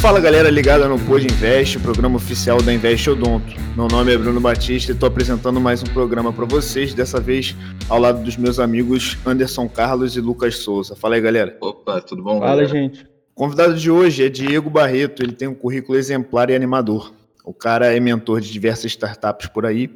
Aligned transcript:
Fala 0.00 0.18
galera 0.18 0.48
ligada 0.48 0.88
no 0.88 0.98
Pod 0.98 1.22
Invest, 1.26 1.78
programa 1.80 2.16
oficial 2.16 2.62
da 2.62 2.72
Invest 2.72 3.10
Odonto. 3.10 3.54
Meu 3.76 3.86
nome 3.86 4.14
é 4.14 4.16
Bruno 4.16 4.40
Batista 4.40 4.92
e 4.92 4.94
estou 4.94 5.06
apresentando 5.06 5.60
mais 5.60 5.82
um 5.82 5.86
programa 5.92 6.32
para 6.32 6.46
vocês, 6.46 6.94
dessa 6.94 7.20
vez 7.20 7.54
ao 7.86 8.00
lado 8.00 8.24
dos 8.24 8.38
meus 8.38 8.58
amigos 8.58 9.18
Anderson 9.26 9.68
Carlos 9.68 10.16
e 10.16 10.20
Lucas 10.22 10.56
Souza. 10.56 10.96
Fala 10.96 11.16
aí 11.16 11.20
galera. 11.20 11.54
Opa, 11.60 12.00
tudo 12.00 12.22
bom? 12.22 12.38
Fala 12.38 12.62
galera? 12.62 12.68
gente. 12.68 13.02
O 13.02 13.34
convidado 13.34 13.74
de 13.74 13.90
hoje 13.90 14.24
é 14.24 14.30
Diego 14.30 14.70
Barreto, 14.70 15.22
ele 15.22 15.32
tem 15.32 15.46
um 15.46 15.54
currículo 15.54 15.98
exemplar 15.98 16.48
e 16.48 16.54
animador. 16.54 17.12
O 17.44 17.52
cara 17.52 17.94
é 17.94 18.00
mentor 18.00 18.40
de 18.40 18.50
diversas 18.50 18.86
startups 18.86 19.48
por 19.48 19.66
aí, 19.66 19.90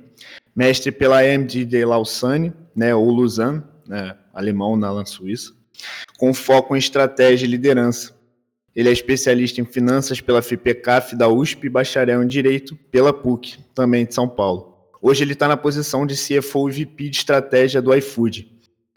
mestre 0.55 0.93
pela 0.93 1.21
AMD 1.21 1.65
de 1.65 1.83
Lausanne, 1.83 2.53
né, 2.77 2.95
ou 2.95 3.11
Lausanne, 3.11 3.63
né, 3.89 4.15
alemão 4.35 4.77
na 4.77 5.07
Suíça, 5.07 5.55
com 6.19 6.35
foco 6.35 6.77
em 6.77 6.79
estratégia 6.79 7.47
e 7.47 7.49
liderança 7.49 8.14
ele 8.75 8.89
é 8.89 8.93
especialista 8.93 9.61
em 9.61 9.65
finanças 9.65 10.21
pela 10.21 10.43
FIPECAF 10.43 11.15
da 11.15 11.29
USP 11.29 11.67
e 11.67 11.71
bacharel 11.71 12.23
em 12.23 12.27
Direito 12.27 12.77
pela 12.91 13.13
PUC, 13.13 13.59
também 13.75 14.05
de 14.05 14.15
São 14.15 14.29
Paulo. 14.29 14.75
Hoje 15.01 15.23
ele 15.23 15.35
está 15.35 15.47
na 15.47 15.57
posição 15.57 16.07
de 16.07 16.15
CFO 16.15 16.69
e 16.69 16.85
VP 16.85 17.09
de 17.11 17.17
Estratégia 17.19 17.81
do 17.81 17.95
iFood. 17.95 18.51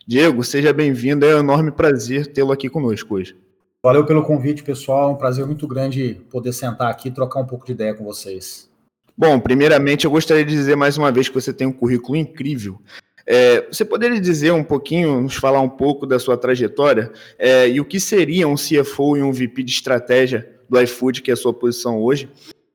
Diego, 0.08 0.44
seja 0.44 0.72
bem-vindo, 0.72 1.26
é 1.26 1.36
um 1.36 1.40
enorme 1.40 1.70
prazer 1.70 2.28
tê-lo 2.28 2.52
aqui 2.52 2.70
conosco 2.70 3.16
hoje. 3.16 3.36
Valeu 3.84 4.06
pelo 4.06 4.24
convite, 4.24 4.64
pessoal. 4.64 5.10
É 5.10 5.14
um 5.14 5.18
prazer 5.18 5.46
muito 5.46 5.68
grande 5.68 6.22
poder 6.30 6.54
sentar 6.54 6.90
aqui 6.90 7.10
e 7.10 7.12
trocar 7.12 7.42
um 7.42 7.46
pouco 7.46 7.66
de 7.66 7.74
ideia 7.74 7.94
com 7.94 8.04
vocês. 8.04 8.70
Bom, 9.18 9.40
primeiramente 9.40 10.06
eu 10.06 10.12
gostaria 10.12 10.46
de 10.46 10.52
dizer 10.52 10.76
mais 10.76 10.98
uma 10.98 11.12
vez 11.12 11.28
que 11.28 11.36
você 11.36 11.52
tem 11.52 11.68
um 11.68 11.74
currículo 11.74 12.16
incrível. 12.16 12.82
É, 13.30 13.68
você 13.70 13.84
poderia 13.84 14.22
dizer 14.22 14.54
um 14.54 14.64
pouquinho, 14.64 15.20
nos 15.20 15.36
falar 15.36 15.60
um 15.60 15.68
pouco 15.68 16.08
da 16.08 16.18
sua 16.18 16.38
trajetória 16.38 17.12
é, 17.38 17.68
e 17.68 17.82
o 17.82 17.84
que 17.84 18.00
seria 18.00 18.48
um 18.48 18.56
CFO 18.56 19.18
e 19.18 19.22
um 19.22 19.34
VP 19.34 19.64
de 19.64 19.72
estratégia 19.72 20.50
do 20.70 20.80
iFood, 20.80 21.22
que 21.22 21.30
é 21.30 21.34
a 21.34 21.38
sua 21.38 21.54
posição 21.54 22.02
hoje, 22.02 22.30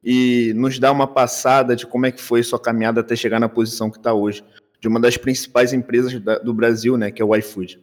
e 0.04 0.52
nos 0.54 0.78
dar 0.78 0.92
uma 0.92 1.06
passada 1.06 1.74
de 1.74 1.86
como 1.86 2.04
é 2.04 2.12
que 2.12 2.20
foi 2.20 2.42
sua 2.42 2.60
caminhada 2.60 3.00
até 3.00 3.16
chegar 3.16 3.40
na 3.40 3.48
posição 3.48 3.90
que 3.90 3.96
está 3.96 4.12
hoje, 4.12 4.44
de 4.78 4.88
uma 4.88 5.00
das 5.00 5.16
principais 5.16 5.72
empresas 5.72 6.20
da, 6.20 6.38
do 6.38 6.52
Brasil, 6.52 6.98
né, 6.98 7.10
que 7.10 7.22
é 7.22 7.24
o 7.24 7.34
iFood. 7.34 7.80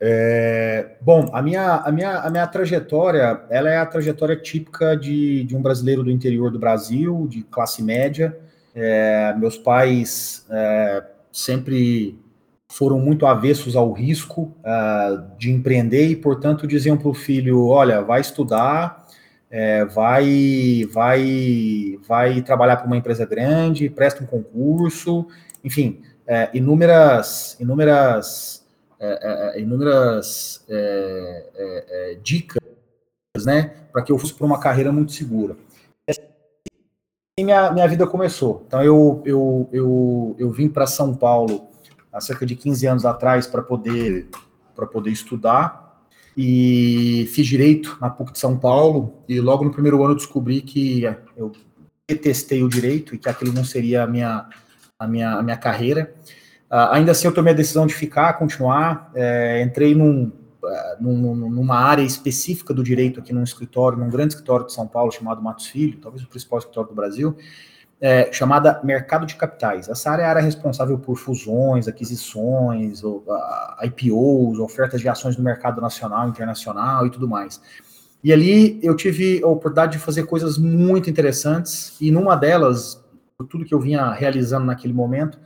É, 0.00 0.96
bom, 1.00 1.28
a 1.32 1.42
minha, 1.42 1.76
a, 1.76 1.92
minha, 1.92 2.18
a 2.20 2.30
minha 2.30 2.46
trajetória, 2.46 3.42
ela 3.50 3.68
é 3.68 3.76
a 3.76 3.86
trajetória 3.86 4.36
típica 4.36 4.96
de, 4.96 5.44
de 5.44 5.56
um 5.56 5.60
brasileiro 5.60 6.02
do 6.02 6.10
interior 6.10 6.50
do 6.50 6.58
Brasil, 6.58 7.26
de 7.28 7.42
classe 7.42 7.82
média. 7.82 8.36
É, 8.74 9.34
meus 9.38 9.56
pais 9.56 10.46
é, 10.50 11.02
sempre 11.36 12.18
foram 12.66 12.98
muito 12.98 13.26
avessos 13.26 13.76
ao 13.76 13.92
risco 13.92 14.54
uh, 14.60 15.36
de 15.38 15.50
empreender 15.50 16.08
e, 16.08 16.16
portanto, 16.16 16.66
diziam 16.66 16.96
para 16.96 17.08
o 17.08 17.14
filho: 17.14 17.66
olha, 17.66 18.00
vai 18.00 18.22
estudar, 18.22 19.06
é, 19.50 19.84
vai, 19.84 20.88
vai, 20.90 21.98
vai 22.08 22.40
trabalhar 22.40 22.78
para 22.78 22.86
uma 22.86 22.96
empresa 22.96 23.26
grande, 23.26 23.90
presta 23.90 24.24
um 24.24 24.26
concurso, 24.26 25.26
enfim, 25.62 26.00
é, 26.26 26.48
inúmeras, 26.54 27.56
inúmeras, 27.60 28.64
é, 28.98 29.56
é 29.56 29.60
inúmeras 29.60 30.64
é, 30.68 31.50
é, 31.54 32.18
dicas, 32.22 32.62
né, 33.44 33.74
para 33.92 34.02
que 34.02 34.10
eu 34.10 34.18
fosse 34.18 34.32
para 34.32 34.46
uma 34.46 34.58
carreira 34.58 34.90
muito 34.90 35.12
segura 35.12 35.54
minha, 37.38 37.70
minha 37.70 37.86
vida 37.86 38.06
começou. 38.06 38.64
Então, 38.66 38.82
eu, 38.82 39.22
eu, 39.26 39.68
eu, 39.70 40.36
eu 40.38 40.50
vim 40.50 40.70
para 40.70 40.86
São 40.86 41.14
Paulo 41.14 41.68
há 42.10 42.18
cerca 42.18 42.46
de 42.46 42.56
15 42.56 42.86
anos 42.86 43.04
atrás 43.04 43.46
para 43.46 43.62
poder, 43.62 44.28
poder 44.90 45.10
estudar 45.10 46.00
e 46.34 47.28
fiz 47.34 47.46
direito 47.46 47.98
na 48.00 48.08
PUC 48.08 48.32
de 48.32 48.38
São 48.38 48.58
Paulo 48.58 49.22
e 49.28 49.38
logo 49.38 49.64
no 49.64 49.70
primeiro 49.70 50.02
ano 50.02 50.14
descobri 50.14 50.62
que 50.62 51.02
eu 51.36 51.52
detestei 52.08 52.62
o 52.62 52.70
direito 52.70 53.14
e 53.14 53.18
que 53.18 53.28
aquilo 53.28 53.52
não 53.52 53.64
seria 53.64 54.04
a 54.04 54.06
minha, 54.06 54.46
a 54.98 55.06
minha, 55.06 55.32
a 55.32 55.42
minha 55.42 55.58
carreira. 55.58 56.14
Uh, 56.70 56.88
ainda 56.90 57.12
assim, 57.12 57.26
eu 57.26 57.34
tomei 57.34 57.52
a 57.52 57.56
decisão 57.56 57.86
de 57.86 57.92
ficar, 57.92 58.32
continuar. 58.34 59.10
É, 59.14 59.60
entrei 59.62 59.94
num, 59.94 60.32
numa 61.00 61.76
área 61.76 62.02
específica 62.02 62.72
do 62.74 62.82
direito 62.82 63.20
aqui 63.20 63.32
num 63.32 63.42
escritório, 63.42 63.98
num 63.98 64.08
grande 64.08 64.34
escritório 64.34 64.66
de 64.66 64.72
São 64.72 64.86
Paulo 64.86 65.12
chamado 65.12 65.42
Matos 65.42 65.66
Filho, 65.66 65.98
talvez 65.98 66.22
o 66.24 66.28
principal 66.28 66.58
escritório 66.58 66.90
do 66.90 66.94
Brasil, 66.94 67.36
é, 68.00 68.30
chamada 68.32 68.80
Mercado 68.84 69.26
de 69.26 69.36
Capitais. 69.36 69.88
Essa 69.88 70.10
área 70.10 70.22
é 70.22 70.26
a 70.26 70.30
área 70.30 70.42
responsável 70.42 70.98
por 70.98 71.16
fusões, 71.16 71.88
aquisições, 71.88 73.02
ou, 73.02 73.24
uh, 73.26 73.86
IPOs, 73.86 74.58
ofertas 74.58 75.00
de 75.00 75.08
ações 75.08 75.36
no 75.36 75.44
mercado 75.44 75.80
nacional, 75.80 76.28
internacional 76.28 77.06
e 77.06 77.10
tudo 77.10 77.28
mais. 77.28 77.60
E 78.22 78.32
ali 78.32 78.78
eu 78.82 78.94
tive 78.94 79.42
a 79.42 79.46
oportunidade 79.46 79.92
de 79.92 79.98
fazer 79.98 80.24
coisas 80.24 80.58
muito 80.58 81.08
interessantes, 81.08 81.96
e 82.00 82.10
numa 82.10 82.36
delas, 82.36 83.02
por 83.38 83.46
tudo 83.46 83.64
que 83.64 83.74
eu 83.74 83.80
vinha 83.80 84.10
realizando 84.10 84.66
naquele 84.66 84.92
momento, 84.92 85.38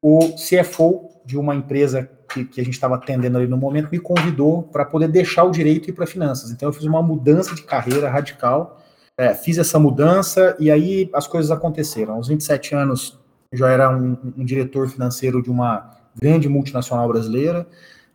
o 0.00 0.34
CFO 0.34 1.08
de 1.24 1.38
uma 1.38 1.54
empresa 1.54 2.10
que, 2.32 2.44
que 2.44 2.60
a 2.60 2.64
gente 2.64 2.74
estava 2.74 2.94
atendendo 2.94 3.38
ali 3.38 3.46
no 3.46 3.56
momento 3.56 3.88
me 3.90 3.98
convidou 3.98 4.62
para 4.62 4.84
poder 4.84 5.08
deixar 5.08 5.44
o 5.44 5.50
direito 5.50 5.88
e 5.88 5.90
ir 5.90 5.92
para 5.92 6.06
finanças. 6.06 6.50
Então 6.50 6.68
eu 6.68 6.72
fiz 6.72 6.84
uma 6.84 7.02
mudança 7.02 7.54
de 7.54 7.62
carreira 7.62 8.08
radical, 8.08 8.80
é, 9.16 9.34
fiz 9.34 9.58
essa 9.58 9.78
mudança 9.78 10.56
e 10.58 10.70
aí 10.70 11.10
as 11.12 11.26
coisas 11.26 11.50
aconteceram. 11.50 12.14
Aos 12.14 12.28
27 12.28 12.74
anos 12.74 13.18
já 13.52 13.68
era 13.68 13.90
um, 13.90 14.16
um 14.36 14.44
diretor 14.44 14.88
financeiro 14.88 15.42
de 15.42 15.50
uma 15.50 15.90
grande 16.20 16.48
multinacional 16.48 17.08
brasileira. 17.08 17.66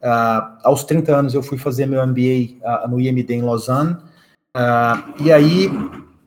Uh, 0.01 0.57
aos 0.63 0.83
30 0.83 1.15
anos 1.15 1.33
eu 1.33 1.41
fui 1.41 1.57
fazer 1.57 1.85
meu 1.85 2.05
MBA 2.05 2.59
uh, 2.61 2.63
ah, 2.63 2.87
no 2.87 2.99
IMD 2.99 3.33
em 3.33 3.41
Lausanne. 3.41 3.97
Uh, 4.55 5.23
e 5.23 5.31
aí, 5.31 5.69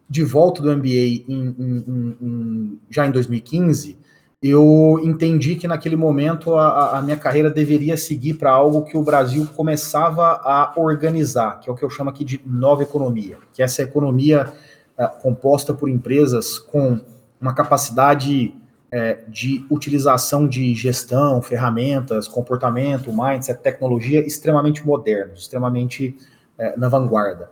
de 0.09 0.25
volta 0.25 0.63
do 0.63 0.77
MBA 0.77 0.89
em, 0.89 1.25
em, 1.29 2.17
em, 2.21 2.81
já 2.89 3.07
em 3.07 3.11
2015, 3.11 3.99
eu 4.43 4.99
entendi 5.05 5.55
que 5.55 5.69
naquele 5.69 5.97
momento 5.97 6.55
a, 6.55 6.99
a 6.99 7.03
minha 7.03 7.17
carreira 7.17 7.51
deveria 7.51 7.97
seguir 7.97 8.35
para 8.35 8.51
algo 8.51 8.85
que 8.85 8.97
o 8.97 9.03
Brasil 9.03 9.47
começava 9.55 10.41
a 10.43 10.73
organizar, 10.77 11.61
que 11.61 11.69
é 11.69 11.73
o 11.73 11.77
que 11.77 11.85
eu 11.85 11.91
chamo 11.91 12.09
aqui 12.09 12.25
de 12.25 12.41
nova 12.47 12.83
economia, 12.83 13.37
que 13.53 13.61
é 13.61 13.67
essa 13.67 13.83
economia 13.83 14.51
é, 14.97 15.07
composta 15.07 15.75
por 15.75 15.91
empresas 15.91 16.59
com 16.59 16.99
uma 17.39 17.55
capacidade 17.55 18.55
é, 18.91 19.19
de 19.29 19.65
utilização 19.71 20.49
de 20.49 20.75
gestão, 20.75 21.43
ferramentas, 21.43 22.27
comportamento, 22.27 23.13
mindset, 23.13 23.61
tecnologia 23.61 24.27
extremamente 24.27 24.85
modernos, 24.87 25.43
extremamente 25.43 26.17
é, 26.59 26.77
na 26.79 26.89
vanguarda. 26.89 27.51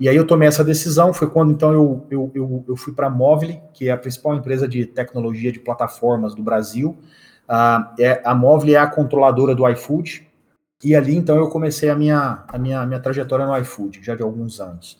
E 0.00 0.08
aí 0.08 0.16
eu 0.16 0.26
tomei 0.26 0.46
essa 0.46 0.62
decisão, 0.62 1.12
foi 1.12 1.28
quando 1.28 1.50
então 1.50 1.72
eu, 1.72 2.06
eu, 2.10 2.30
eu, 2.34 2.64
eu 2.68 2.76
fui 2.76 2.92
para 2.92 3.08
a 3.08 3.10
Móvel, 3.10 3.60
que 3.74 3.88
é 3.88 3.92
a 3.92 3.96
principal 3.96 4.34
empresa 4.34 4.68
de 4.68 4.86
tecnologia 4.86 5.50
de 5.50 5.58
plataformas 5.58 6.34
do 6.34 6.42
Brasil. 6.42 6.96
Uh, 7.48 8.00
é, 8.00 8.22
a 8.24 8.34
Móvel 8.34 8.74
é 8.74 8.78
a 8.78 8.86
controladora 8.86 9.54
do 9.54 9.68
iFood, 9.68 10.28
e 10.84 10.94
ali 10.94 11.16
então 11.16 11.36
eu 11.36 11.48
comecei 11.48 11.90
a 11.90 11.96
minha, 11.96 12.44
a 12.46 12.58
minha, 12.58 12.86
minha 12.86 13.00
trajetória 13.00 13.46
no 13.46 13.56
iFood, 13.58 14.00
já 14.02 14.14
de 14.14 14.22
alguns 14.22 14.60
anos. 14.60 14.96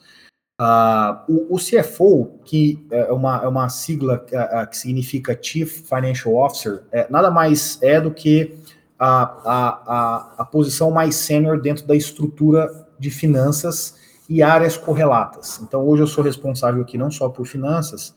Uh, 0.60 1.15
o, 1.28 1.54
o, 1.54 1.56
CFO, 1.56 2.41
que 2.44 2.84
é 2.91 3.12
uma, 3.12 3.36
é 3.44 3.47
uma 3.47 3.69
sigla 3.69 4.26
uh, 4.32 4.69
que 4.69 4.76
significa 4.76 5.38
Chief 5.41 5.84
Financial 5.88 6.34
Officer, 6.34 6.82
é, 6.91 7.06
nada 7.09 7.30
mais 7.30 7.80
é 7.80 8.00
do 8.00 8.10
que 8.10 8.59
a, 8.98 9.22
a, 9.22 9.69
a, 9.86 10.34
a 10.38 10.44
posição 10.44 10.91
mais 10.91 11.15
sênior 11.15 11.60
dentro 11.60 11.86
da 11.86 11.94
estrutura 11.94 12.69
de 12.98 13.09
finanças 13.09 13.97
e 14.28 14.43
áreas 14.43 14.77
correlatas. 14.77 15.61
Então, 15.62 15.87
hoje 15.87 16.03
eu 16.03 16.06
sou 16.06 16.22
responsável 16.22 16.83
aqui 16.83 16.99
não 16.99 17.11
só 17.11 17.28
por 17.28 17.47
finanças, 17.47 18.15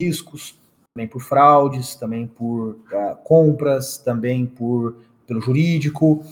riscos, 0.00 0.58
também 0.94 1.08
por 1.08 1.20
fraudes, 1.20 1.94
também 1.94 2.26
por 2.26 2.70
uh, 2.70 3.16
compras, 3.24 3.98
também 3.98 4.46
por 4.46 4.96
pelo 5.26 5.40
jurídico, 5.40 6.22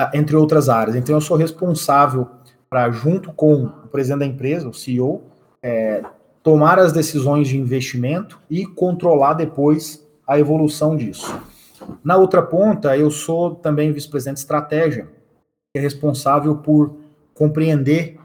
uh, 0.00 0.10
entre 0.14 0.34
outras 0.34 0.68
áreas. 0.68 0.96
Então, 0.96 1.14
eu 1.14 1.20
sou 1.20 1.36
responsável 1.36 2.28
para, 2.68 2.90
junto 2.90 3.32
com 3.32 3.64
o 3.64 3.88
presidente 3.88 4.20
da 4.20 4.26
empresa, 4.26 4.68
o 4.68 4.74
CEO, 4.74 5.22
é, 5.62 6.02
tomar 6.42 6.78
as 6.78 6.92
decisões 6.92 7.48
de 7.48 7.58
investimento 7.58 8.40
e 8.48 8.64
controlar 8.64 9.34
depois 9.34 10.06
a 10.26 10.38
evolução 10.38 10.96
disso. 10.96 11.38
Na 12.04 12.16
outra 12.16 12.42
ponta, 12.42 12.96
eu 12.96 13.10
sou 13.10 13.54
também 13.54 13.92
vice-presidente 13.92 14.36
de 14.36 14.40
estratégia, 14.40 15.08
é 15.74 15.80
responsável 15.80 16.56
por 16.56 16.94
compreender 17.40 18.18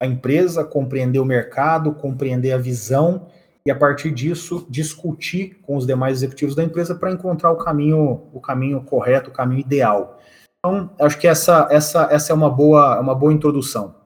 a 0.00 0.06
empresa, 0.06 0.64
compreender 0.64 1.18
o 1.18 1.24
mercado, 1.24 1.92
compreender 1.92 2.52
a 2.52 2.56
visão 2.56 3.26
e 3.66 3.72
a 3.72 3.74
partir 3.74 4.12
disso 4.12 4.64
discutir 4.70 5.58
com 5.62 5.76
os 5.76 5.84
demais 5.84 6.18
executivos 6.18 6.54
da 6.54 6.62
empresa 6.62 6.94
para 6.94 7.10
encontrar 7.10 7.50
o 7.50 7.56
caminho, 7.56 8.28
o 8.32 8.40
caminho 8.40 8.80
correto, 8.84 9.30
o 9.30 9.32
caminho 9.32 9.62
ideal. 9.62 10.20
Então, 10.60 10.88
acho 11.00 11.18
que 11.18 11.26
essa, 11.26 11.66
essa, 11.72 12.06
essa 12.08 12.32
é 12.32 12.36
uma 12.36 12.48
boa, 12.48 13.00
uma 13.00 13.16
boa 13.16 13.32
introdução. 13.32 13.96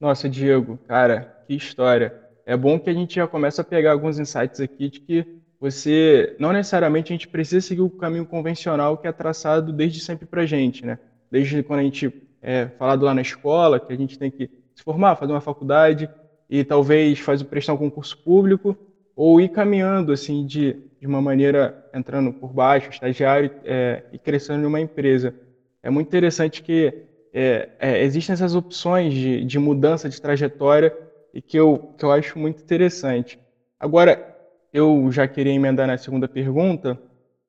Nossa, 0.00 0.28
Diego, 0.28 0.76
cara, 0.88 1.44
que 1.46 1.54
história. 1.54 2.20
É 2.44 2.56
bom 2.56 2.80
que 2.80 2.90
a 2.90 2.94
gente 2.94 3.14
já 3.14 3.28
começa 3.28 3.62
a 3.62 3.64
pegar 3.64 3.92
alguns 3.92 4.18
insights 4.18 4.60
aqui 4.60 4.90
de 4.90 4.98
que 4.98 5.24
você, 5.60 6.34
não 6.40 6.52
necessariamente 6.52 7.12
a 7.12 7.14
gente 7.14 7.28
precisa 7.28 7.64
seguir 7.64 7.82
o 7.82 7.90
caminho 7.90 8.26
convencional 8.26 8.98
que 8.98 9.06
é 9.06 9.12
traçado 9.12 9.72
desde 9.72 10.00
sempre 10.00 10.26
para 10.26 10.44
gente, 10.44 10.84
né? 10.84 10.98
Desde 11.30 11.62
quando 11.62 11.78
a 11.78 11.84
gente 11.84 12.12
é, 12.44 12.66
falado 12.78 13.04
lá 13.04 13.14
na 13.14 13.22
escola, 13.22 13.80
que 13.80 13.92
a 13.92 13.96
gente 13.96 14.18
tem 14.18 14.30
que 14.30 14.50
se 14.74 14.84
formar, 14.84 15.16
fazer 15.16 15.32
uma 15.32 15.40
faculdade, 15.40 16.08
e 16.48 16.62
talvez 16.62 17.18
fazer 17.18 17.44
prestar 17.46 17.72
um 17.72 17.78
concurso 17.78 18.16
público 18.18 18.76
ou 19.16 19.40
ir 19.40 19.48
caminhando 19.48 20.12
assim 20.12 20.44
de, 20.46 20.76
de 21.00 21.06
uma 21.06 21.22
maneira 21.22 21.88
entrando 21.94 22.32
por 22.32 22.52
baixo, 22.52 22.90
estagiário 22.90 23.50
é, 23.64 24.02
e 24.12 24.18
crescendo 24.18 24.62
em 24.62 24.66
uma 24.66 24.80
empresa. 24.80 25.34
É 25.82 25.88
muito 25.88 26.08
interessante 26.08 26.62
que 26.62 26.92
é, 27.32 27.70
é, 27.78 28.02
existem 28.04 28.34
essas 28.34 28.54
opções 28.54 29.14
de, 29.14 29.44
de 29.44 29.58
mudança 29.58 30.08
de 30.08 30.20
trajetória 30.20 30.96
e 31.32 31.40
que 31.40 31.56
eu, 31.56 31.94
que 31.96 32.04
eu 32.04 32.12
acho 32.12 32.38
muito 32.38 32.62
interessante. 32.62 33.38
Agora, 33.80 34.36
eu 34.72 35.10
já 35.10 35.26
queria 35.26 35.52
emendar 35.52 35.86
na 35.86 35.96
segunda 35.96 36.28
pergunta. 36.28 36.98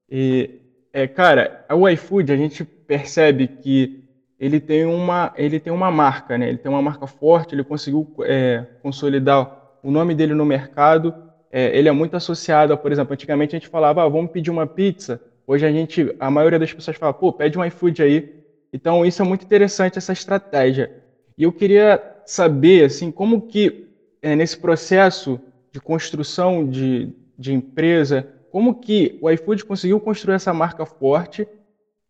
E, 0.10 0.62
é, 0.94 1.08
cara, 1.08 1.66
o 1.72 1.88
iFood, 1.90 2.32
a 2.32 2.38
gente 2.38 2.64
percebe 2.64 3.48
que 3.48 4.05
ele 4.40 4.60
tem 4.60 4.86
uma, 4.86 5.34
ele 5.36 5.60
tem 5.60 5.72
uma 5.72 5.90
marca, 5.90 6.38
né? 6.38 6.50
Ele 6.50 6.58
tem 6.58 6.70
uma 6.70 6.82
marca 6.82 7.08
forte, 7.08 7.56
ele 7.56 7.64
conseguiu 7.64 8.08
é, 8.24 8.66
consolidar 8.82 9.78
o 9.82 9.90
nome 9.90 10.14
dele 10.14 10.34
no 10.34 10.46
mercado. 10.46 11.14
É, 11.52 11.78
ele 11.78 11.88
é 11.88 11.92
muito 11.92 12.18
associado, 12.18 12.78
por 12.78 12.92
exemplo, 12.92 13.14
antigamente 13.14 13.56
a 13.56 13.60
gente 13.60 13.70
falava, 13.70 14.04
ah, 14.04 14.10
vamos 14.10 14.32
pedir 14.32 14.52
uma 14.52 14.68
pizza. 14.68 15.22
Hoje 15.48 15.66
a 15.66 15.72
gente, 15.72 16.14
a 16.20 16.30
maioria 16.30 16.60
das 16.60 16.74
pessoas 16.74 16.98
fala, 16.98 17.14
pô, 17.14 17.32
pede 17.32 17.58
um 17.58 17.64
iFood 17.64 18.02
aí. 18.04 18.44
Então 18.74 19.06
isso 19.06 19.22
é 19.22 19.26
muito 19.26 19.46
interessante 19.46 19.98
essa 19.98 20.12
estratégia. 20.12 20.92
E 21.38 21.44
eu 21.44 21.52
queria 21.52 22.02
saber, 22.26 22.86
assim, 22.86 23.12
como 23.12 23.42
que 23.42 23.88
é, 24.22 24.36
nesse 24.36 24.58
processo 24.58 25.40
de 25.72 25.80
construção 25.80 26.68
de, 26.68 27.10
de 27.38 27.54
empresa, 27.54 28.28
como 28.52 28.76
que 28.76 29.18
o 29.22 29.30
iFood 29.30 29.64
conseguiu 29.64 30.00
construir 30.00 30.36
essa 30.36 30.54
marca 30.54 30.86
forte 30.86 31.48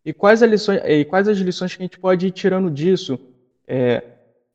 e 0.06 0.12
quais 0.12 0.40
as 0.40 0.48
lições, 0.48 0.80
e 0.84 1.04
quais 1.04 1.26
as 1.26 1.36
lições 1.36 1.74
que 1.74 1.82
a 1.82 1.84
gente 1.84 1.98
pode 1.98 2.28
ir 2.28 2.30
tirando 2.30 2.70
disso, 2.70 3.18
é, 3.66 4.04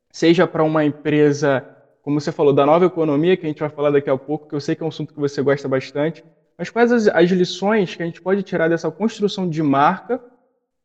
seja 0.09 0.47
para 0.47 0.63
uma 0.63 0.85
empresa, 0.85 1.61
como 2.01 2.21
você 2.21 2.31
falou, 2.31 2.53
da 2.53 2.65
nova 2.65 2.85
economia, 2.85 3.35
que 3.35 3.45
a 3.45 3.49
gente 3.49 3.59
vai 3.59 3.67
falar 3.67 3.91
daqui 3.91 4.09
a 4.09 4.17
pouco, 4.17 4.47
que 4.47 4.55
eu 4.55 4.61
sei 4.61 4.75
que 4.75 4.81
é 4.81 4.85
um 4.85 4.89
assunto 4.89 5.13
que 5.13 5.19
você 5.19 5.41
gosta 5.41 5.67
bastante, 5.67 6.23
mas 6.57 6.69
quais 6.69 6.89
as, 6.89 7.09
as 7.09 7.29
lições 7.31 7.93
que 7.93 8.01
a 8.01 8.05
gente 8.05 8.21
pode 8.21 8.43
tirar 8.43 8.69
dessa 8.69 8.89
construção 8.89 9.49
de 9.49 9.61
marca 9.61 10.21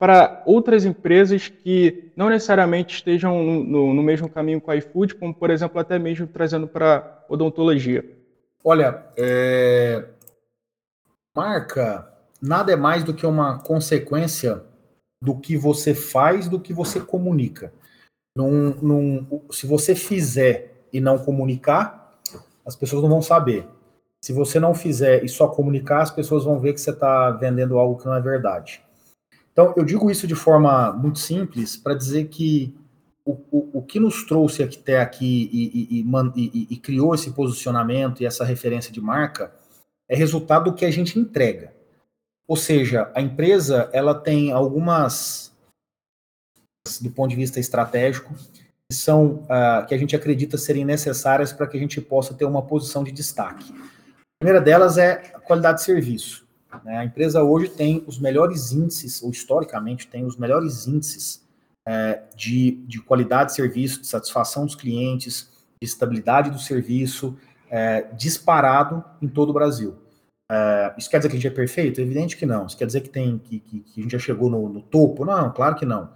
para 0.00 0.42
outras 0.44 0.84
empresas 0.84 1.46
que 1.46 2.10
não 2.16 2.28
necessariamente 2.28 2.96
estejam 2.96 3.40
no, 3.44 3.62
no, 3.62 3.94
no 3.94 4.02
mesmo 4.02 4.28
caminho 4.28 4.60
com 4.60 4.72
a 4.72 4.76
iFood, 4.76 5.14
como, 5.14 5.32
por 5.32 5.48
exemplo, 5.48 5.78
até 5.78 5.96
mesmo 5.96 6.26
trazendo 6.26 6.66
para 6.66 7.24
odontologia? 7.28 8.04
Olha, 8.64 9.00
é... 9.16 10.06
marca 11.32 12.15
nada 12.40 12.72
é 12.72 12.76
mais 12.76 13.04
do 13.04 13.14
que 13.14 13.26
uma 13.26 13.58
consequência 13.58 14.62
do 15.22 15.36
que 15.36 15.56
você 15.56 15.94
faz, 15.94 16.48
do 16.48 16.60
que 16.60 16.72
você 16.72 17.00
comunica. 17.00 17.72
Num, 18.36 18.74
num, 18.82 19.42
se 19.50 19.66
você 19.66 19.94
fizer 19.94 20.86
e 20.92 21.00
não 21.00 21.18
comunicar, 21.18 22.20
as 22.64 22.76
pessoas 22.76 23.02
não 23.02 23.08
vão 23.08 23.22
saber. 23.22 23.66
Se 24.20 24.32
você 24.32 24.58
não 24.58 24.74
fizer 24.74 25.24
e 25.24 25.28
só 25.28 25.48
comunicar, 25.48 26.02
as 26.02 26.10
pessoas 26.10 26.44
vão 26.44 26.60
ver 26.60 26.74
que 26.74 26.80
você 26.80 26.90
está 26.90 27.30
vendendo 27.30 27.78
algo 27.78 27.98
que 27.98 28.06
não 28.06 28.14
é 28.14 28.20
verdade. 28.20 28.82
Então, 29.52 29.72
eu 29.76 29.84
digo 29.84 30.10
isso 30.10 30.26
de 30.26 30.34
forma 30.34 30.92
muito 30.92 31.18
simples 31.18 31.76
para 31.76 31.94
dizer 31.94 32.28
que 32.28 32.76
o, 33.24 33.32
o, 33.50 33.78
o, 33.78 33.82
que 33.82 33.98
nos 33.98 34.24
trouxe 34.24 34.62
até 34.62 35.00
aqui 35.00 35.50
e, 35.52 36.00
e, 36.00 36.04
e, 36.36 36.66
e 36.70 36.76
criou 36.76 37.14
esse 37.14 37.30
posicionamento 37.32 38.22
e 38.22 38.26
essa 38.26 38.44
referência 38.44 38.92
de 38.92 39.00
marca 39.00 39.52
é 40.08 40.14
resultado 40.14 40.70
do 40.70 40.74
que 40.74 40.84
a 40.84 40.90
gente 40.90 41.18
entrega. 41.18 41.75
Ou 42.48 42.56
seja, 42.56 43.10
a 43.14 43.20
empresa 43.20 43.90
ela 43.92 44.14
tem 44.14 44.52
algumas 44.52 45.52
do 47.00 47.10
ponto 47.10 47.30
de 47.30 47.36
vista 47.36 47.58
estratégico 47.58 48.32
que 48.88 48.96
são 48.96 49.44
uh, 49.44 49.84
que 49.88 49.94
a 49.94 49.98
gente 49.98 50.14
acredita 50.14 50.56
serem 50.56 50.84
necessárias 50.84 51.52
para 51.52 51.66
que 51.66 51.76
a 51.76 51.80
gente 51.80 52.00
possa 52.00 52.32
ter 52.32 52.44
uma 52.44 52.62
posição 52.62 53.02
de 53.02 53.10
destaque. 53.10 53.72
A 53.72 54.44
primeira 54.44 54.60
delas 54.60 54.96
é 54.96 55.32
a 55.34 55.40
qualidade 55.40 55.78
de 55.78 55.84
serviço. 55.84 56.46
Né? 56.84 56.98
A 56.98 57.04
empresa 57.04 57.42
hoje 57.42 57.68
tem 57.68 58.04
os 58.06 58.18
melhores 58.18 58.70
índices, 58.70 59.22
ou 59.22 59.30
historicamente 59.30 60.06
tem 60.06 60.24
os 60.24 60.36
melhores 60.36 60.86
índices 60.86 61.44
é, 61.86 62.22
de, 62.36 62.72
de 62.86 63.00
qualidade 63.00 63.50
de 63.50 63.56
serviço, 63.56 64.00
de 64.00 64.06
satisfação 64.06 64.64
dos 64.64 64.74
clientes, 64.74 65.50
de 65.80 65.86
estabilidade 65.88 66.50
do 66.50 66.58
serviço, 66.58 67.36
é, 67.68 68.02
disparado 68.14 69.04
em 69.20 69.28
todo 69.28 69.50
o 69.50 69.52
Brasil. 69.52 69.96
Uh, 70.50 70.94
isso 70.96 71.10
quer 71.10 71.18
dizer 71.18 71.28
que 71.28 71.36
a 71.36 71.38
gente 71.38 71.52
é 71.52 71.54
perfeito? 71.54 72.00
Evidente 72.00 72.36
que 72.36 72.46
não. 72.46 72.66
Isso 72.66 72.76
quer 72.76 72.86
dizer 72.86 73.00
que, 73.00 73.08
tem, 73.08 73.38
que, 73.38 73.58
que, 73.58 73.80
que 73.80 74.00
a 74.00 74.02
gente 74.02 74.12
já 74.12 74.18
chegou 74.18 74.48
no, 74.48 74.68
no, 74.68 74.82
topo? 74.82 75.24
Não, 75.24 75.52
claro 75.52 75.74
que 75.74 75.84
não. 75.84 76.10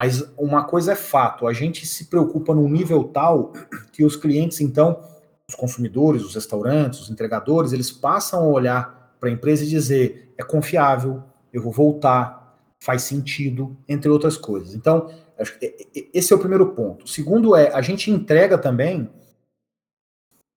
Mas 0.00 0.22
uma 0.36 0.64
coisa 0.64 0.92
é 0.92 0.96
fato, 0.96 1.46
a 1.46 1.52
gente 1.52 1.86
se 1.86 2.06
preocupa 2.06 2.54
num 2.54 2.68
nível 2.68 3.04
tal 3.04 3.52
que 3.92 4.04
os 4.04 4.16
clientes, 4.16 4.60
então, 4.60 5.00
os 5.48 5.54
consumidores, 5.54 6.24
os 6.24 6.34
restaurantes, 6.34 7.00
os 7.00 7.10
entregadores, 7.10 7.72
eles 7.72 7.92
passam 7.92 8.40
a 8.40 8.46
olhar 8.46 9.14
para 9.20 9.28
a 9.28 9.32
empresa 9.32 9.62
e 9.62 9.68
dizer, 9.68 10.34
é 10.36 10.42
confiável, 10.42 11.22
eu 11.52 11.62
vou 11.62 11.72
voltar, 11.72 12.58
faz 12.82 13.02
sentido, 13.02 13.76
entre 13.88 14.10
outras 14.10 14.36
coisas. 14.36 14.74
Então, 14.74 15.08
esse 16.12 16.32
é 16.32 16.36
o 16.36 16.38
primeiro 16.38 16.72
ponto. 16.72 17.04
O 17.04 17.08
segundo 17.08 17.54
é, 17.54 17.72
a 17.72 17.80
gente 17.80 18.10
entrega 18.10 18.58
também 18.58 19.08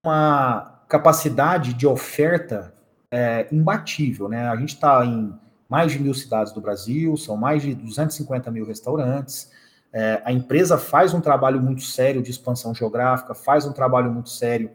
uma 0.04 0.84
capacidade 0.88 1.74
de 1.74 1.86
oferta 1.86 2.75
é, 3.16 3.48
imbatível, 3.50 4.28
né? 4.28 4.46
A 4.50 4.58
gente 4.58 4.74
está 4.74 5.06
em 5.06 5.34
mais 5.70 5.94
de 5.94 6.00
mil 6.00 6.14
cidades 6.14 6.52
do 6.52 6.60
Brasil, 6.60 7.16
são 7.16 7.38
mais 7.38 7.64
de 7.64 7.74
250 7.74 8.52
mil 8.52 8.66
restaurantes. 8.66 9.50
É, 9.94 10.22
a 10.26 10.34
empresa 10.34 10.78
faz 10.78 11.14
um 11.14 11.22
trabalho 11.22 11.62
muito 11.62 11.82
sério 11.82 12.22
de 12.22 12.30
expansão 12.30 12.76
geográfica, 12.76 13.34
faz 13.34 13.66
um 13.66 13.72
trabalho 13.72 14.12
muito 14.12 14.30
sério 14.30 14.70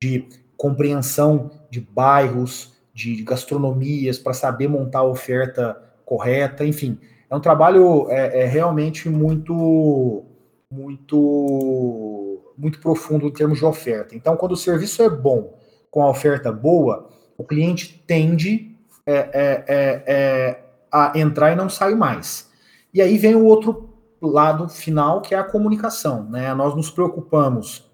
de 0.00 0.26
compreensão 0.56 1.50
de 1.70 1.82
bairros, 1.82 2.72
de 2.94 3.22
gastronomias, 3.22 4.18
para 4.18 4.32
saber 4.32 4.68
montar 4.68 5.00
a 5.00 5.04
oferta 5.04 5.78
correta, 6.06 6.64
enfim. 6.64 6.98
É 7.28 7.36
um 7.36 7.40
trabalho 7.40 8.06
é, 8.08 8.40
é 8.40 8.46
realmente 8.46 9.06
muito, 9.10 10.24
muito, 10.70 12.42
muito 12.56 12.80
profundo 12.80 13.26
em 13.26 13.32
termos 13.32 13.58
de 13.58 13.66
oferta. 13.66 14.16
Então, 14.16 14.34
quando 14.34 14.52
o 14.52 14.56
serviço 14.56 15.02
é 15.02 15.10
bom, 15.10 15.58
com 15.90 16.02
a 16.02 16.08
oferta 16.08 16.50
boa, 16.50 17.11
o 17.42 17.44
cliente 17.44 18.02
tende 18.06 18.76
é, 19.04 19.12
é, 19.14 19.64
é, 19.66 20.02
é, 20.06 20.64
a 20.92 21.18
entrar 21.18 21.52
e 21.52 21.56
não 21.56 21.68
sai 21.68 21.94
mais. 21.94 22.48
E 22.94 23.02
aí 23.02 23.18
vem 23.18 23.34
o 23.34 23.44
outro 23.44 23.90
lado 24.20 24.68
final, 24.68 25.20
que 25.20 25.34
é 25.34 25.38
a 25.38 25.44
comunicação. 25.44 26.30
Né? 26.30 26.54
Nós 26.54 26.76
nos 26.76 26.88
preocupamos 26.88 27.90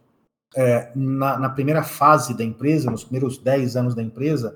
é, 0.54 0.90
na, 0.94 1.38
na, 1.38 1.48
primeira 1.48 1.82
fase 1.82 2.36
da 2.36 2.44
empresa, 2.44 2.90
nos 2.90 3.04
primeiros 3.04 3.38
10 3.38 3.76
anos 3.76 3.94
da 3.94 4.02
empresa, 4.02 4.54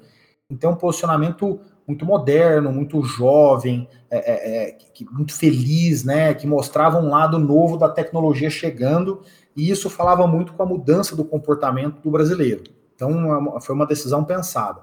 em 0.51 0.57
ter 0.57 0.67
um 0.67 0.77
posicionamento 0.77 1.59
muito 1.89 2.05
moderno, 2.05 2.71
muito 2.71 3.03
jovem, 3.03 3.89
é, 4.11 4.77
que, 4.93 5.07
muito 5.11 5.35
feliz, 5.35 6.05
né? 6.05 6.35
que 6.35 6.47
mostrava 6.47 6.99
um 6.99 7.09
lado 7.09 7.39
novo 7.39 7.79
da 7.79 7.89
tecnologia 7.89 8.51
chegando, 8.51 9.23
e 9.57 9.71
isso 9.71 9.89
falava 9.89 10.27
muito 10.27 10.53
com 10.53 10.63
a 10.63 10.67
mudança 10.67 11.17
do 11.17 11.25
comportamento 11.25 11.99
do 12.03 12.11
brasileiro. 12.11 12.82
Então, 13.03 13.61
foi 13.61 13.75
uma 13.75 13.87
decisão 13.87 14.23
pensada. 14.23 14.83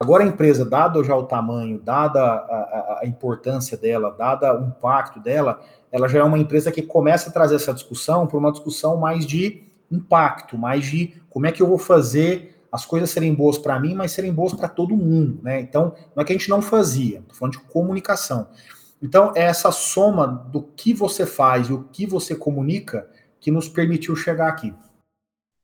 Agora, 0.00 0.24
a 0.24 0.26
empresa, 0.26 0.64
dado 0.64 1.04
já 1.04 1.14
o 1.14 1.24
tamanho, 1.26 1.78
dada 1.78 2.20
a, 2.20 2.24
a, 2.24 3.00
a, 3.02 3.06
importância 3.06 3.76
dela, 3.76 4.10
dada 4.18 4.58
o 4.58 4.68
impacto 4.68 5.20
dela, 5.20 5.60
ela 5.92 6.08
já 6.08 6.20
é 6.20 6.22
uma 6.22 6.38
empresa 6.38 6.72
que 6.72 6.82
começa 6.82 7.28
a 7.28 7.32
trazer 7.32 7.56
essa 7.56 7.72
discussão 7.72 8.26
para 8.26 8.38
uma 8.38 8.50
discussão 8.50 8.96
mais 8.96 9.26
de 9.26 9.62
impacto, 9.90 10.56
mais 10.56 10.86
de 10.86 11.20
como 11.28 11.46
é 11.46 11.52
que 11.52 11.62
eu 11.62 11.66
vou 11.66 11.78
fazer 11.78 12.56
as 12.72 12.86
coisas 12.86 13.10
serem 13.10 13.34
boas 13.34 13.58
para 13.58 13.78
mim, 13.78 13.94
mas 13.94 14.12
serem 14.12 14.32
boas 14.32 14.54
para 14.54 14.68
todo 14.68 14.96
mundo, 14.96 15.40
né? 15.42 15.60
Então, 15.60 15.94
não 16.14 16.22
é 16.22 16.24
que 16.24 16.32
a 16.32 16.36
gente 16.36 16.48
não 16.48 16.62
fazia, 16.62 17.18
estou 17.18 17.36
falando 17.36 17.52
de 17.52 17.60
comunicação. 17.60 18.48
Então, 19.02 19.32
é 19.36 19.42
essa 19.42 19.70
soma 19.70 20.26
do 20.26 20.62
que 20.62 20.94
você 20.94 21.26
faz 21.26 21.68
e 21.68 21.72
o 21.72 21.84
que 21.84 22.06
você 22.06 22.34
comunica 22.34 23.08
que 23.38 23.50
nos 23.50 23.68
permitiu 23.68 24.16
chegar 24.16 24.48
aqui. 24.48 24.74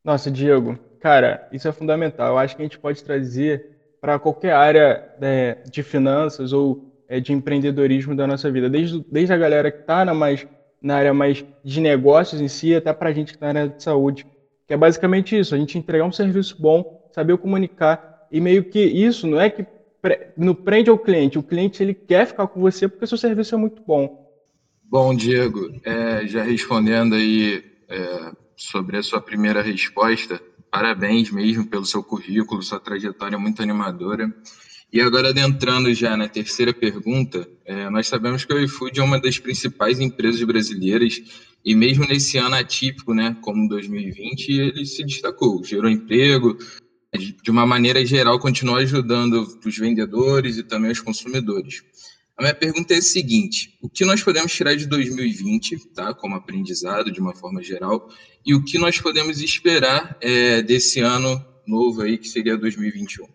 Nossa, 0.04 0.30
Diego, 0.30 0.78
Cara, 1.00 1.48
isso 1.52 1.68
é 1.68 1.72
fundamental. 1.72 2.28
Eu 2.28 2.38
acho 2.38 2.56
que 2.56 2.62
a 2.62 2.64
gente 2.64 2.78
pode 2.78 3.02
trazer 3.02 3.76
para 4.00 4.18
qualquer 4.18 4.52
área 4.52 5.04
né, 5.20 5.56
de 5.70 5.82
finanças 5.82 6.52
ou 6.52 6.84
é, 7.08 7.20
de 7.20 7.32
empreendedorismo 7.32 8.14
da 8.14 8.26
nossa 8.26 8.50
vida, 8.50 8.68
desde, 8.68 9.04
desde 9.10 9.32
a 9.32 9.36
galera 9.36 9.70
que 9.70 9.80
está 9.80 10.04
na, 10.04 10.14
mais, 10.14 10.46
na 10.80 10.96
área 10.96 11.14
mais 11.14 11.44
de 11.64 11.80
negócios 11.80 12.40
em 12.40 12.48
si, 12.48 12.74
até 12.74 12.92
para 12.92 13.10
a 13.10 13.12
gente 13.12 13.32
que 13.32 13.36
está 13.36 13.52
na 13.52 13.60
área 13.60 13.72
de 13.72 13.82
saúde. 13.82 14.26
Que 14.66 14.74
é 14.74 14.76
basicamente 14.76 15.38
isso, 15.38 15.54
a 15.54 15.58
gente 15.58 15.78
entregar 15.78 16.04
um 16.04 16.12
serviço 16.12 16.56
bom, 16.58 17.08
saber 17.12 17.36
comunicar, 17.38 18.26
e 18.30 18.40
meio 18.40 18.64
que 18.64 18.80
isso 18.80 19.26
não 19.26 19.40
é 19.40 19.48
que 19.48 19.64
pre, 20.02 20.28
não 20.36 20.54
prende 20.54 20.90
ao 20.90 20.98
cliente, 20.98 21.38
o 21.38 21.42
cliente 21.42 21.82
ele 21.82 21.94
quer 21.94 22.26
ficar 22.26 22.46
com 22.48 22.60
você 22.60 22.88
porque 22.88 23.06
seu 23.06 23.18
serviço 23.18 23.54
é 23.54 23.58
muito 23.58 23.82
bom. 23.86 24.26
Bom, 24.84 25.14
Diego, 25.14 25.72
é, 25.84 26.26
já 26.26 26.42
respondendo 26.42 27.14
aí 27.14 27.64
é, 27.88 28.32
sobre 28.56 28.96
a 28.96 29.02
sua 29.02 29.20
primeira 29.20 29.60
resposta, 29.60 30.40
parabéns 30.70 31.30
mesmo 31.30 31.66
pelo 31.66 31.84
seu 31.84 32.02
currículo, 32.02 32.62
sua 32.62 32.80
trajetória 32.80 33.38
muito 33.38 33.62
animadora. 33.62 34.34
E 34.92 35.00
agora, 35.00 35.30
adentrando 35.30 35.92
já 35.92 36.16
na 36.16 36.28
terceira 36.28 36.72
pergunta, 36.72 37.48
é, 37.64 37.90
nós 37.90 38.06
sabemos 38.06 38.44
que 38.44 38.54
o 38.54 38.60
iFood 38.60 39.00
é 39.00 39.02
uma 39.02 39.20
das 39.20 39.38
principais 39.38 40.00
empresas 40.00 40.42
brasileiras 40.42 41.20
e 41.64 41.74
mesmo 41.74 42.06
nesse 42.06 42.38
ano 42.38 42.54
atípico, 42.54 43.12
né, 43.12 43.36
como 43.40 43.68
2020, 43.68 44.52
ele 44.52 44.86
se 44.86 45.02
destacou, 45.04 45.64
gerou 45.64 45.90
emprego, 45.90 46.56
de 47.42 47.50
uma 47.50 47.66
maneira 47.66 48.04
geral, 48.06 48.38
continuou 48.38 48.78
ajudando 48.78 49.58
os 49.64 49.76
vendedores 49.76 50.58
e 50.58 50.62
também 50.62 50.92
os 50.92 51.00
consumidores. 51.00 51.82
A 52.36 52.42
minha 52.42 52.54
pergunta 52.54 52.92
é 52.92 52.98
a 52.98 53.02
seguinte: 53.02 53.78
o 53.80 53.88
que 53.88 54.04
nós 54.04 54.22
podemos 54.22 54.52
tirar 54.52 54.76
de 54.76 54.86
2020, 54.86 55.88
tá, 55.94 56.12
como 56.12 56.34
aprendizado 56.34 57.10
de 57.10 57.18
uma 57.18 57.34
forma 57.34 57.62
geral, 57.62 58.10
e 58.44 58.54
o 58.54 58.62
que 58.62 58.78
nós 58.78 59.00
podemos 59.00 59.40
esperar 59.40 60.18
é, 60.20 60.60
desse 60.62 61.00
ano 61.00 61.42
novo 61.66 62.02
aí 62.02 62.18
que 62.18 62.28
seria 62.28 62.56
2021? 62.56 63.26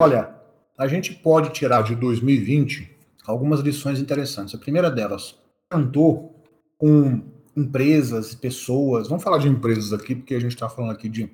Olha, 0.00 0.34
a 0.76 0.88
gente 0.88 1.12
pode 1.12 1.52
tirar 1.52 1.82
de 1.82 1.94
2020 1.94 2.96
algumas 3.26 3.60
lições 3.60 4.00
interessantes. 4.00 4.54
A 4.54 4.58
primeira 4.58 4.90
delas, 4.90 5.36
cantou 5.68 6.42
com 6.78 7.22
empresas, 7.54 8.34
pessoas. 8.34 9.08
Vamos 9.08 9.22
falar 9.22 9.36
de 9.36 9.48
empresas 9.48 9.92
aqui, 9.92 10.14
porque 10.14 10.34
a 10.34 10.40
gente 10.40 10.54
está 10.54 10.68
falando 10.68 10.92
aqui 10.92 11.10
de, 11.10 11.30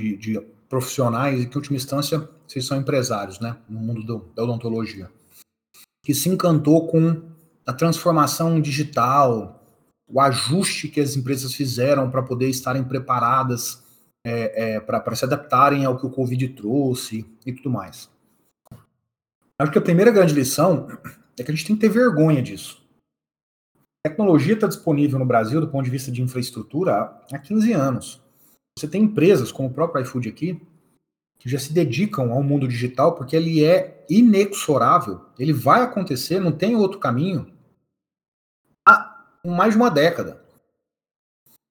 de, 0.00 0.16
de, 0.16 0.40
profissionais 0.68 1.40
e 1.40 1.46
que, 1.46 1.54
em 1.54 1.58
última 1.58 1.76
instância, 1.76 2.28
vocês 2.46 2.66
são 2.66 2.76
empresários, 2.76 3.38
né, 3.38 3.56
no 3.68 3.78
mundo 3.78 4.02
do, 4.02 4.32
da 4.34 4.42
odontologia 4.42 5.08
que 6.08 6.14
se 6.14 6.30
encantou 6.30 6.86
com 6.86 7.20
a 7.66 7.72
transformação 7.74 8.62
digital, 8.62 9.62
o 10.10 10.18
ajuste 10.22 10.88
que 10.88 11.02
as 11.02 11.14
empresas 11.14 11.52
fizeram 11.52 12.10
para 12.10 12.22
poder 12.22 12.48
estarem 12.48 12.82
preparadas 12.82 13.84
é, 14.24 14.76
é, 14.76 14.80
para 14.80 15.14
se 15.14 15.26
adaptarem 15.26 15.84
ao 15.84 15.98
que 15.98 16.06
o 16.06 16.10
Covid 16.10 16.48
trouxe 16.54 17.26
e 17.44 17.52
tudo 17.52 17.68
mais. 17.68 18.08
Acho 19.58 19.70
que 19.70 19.76
a 19.76 19.82
primeira 19.82 20.10
grande 20.10 20.32
lição 20.32 20.88
é 21.38 21.44
que 21.44 21.50
a 21.50 21.54
gente 21.54 21.66
tem 21.66 21.76
que 21.76 21.82
ter 21.82 21.90
vergonha 21.90 22.40
disso. 22.40 22.82
A 24.02 24.08
tecnologia 24.08 24.54
está 24.54 24.66
disponível 24.66 25.18
no 25.18 25.26
Brasil 25.26 25.60
do 25.60 25.68
ponto 25.68 25.84
de 25.84 25.90
vista 25.90 26.10
de 26.10 26.22
infraestrutura 26.22 27.20
há 27.30 27.38
15 27.38 27.70
anos. 27.74 28.22
Você 28.78 28.88
tem 28.88 29.02
empresas 29.02 29.52
como 29.52 29.68
o 29.68 29.74
próprio 29.74 30.02
iFood 30.04 30.26
aqui, 30.30 30.58
que 31.38 31.50
já 31.50 31.58
se 31.58 31.70
dedicam 31.70 32.32
ao 32.32 32.42
mundo 32.42 32.66
digital, 32.66 33.14
porque 33.14 33.36
ele 33.36 33.62
é 33.62 33.97
inexorável, 34.08 35.20
ele 35.38 35.52
vai 35.52 35.82
acontecer, 35.82 36.40
não 36.40 36.52
tem 36.52 36.76
outro 36.76 36.98
caminho, 36.98 37.52
há 38.86 39.24
mais 39.44 39.72
de 39.72 39.76
uma 39.76 39.90
década. 39.90 40.42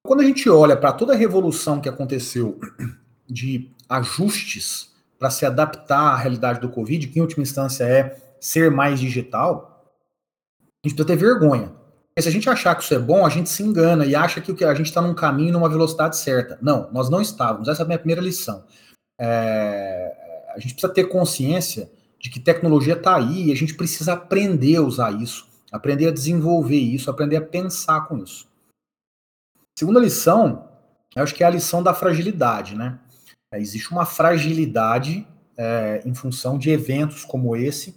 Quando 0.06 0.22
a 0.22 0.24
gente 0.24 0.50
olha 0.50 0.77
para 0.77 0.94
toda 0.94 1.13
a 1.13 1.17
revolução 1.17 1.82
que 1.82 1.89
aconteceu 1.89 2.60
de 3.27 3.72
ajustes 3.89 4.96
para 5.20 5.29
se 5.29 5.46
adaptar 5.46 6.13
à 6.13 6.15
realidade 6.15 6.60
do 6.60 6.70
Covid, 6.70 7.08
que 7.08 7.20
em 7.20 7.22
última 7.22 7.44
instância 7.44 7.84
é 7.84 8.15
ser 8.39 8.72
mais 8.72 9.00
digital, 9.00 9.94
a 10.62 10.88
gente 10.88 10.96
precisa 10.96 11.06
ter 11.06 11.15
vergonha. 11.15 11.70
Porque 12.08 12.22
se 12.22 12.29
a 12.29 12.32
gente 12.32 12.50
achar 12.50 12.75
que 12.75 12.84
isso 12.84 12.94
é 12.94 13.00
bom, 13.00 13.25
a 13.25 13.29
gente 13.29 13.50
se 13.50 13.63
engana 13.63 14.06
e 14.06 14.15
acha 14.15 14.39
que 14.39 14.63
a 14.63 14.74
gente 14.74 14.88
está 14.88 15.01
num 15.01 15.13
caminho, 15.13 15.53
numa 15.53 15.70
velocidade 15.70 16.17
certa. 16.17 16.58
Não, 16.62 16.89
nós 16.91 17.10
não 17.10 17.22
estávamos. 17.22 17.67
Essa 17.67 17.82
é 17.82 17.84
a 17.84 17.88
minha 17.88 18.00
primeira 18.00 18.22
lição 18.22 18.63
é, 19.20 20.13
a 20.56 20.60
gente 20.60 20.74
precisa 20.74 20.94
ter 20.94 21.06
consciência 21.06 21.89
de 22.20 22.30
que 22.30 22.40
tecnologia 22.40 22.94
está 22.94 23.16
aí 23.16 23.48
e 23.48 23.52
a 23.52 23.56
gente 23.56 23.76
precisa 23.76 24.14
aprender 24.14 24.78
a 24.78 24.82
usar 24.82 25.12
isso, 25.12 25.48
aprender 25.72 26.08
a 26.08 26.12
desenvolver 26.12 26.80
isso, 26.80 27.10
aprender 27.10 27.38
a 27.38 27.42
pensar 27.42 28.08
com 28.08 28.18
isso. 28.18 28.48
Segunda 29.78 30.00
lição, 30.00 30.68
eu 31.16 31.24
acho 31.24 31.36
que 31.36 31.44
é 31.44 31.48
a 31.48 31.52
lição 31.52 31.84
da 31.84 31.94
fragilidade, 31.94 32.76
né? 32.76 33.00
É, 33.54 33.60
existe 33.60 33.92
uma 33.92 34.06
fragilidade 34.06 35.28
é, 35.56 36.02
em 36.06 36.14
função 36.14 36.58
de 36.58 36.70
eventos 36.70 37.24
como 37.24 37.56
esse 37.56 37.96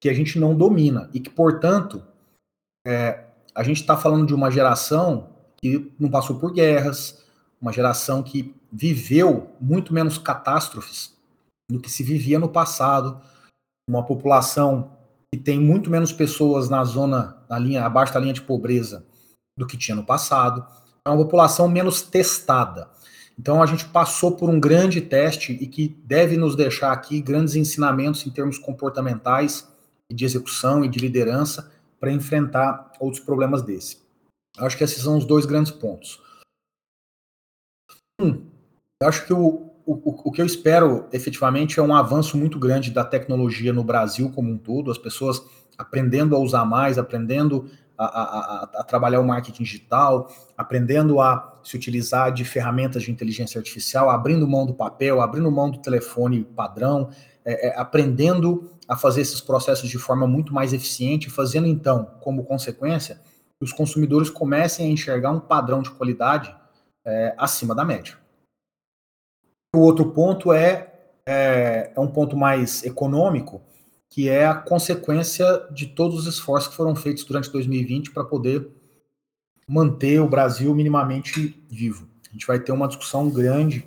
que 0.00 0.08
a 0.08 0.12
gente 0.12 0.38
não 0.38 0.56
domina 0.56 1.10
e 1.12 1.20
que, 1.20 1.30
portanto, 1.30 2.02
é, 2.86 3.24
a 3.54 3.62
gente 3.62 3.80
está 3.80 3.96
falando 3.96 4.26
de 4.26 4.34
uma 4.34 4.50
geração 4.50 5.30
que 5.56 5.92
não 5.98 6.10
passou 6.10 6.38
por 6.38 6.52
guerras, 6.52 7.24
uma 7.60 7.72
geração 7.72 8.22
que 8.22 8.54
viveu 8.70 9.50
muito 9.60 9.92
menos 9.92 10.18
catástrofes 10.18 11.16
do 11.70 11.80
que 11.80 11.90
se 11.90 12.02
vivia 12.02 12.38
no 12.38 12.48
passado, 12.48 13.20
uma 13.88 14.04
população 14.04 14.92
que 15.32 15.40
tem 15.40 15.60
muito 15.60 15.90
menos 15.90 16.12
pessoas 16.12 16.68
na 16.68 16.84
zona, 16.84 17.44
na 17.48 17.58
linha 17.58 17.84
abaixo 17.84 18.12
da 18.12 18.20
linha 18.20 18.32
de 18.32 18.42
pobreza 18.42 19.06
do 19.56 19.66
que 19.66 19.76
tinha 19.76 19.94
no 19.94 20.04
passado, 20.04 20.66
é 21.04 21.10
uma 21.10 21.16
população 21.16 21.68
menos 21.68 22.02
testada. 22.02 22.90
Então 23.38 23.62
a 23.62 23.66
gente 23.66 23.84
passou 23.86 24.32
por 24.32 24.48
um 24.48 24.58
grande 24.58 25.00
teste 25.00 25.52
e 25.52 25.66
que 25.66 25.88
deve 26.04 26.36
nos 26.36 26.56
deixar 26.56 26.92
aqui 26.92 27.20
grandes 27.20 27.54
ensinamentos 27.54 28.26
em 28.26 28.30
termos 28.30 28.58
comportamentais, 28.58 29.68
de 30.12 30.24
execução 30.24 30.84
e 30.84 30.88
de 30.88 31.00
liderança 31.00 31.70
para 31.98 32.12
enfrentar 32.12 32.92
outros 33.00 33.22
problemas 33.22 33.62
desse. 33.62 33.98
Acho 34.58 34.76
que 34.76 34.84
esses 34.84 35.02
são 35.02 35.18
os 35.18 35.24
dois 35.24 35.44
grandes 35.44 35.72
pontos. 35.72 36.22
Um, 38.20 38.46
eu 39.02 39.08
acho 39.08 39.26
que 39.26 39.32
o, 39.32 39.65
o, 39.86 40.28
o 40.28 40.32
que 40.32 40.42
eu 40.42 40.46
espero 40.46 41.06
efetivamente 41.12 41.78
é 41.78 41.82
um 41.82 41.94
avanço 41.94 42.36
muito 42.36 42.58
grande 42.58 42.90
da 42.90 43.04
tecnologia 43.04 43.72
no 43.72 43.84
Brasil 43.84 44.32
como 44.34 44.50
um 44.50 44.58
todo, 44.58 44.90
as 44.90 44.98
pessoas 44.98 45.40
aprendendo 45.78 46.34
a 46.34 46.38
usar 46.40 46.64
mais, 46.64 46.98
aprendendo 46.98 47.70
a, 47.96 48.04
a, 48.04 48.70
a, 48.80 48.84
trabalhar 48.84 49.20
o 49.20 49.26
marketing 49.26 49.62
digital, 49.62 50.30
aprendendo 50.58 51.20
a 51.20 51.60
se 51.62 51.76
utilizar 51.76 52.32
de 52.32 52.44
ferramentas 52.44 53.04
de 53.04 53.12
inteligência 53.12 53.58
artificial, 53.58 54.10
abrindo 54.10 54.46
mão 54.46 54.66
do 54.66 54.74
papel, 54.74 55.20
abrindo 55.20 55.50
mão 55.50 55.70
do 55.70 55.78
telefone 55.78 56.44
padrão, 56.44 57.08
é, 57.44 57.68
é, 57.68 57.78
aprendendo 57.78 58.70
a 58.88 58.96
fazer 58.96 59.20
esses 59.20 59.40
processos 59.40 59.88
de 59.88 59.98
forma 59.98 60.26
muito 60.26 60.52
mais 60.52 60.72
eficiente, 60.72 61.30
fazendo 61.30 61.66
então, 61.66 62.10
como 62.20 62.44
consequência, 62.44 63.20
que 63.56 63.64
os 63.64 63.72
consumidores 63.72 64.30
comecem 64.30 64.86
a 64.86 64.90
enxergar 64.90 65.30
um 65.30 65.40
padrão 65.40 65.80
de 65.80 65.90
qualidade 65.90 66.54
é, 67.04 67.34
acima 67.38 67.74
da 67.74 67.84
média. 67.84 68.25
O 69.76 69.80
outro 69.80 70.10
ponto 70.10 70.54
é, 70.54 70.90
é, 71.26 71.92
é 71.94 72.00
um 72.00 72.06
ponto 72.06 72.34
mais 72.34 72.82
econômico, 72.82 73.60
que 74.08 74.26
é 74.26 74.46
a 74.46 74.54
consequência 74.54 75.44
de 75.70 75.88
todos 75.88 76.20
os 76.20 76.26
esforços 76.26 76.70
que 76.70 76.74
foram 76.74 76.96
feitos 76.96 77.24
durante 77.24 77.52
2020 77.52 78.10
para 78.10 78.24
poder 78.24 78.66
manter 79.68 80.18
o 80.18 80.26
Brasil 80.26 80.74
minimamente 80.74 81.62
vivo. 81.68 82.08
A 82.26 82.32
gente 82.32 82.46
vai 82.46 82.58
ter 82.58 82.72
uma 82.72 82.88
discussão 82.88 83.28
grande 83.28 83.86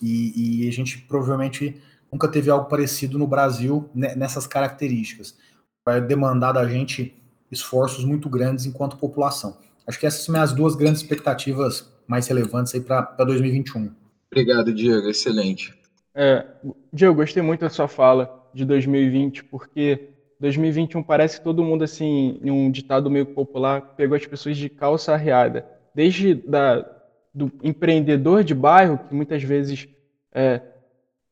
e, 0.00 0.62
e, 0.62 0.68
a 0.68 0.72
gente 0.72 0.98
provavelmente 0.98 1.82
nunca 2.12 2.28
teve 2.28 2.48
algo 2.48 2.66
parecido 2.66 3.18
no 3.18 3.26
Brasil 3.26 3.90
nessas 3.92 4.46
características. 4.46 5.36
Vai 5.84 6.00
demandar 6.00 6.52
da 6.52 6.64
gente 6.68 7.20
esforços 7.50 8.04
muito 8.04 8.28
grandes 8.28 8.66
enquanto 8.66 8.96
população. 8.96 9.58
Acho 9.84 9.98
que 9.98 10.06
essas 10.06 10.22
são 10.22 10.40
as 10.40 10.52
duas 10.52 10.76
grandes 10.76 11.02
expectativas 11.02 11.92
mais 12.06 12.28
relevantes 12.28 12.72
aí 12.72 12.80
para 12.80 13.24
2021. 13.24 13.92
Obrigado, 14.30 14.72
Diego. 14.72 15.08
Excelente. 15.08 15.74
É, 16.14 16.44
Diego, 16.92 17.14
gostei 17.14 17.42
muito 17.42 17.60
da 17.60 17.70
sua 17.70 17.88
fala 17.88 18.28
de 18.52 18.64
2020, 18.64 19.44
porque 19.44 20.10
2021 20.40 21.02
parece 21.02 21.38
que 21.38 21.44
todo 21.44 21.64
mundo, 21.64 21.84
assim, 21.84 22.38
em 22.42 22.50
um 22.50 22.70
ditado 22.70 23.10
meio 23.10 23.26
popular, 23.26 23.80
pegou 23.96 24.16
as 24.16 24.26
pessoas 24.26 24.56
de 24.56 24.68
calça 24.68 25.12
arreada. 25.12 25.66
Desde 25.94 26.34
da, 26.34 26.84
do 27.32 27.50
empreendedor 27.62 28.44
de 28.44 28.54
bairro, 28.54 28.98
que 28.98 29.14
muitas 29.14 29.42
vezes 29.42 29.88
é, 30.32 30.60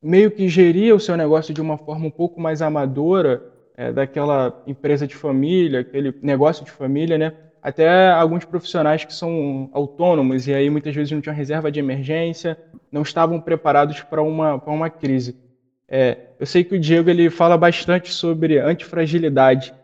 meio 0.02 0.30
que 0.30 0.48
geria 0.48 0.94
o 0.94 1.00
seu 1.00 1.16
negócio 1.16 1.52
de 1.52 1.60
uma 1.60 1.76
forma 1.76 2.06
um 2.06 2.10
pouco 2.10 2.40
mais 2.40 2.62
amadora, 2.62 3.42
é, 3.76 3.92
daquela 3.92 4.62
empresa 4.66 5.06
de 5.06 5.14
família, 5.14 5.80
aquele 5.80 6.14
negócio 6.22 6.64
de 6.64 6.70
família, 6.70 7.18
né? 7.18 7.32
Até 7.66 8.10
alguns 8.10 8.44
profissionais 8.44 9.04
que 9.04 9.12
são 9.12 9.68
autônomos 9.72 10.46
e 10.46 10.54
aí 10.54 10.70
muitas 10.70 10.94
vezes 10.94 11.10
não 11.10 11.20
tinham 11.20 11.34
reserva 11.34 11.68
de 11.68 11.80
emergência, 11.80 12.56
não 12.92 13.02
estavam 13.02 13.40
preparados 13.40 14.04
para 14.04 14.22
uma, 14.22 14.56
para 14.56 14.72
uma 14.72 14.88
crise. 14.88 15.34
É, 15.88 16.16
eu 16.38 16.46
sei 16.46 16.62
que 16.62 16.76
o 16.76 16.78
Diego 16.78 17.10
ele 17.10 17.28
fala 17.28 17.58
bastante 17.58 18.12
sobre 18.12 18.60
antifragilidade. 18.60 19.74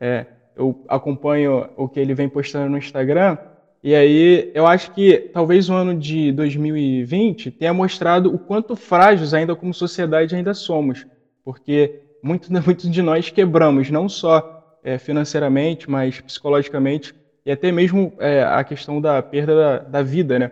É, 0.00 0.26
eu 0.54 0.76
acompanho 0.86 1.68
o 1.74 1.88
que 1.88 1.98
ele 1.98 2.14
vem 2.14 2.28
postando 2.28 2.70
no 2.70 2.78
Instagram 2.78 3.36
e 3.82 3.96
aí 3.96 4.48
eu 4.54 4.64
acho 4.64 4.88
que 4.92 5.28
talvez 5.32 5.68
o 5.68 5.74
ano 5.74 5.98
de 5.98 6.30
2020 6.30 7.50
tenha 7.50 7.74
mostrado 7.74 8.32
o 8.32 8.38
quanto 8.38 8.76
frágeis 8.76 9.34
ainda 9.34 9.56
como 9.56 9.74
sociedade 9.74 10.36
ainda 10.36 10.54
somos, 10.54 11.04
porque 11.44 11.90
muitos 12.22 12.48
muito 12.64 12.88
de 12.88 13.02
nós 13.02 13.28
quebramos 13.28 13.90
não 13.90 14.08
só 14.08 14.40
é, 14.82 14.98
financeiramente, 14.98 15.90
mas 15.90 16.20
psicologicamente, 16.20 17.14
e 17.44 17.50
até 17.50 17.72
mesmo 17.72 18.12
é, 18.18 18.42
a 18.42 18.62
questão 18.62 19.00
da 19.00 19.22
perda 19.22 19.54
da, 19.54 19.78
da 19.78 20.02
vida, 20.02 20.38
né? 20.38 20.50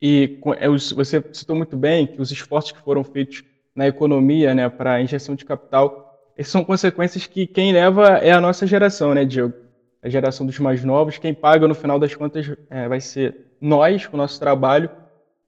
E 0.00 0.38
é, 0.58 0.68
você 0.68 1.24
citou 1.32 1.56
muito 1.56 1.76
bem 1.76 2.06
que 2.06 2.20
os 2.20 2.30
esforços 2.30 2.72
que 2.72 2.80
foram 2.80 3.02
feitos 3.02 3.42
na 3.74 3.86
economia, 3.86 4.54
né, 4.54 4.68
para 4.68 5.00
injeção 5.00 5.34
de 5.34 5.44
capital, 5.44 6.06
essas 6.36 6.52
são 6.52 6.64
consequências 6.64 7.26
que 7.26 7.46
quem 7.46 7.72
leva 7.72 8.18
é 8.18 8.32
a 8.32 8.40
nossa 8.40 8.66
geração, 8.66 9.14
né, 9.14 9.24
Diego? 9.24 9.54
A 10.02 10.08
geração 10.08 10.46
dos 10.46 10.58
mais 10.58 10.84
novos, 10.84 11.18
quem 11.18 11.32
paga 11.34 11.66
no 11.66 11.74
final 11.74 11.98
das 11.98 12.14
contas 12.14 12.46
é, 12.68 12.88
vai 12.88 13.00
ser 13.00 13.46
nós, 13.60 14.06
com 14.06 14.16
o 14.16 14.18
nosso 14.18 14.38
trabalho, 14.38 14.90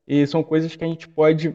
e 0.07 0.27
são 0.27 0.43
coisas 0.43 0.75
que 0.75 0.85
a 0.85 0.87
gente 0.87 1.07
pode 1.07 1.55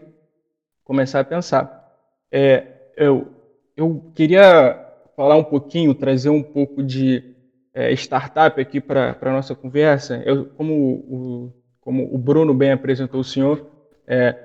começar 0.83 1.21
a 1.21 1.23
pensar. 1.23 1.91
É, 2.31 2.65
eu, 2.95 3.27
eu 3.75 4.03
queria 4.13 4.82
falar 5.15 5.35
um 5.35 5.43
pouquinho, 5.43 5.93
trazer 5.93 6.29
um 6.29 6.43
pouco 6.43 6.83
de 6.83 7.35
é, 7.73 7.91
startup 7.93 8.59
aqui 8.59 8.79
para 8.79 9.17
a 9.19 9.31
nossa 9.31 9.55
conversa. 9.55 10.21
Eu, 10.25 10.45
como, 10.45 10.73
o, 10.73 11.53
como 11.81 12.13
o 12.13 12.17
Bruno 12.17 12.53
bem 12.53 12.71
apresentou 12.71 13.21
o 13.21 13.23
senhor, 13.23 13.65
é, 14.07 14.35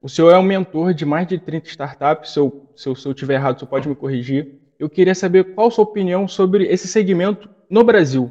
o 0.00 0.08
senhor 0.08 0.30
é 0.30 0.38
um 0.38 0.42
mentor 0.42 0.94
de 0.94 1.04
mais 1.04 1.26
de 1.26 1.38
30 1.38 1.68
startups. 1.68 2.32
Se 2.32 2.38
eu, 2.38 2.70
se 2.76 2.88
eu, 2.88 2.94
se 2.94 3.06
eu 3.06 3.14
tiver 3.14 3.34
errado, 3.34 3.56
o 3.56 3.58
senhor 3.58 3.70
pode 3.70 3.88
me 3.88 3.94
corrigir. 3.94 4.60
Eu 4.78 4.88
queria 4.88 5.14
saber 5.14 5.54
qual 5.54 5.68
a 5.68 5.70
sua 5.70 5.84
opinião 5.84 6.28
sobre 6.28 6.64
esse 6.64 6.86
segmento 6.86 7.48
no 7.68 7.82
Brasil. 7.82 8.30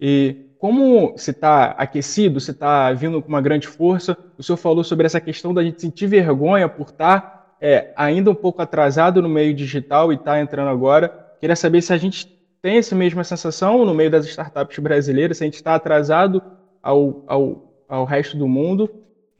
E 0.00 0.46
como 0.58 1.14
se 1.16 1.32
está 1.32 1.74
aquecido, 1.76 2.38
se 2.38 2.52
está 2.52 2.92
vindo 2.92 3.20
com 3.20 3.28
uma 3.28 3.40
grande 3.40 3.66
força, 3.66 4.16
o 4.38 4.44
senhor 4.44 4.56
falou 4.56 4.84
sobre 4.84 5.06
essa 5.06 5.20
questão 5.20 5.52
da 5.52 5.62
gente 5.62 5.80
sentir 5.80 6.06
vergonha 6.06 6.68
por 6.68 6.90
estar 6.90 7.20
tá, 7.20 7.56
é, 7.60 7.92
ainda 7.96 8.30
um 8.30 8.34
pouco 8.34 8.62
atrasado 8.62 9.20
no 9.20 9.28
meio 9.28 9.52
digital 9.54 10.12
e 10.12 10.14
estar 10.14 10.32
tá 10.32 10.40
entrando 10.40 10.68
agora. 10.68 11.21
Queria 11.42 11.56
saber 11.56 11.82
se 11.82 11.92
a 11.92 11.96
gente 11.96 12.28
tem 12.62 12.76
essa 12.76 12.94
mesma 12.94 13.24
sensação 13.24 13.84
no 13.84 13.92
meio 13.92 14.08
das 14.08 14.24
startups 14.26 14.78
brasileiras, 14.78 15.38
se 15.38 15.42
a 15.42 15.46
gente 15.46 15.56
está 15.56 15.74
atrasado 15.74 16.40
ao, 16.80 17.24
ao, 17.26 17.84
ao 17.88 18.04
resto 18.04 18.36
do 18.36 18.46
mundo. 18.46 18.88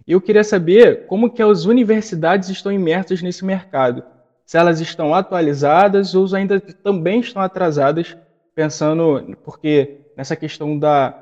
E 0.04 0.10
eu 0.10 0.20
queria 0.20 0.42
saber 0.42 1.06
como 1.06 1.30
que 1.30 1.40
as 1.40 1.64
universidades 1.64 2.48
estão 2.48 2.72
imersas 2.72 3.22
nesse 3.22 3.44
mercado. 3.44 4.02
Se 4.44 4.58
elas 4.58 4.80
estão 4.80 5.14
atualizadas 5.14 6.12
ou 6.12 6.26
ainda 6.34 6.60
também 6.60 7.20
estão 7.20 7.40
atrasadas, 7.40 8.16
pensando, 8.52 9.36
porque 9.44 10.00
nessa 10.16 10.34
questão 10.34 10.76
da 10.76 11.16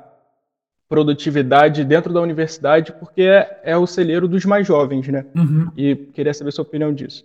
produtividade 0.89 1.85
dentro 1.85 2.11
da 2.11 2.21
universidade, 2.21 2.91
porque 2.93 3.21
é, 3.21 3.61
é 3.65 3.77
o 3.77 3.85
celeiro 3.85 4.27
dos 4.27 4.45
mais 4.45 4.65
jovens, 4.65 5.07
né? 5.09 5.27
Uhum. 5.35 5.67
E 5.77 5.95
queria 5.95 6.33
saber 6.33 6.51
sua 6.51 6.63
opinião 6.63 6.91
disso. 6.91 7.23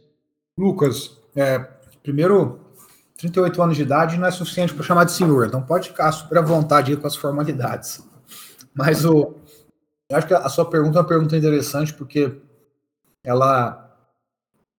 Lucas, 0.59 1.19
é, 1.35 1.67
primeiro, 2.03 2.66
38 3.19 3.63
anos 3.63 3.77
de 3.77 3.83
idade 3.83 4.19
não 4.19 4.27
é 4.27 4.31
suficiente 4.31 4.75
para 4.75 4.85
chamar 4.85 5.05
de 5.05 5.13
senhor, 5.13 5.47
então 5.47 5.63
pode 5.63 5.89
ficar 5.89 6.13
super 6.13 6.39
à 6.39 6.43
vontade 6.43 6.97
com 6.97 7.07
as 7.07 7.17
formalidades. 7.17 8.07
Mas 8.75 9.05
o, 9.05 9.35
eu 10.11 10.17
acho 10.17 10.27
que 10.27 10.35
a 10.35 10.49
sua 10.49 10.69
pergunta 10.69 10.99
é 10.99 11.01
uma 11.01 11.09
pergunta 11.09 11.37
interessante, 11.37 11.93
porque 11.93 12.41
ela 13.25 13.97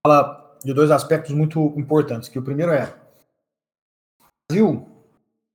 fala 0.06 0.58
de 0.64 0.74
dois 0.74 0.90
aspectos 0.92 1.34
muito 1.34 1.74
importantes. 1.78 2.30
Que 2.30 2.40
o 2.40 2.44
primeiro 2.44 2.72
é 2.72 2.96
o 4.20 4.54
Brasil, 4.54 4.88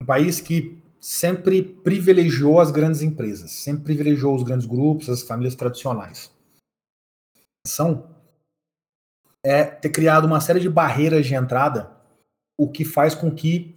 um 0.02 0.04
país 0.04 0.40
que 0.40 0.82
sempre 1.00 1.62
privilegiou 1.62 2.60
as 2.60 2.70
grandes 2.70 3.00
empresas, 3.00 3.50
sempre 3.50 3.84
privilegiou 3.84 4.34
os 4.34 4.42
grandes 4.42 4.66
grupos, 4.66 5.08
as 5.08 5.22
famílias 5.22 5.54
tradicionais. 5.54 6.30
São 7.66 8.10
é 9.44 9.64
ter 9.64 9.90
criado 9.90 10.24
uma 10.24 10.40
série 10.40 10.60
de 10.60 10.68
barreiras 10.68 11.26
de 11.26 11.34
entrada, 11.34 11.90
o 12.58 12.70
que 12.70 12.84
faz 12.84 13.14
com 13.14 13.30
que 13.30 13.76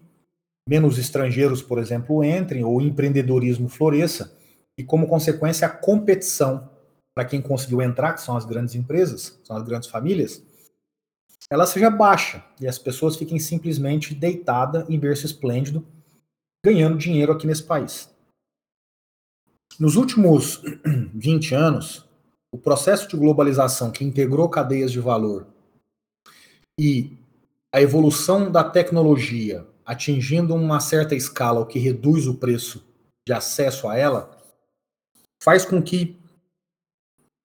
menos 0.67 0.97
estrangeiros, 0.97 1.61
por 1.61 1.77
exemplo, 1.77 2.23
entrem 2.23 2.63
ou 2.63 2.81
empreendedorismo 2.81 3.69
floresça 3.69 4.35
e 4.77 4.83
como 4.83 5.07
consequência 5.07 5.67
a 5.67 5.69
competição 5.69 6.69
para 7.15 7.25
quem 7.25 7.41
conseguiu 7.41 7.81
entrar, 7.81 8.13
que 8.13 8.21
são 8.21 8.35
as 8.35 8.45
grandes 8.45 8.75
empresas, 8.75 9.39
são 9.43 9.55
as 9.55 9.63
grandes 9.63 9.87
famílias, 9.87 10.43
ela 11.49 11.67
seja 11.67 11.89
baixa 11.89 12.43
e 12.59 12.67
as 12.67 12.79
pessoas 12.79 13.15
fiquem 13.15 13.39
simplesmente 13.39 14.15
deitadas 14.15 14.89
em 14.89 14.99
berço 14.99 15.25
esplêndido 15.25 15.85
ganhando 16.65 16.97
dinheiro 16.97 17.31
aqui 17.31 17.45
nesse 17.45 17.63
país. 17.63 18.09
Nos 19.79 19.95
últimos 19.95 20.63
20 21.13 21.53
anos, 21.53 22.03
o 22.51 22.57
processo 22.57 23.07
de 23.07 23.15
globalização 23.15 23.91
que 23.91 24.03
integrou 24.03 24.49
cadeias 24.49 24.91
de 24.91 24.99
valor 24.99 25.45
e 26.79 27.17
a 27.75 27.81
evolução 27.81 28.49
da 28.49 28.63
tecnologia 28.63 29.67
atingindo 29.85 30.55
uma 30.55 30.79
certa 30.79 31.13
escala, 31.13 31.59
o 31.59 31.65
que 31.65 31.77
reduz 31.77 32.25
o 32.25 32.35
preço 32.35 32.87
de 33.27 33.33
acesso 33.33 33.89
a 33.89 33.97
ela, 33.97 34.41
faz 35.43 35.65
com 35.65 35.83
que 35.83 36.17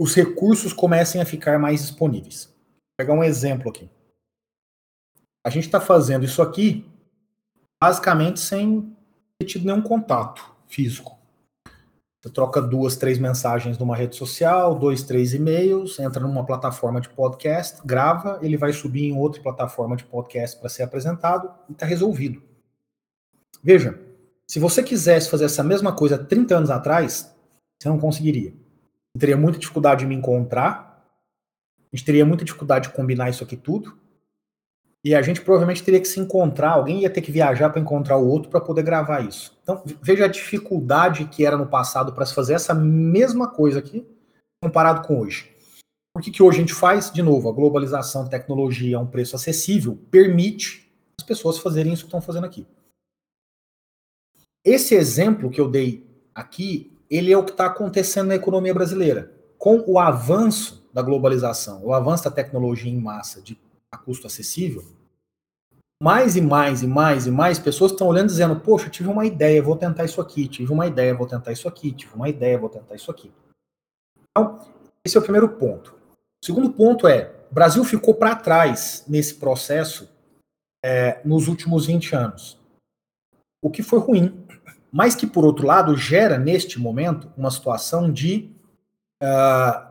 os 0.00 0.14
recursos 0.14 0.72
comecem 0.72 1.20
a 1.20 1.26
ficar 1.26 1.58
mais 1.58 1.80
disponíveis. 1.80 2.44
Vou 2.44 2.96
pegar 2.96 3.12
um 3.12 3.24
exemplo 3.24 3.70
aqui. 3.70 3.90
A 5.44 5.50
gente 5.50 5.64
está 5.64 5.80
fazendo 5.80 6.24
isso 6.24 6.40
aqui 6.40 6.88
basicamente 7.82 8.38
sem 8.38 8.96
tido 9.44 9.64
nenhum 9.64 9.82
contato 9.82 10.48
físico. 10.68 11.18
Você 12.20 12.28
troca 12.28 12.60
duas, 12.60 12.96
três 12.96 13.18
mensagens 13.18 13.78
numa 13.78 13.96
rede 13.96 14.14
social, 14.14 14.74
dois, 14.78 15.02
três 15.02 15.32
e-mails, 15.32 15.98
entra 15.98 16.22
numa 16.22 16.44
plataforma 16.44 17.00
de 17.00 17.08
podcast, 17.08 17.80
grava, 17.82 18.38
ele 18.42 18.58
vai 18.58 18.74
subir 18.74 19.04
em 19.04 19.16
outra 19.16 19.42
plataforma 19.42 19.96
de 19.96 20.04
podcast 20.04 20.58
para 20.58 20.68
ser 20.68 20.82
apresentado 20.82 21.50
e 21.66 21.72
está 21.72 21.86
resolvido. 21.86 22.42
Veja, 23.62 23.98
se 24.46 24.58
você 24.58 24.82
quisesse 24.82 25.30
fazer 25.30 25.46
essa 25.46 25.62
mesma 25.62 25.94
coisa 25.94 26.18
30 26.18 26.56
anos 26.56 26.70
atrás, 26.70 27.34
você 27.78 27.88
não 27.88 27.98
conseguiria. 27.98 28.50
Você 28.50 29.20
teria 29.20 29.36
muita 29.36 29.58
dificuldade 29.58 30.00
de 30.00 30.06
me 30.06 30.14
encontrar, 30.14 30.90
a 31.90 31.96
gente 31.96 32.04
teria 32.04 32.26
muita 32.26 32.44
dificuldade 32.44 32.88
de 32.88 32.94
combinar 32.94 33.30
isso 33.30 33.42
aqui 33.42 33.56
tudo, 33.56 33.98
e 35.04 35.14
a 35.14 35.22
gente 35.22 35.40
provavelmente 35.40 35.82
teria 35.82 36.00
que 36.00 36.08
se 36.08 36.20
encontrar, 36.20 36.72
alguém 36.72 37.00
ia 37.00 37.10
ter 37.10 37.22
que 37.22 37.32
viajar 37.32 37.70
para 37.70 37.80
encontrar 37.80 38.18
o 38.18 38.28
outro 38.28 38.50
para 38.50 38.60
poder 38.60 38.82
gravar 38.82 39.20
isso. 39.20 39.58
Então, 39.62 39.82
veja 40.02 40.26
a 40.26 40.28
dificuldade 40.28 41.24
que 41.26 41.44
era 41.44 41.56
no 41.56 41.66
passado 41.66 42.12
para 42.12 42.26
se 42.26 42.34
fazer 42.34 42.54
essa 42.54 42.74
mesma 42.74 43.48
coisa 43.48 43.78
aqui, 43.78 44.06
comparado 44.62 45.06
com 45.06 45.18
hoje. 45.18 45.50
Por 46.12 46.22
que, 46.22 46.30
que 46.30 46.42
hoje 46.42 46.58
a 46.58 46.60
gente 46.60 46.74
faz? 46.74 47.10
De 47.10 47.22
novo, 47.22 47.48
a 47.48 47.52
globalização, 47.52 48.28
tecnologia 48.28 48.98
a 48.98 49.00
um 49.00 49.06
preço 49.06 49.34
acessível, 49.36 49.98
permite 50.10 50.92
as 51.18 51.24
pessoas 51.24 51.58
fazerem 51.58 51.92
isso 51.92 52.02
que 52.02 52.08
estão 52.08 52.20
fazendo 52.20 52.44
aqui. 52.44 52.66
Esse 54.62 54.94
exemplo 54.94 55.50
que 55.50 55.60
eu 55.60 55.70
dei 55.70 56.06
aqui, 56.34 56.94
ele 57.08 57.32
é 57.32 57.38
o 57.38 57.44
que 57.44 57.52
está 57.52 57.66
acontecendo 57.66 58.28
na 58.28 58.34
economia 58.34 58.74
brasileira. 58.74 59.32
Com 59.56 59.82
o 59.86 59.98
avanço 59.98 60.86
da 60.92 61.00
globalização, 61.00 61.82
o 61.84 61.94
avanço 61.94 62.24
da 62.24 62.30
tecnologia 62.30 62.90
em 62.90 63.00
massa, 63.00 63.40
de 63.40 63.58
a 63.92 63.98
custo 63.98 64.26
acessível, 64.26 64.84
mais 66.02 66.36
e 66.36 66.40
mais 66.40 66.82
e 66.82 66.86
mais 66.86 67.26
e 67.26 67.30
mais 67.30 67.58
pessoas 67.58 67.92
estão 67.92 68.06
olhando 68.06 68.28
dizendo: 68.28 68.58
Poxa, 68.58 68.88
tive 68.88 69.08
uma 69.08 69.26
ideia, 69.26 69.62
vou 69.62 69.76
tentar 69.76 70.04
isso 70.04 70.20
aqui, 70.20 70.48
tive 70.48 70.72
uma 70.72 70.86
ideia, 70.86 71.14
vou 71.14 71.26
tentar 71.26 71.52
isso 71.52 71.68
aqui, 71.68 71.92
tive 71.92 72.14
uma 72.14 72.28
ideia, 72.28 72.58
vou 72.58 72.70
tentar 72.70 72.94
isso 72.94 73.10
aqui. 73.10 73.32
Então, 74.30 74.58
esse 75.04 75.16
é 75.16 75.20
o 75.20 75.22
primeiro 75.22 75.48
ponto. 75.48 75.94
O 76.42 76.46
segundo 76.46 76.72
ponto 76.72 77.06
é: 77.06 77.34
o 77.50 77.54
Brasil 77.54 77.84
ficou 77.84 78.14
para 78.14 78.34
trás 78.34 79.04
nesse 79.06 79.34
processo 79.34 80.08
é, 80.82 81.20
nos 81.24 81.48
últimos 81.48 81.86
20 81.86 82.16
anos. 82.16 82.58
O 83.62 83.70
que 83.70 83.82
foi 83.82 83.98
ruim, 83.98 84.46
mas 84.90 85.14
que, 85.14 85.26
por 85.26 85.44
outro 85.44 85.66
lado, 85.66 85.96
gera 85.96 86.38
neste 86.38 86.80
momento 86.80 87.30
uma 87.36 87.50
situação 87.50 88.10
de 88.10 88.50
uh, 89.22 89.89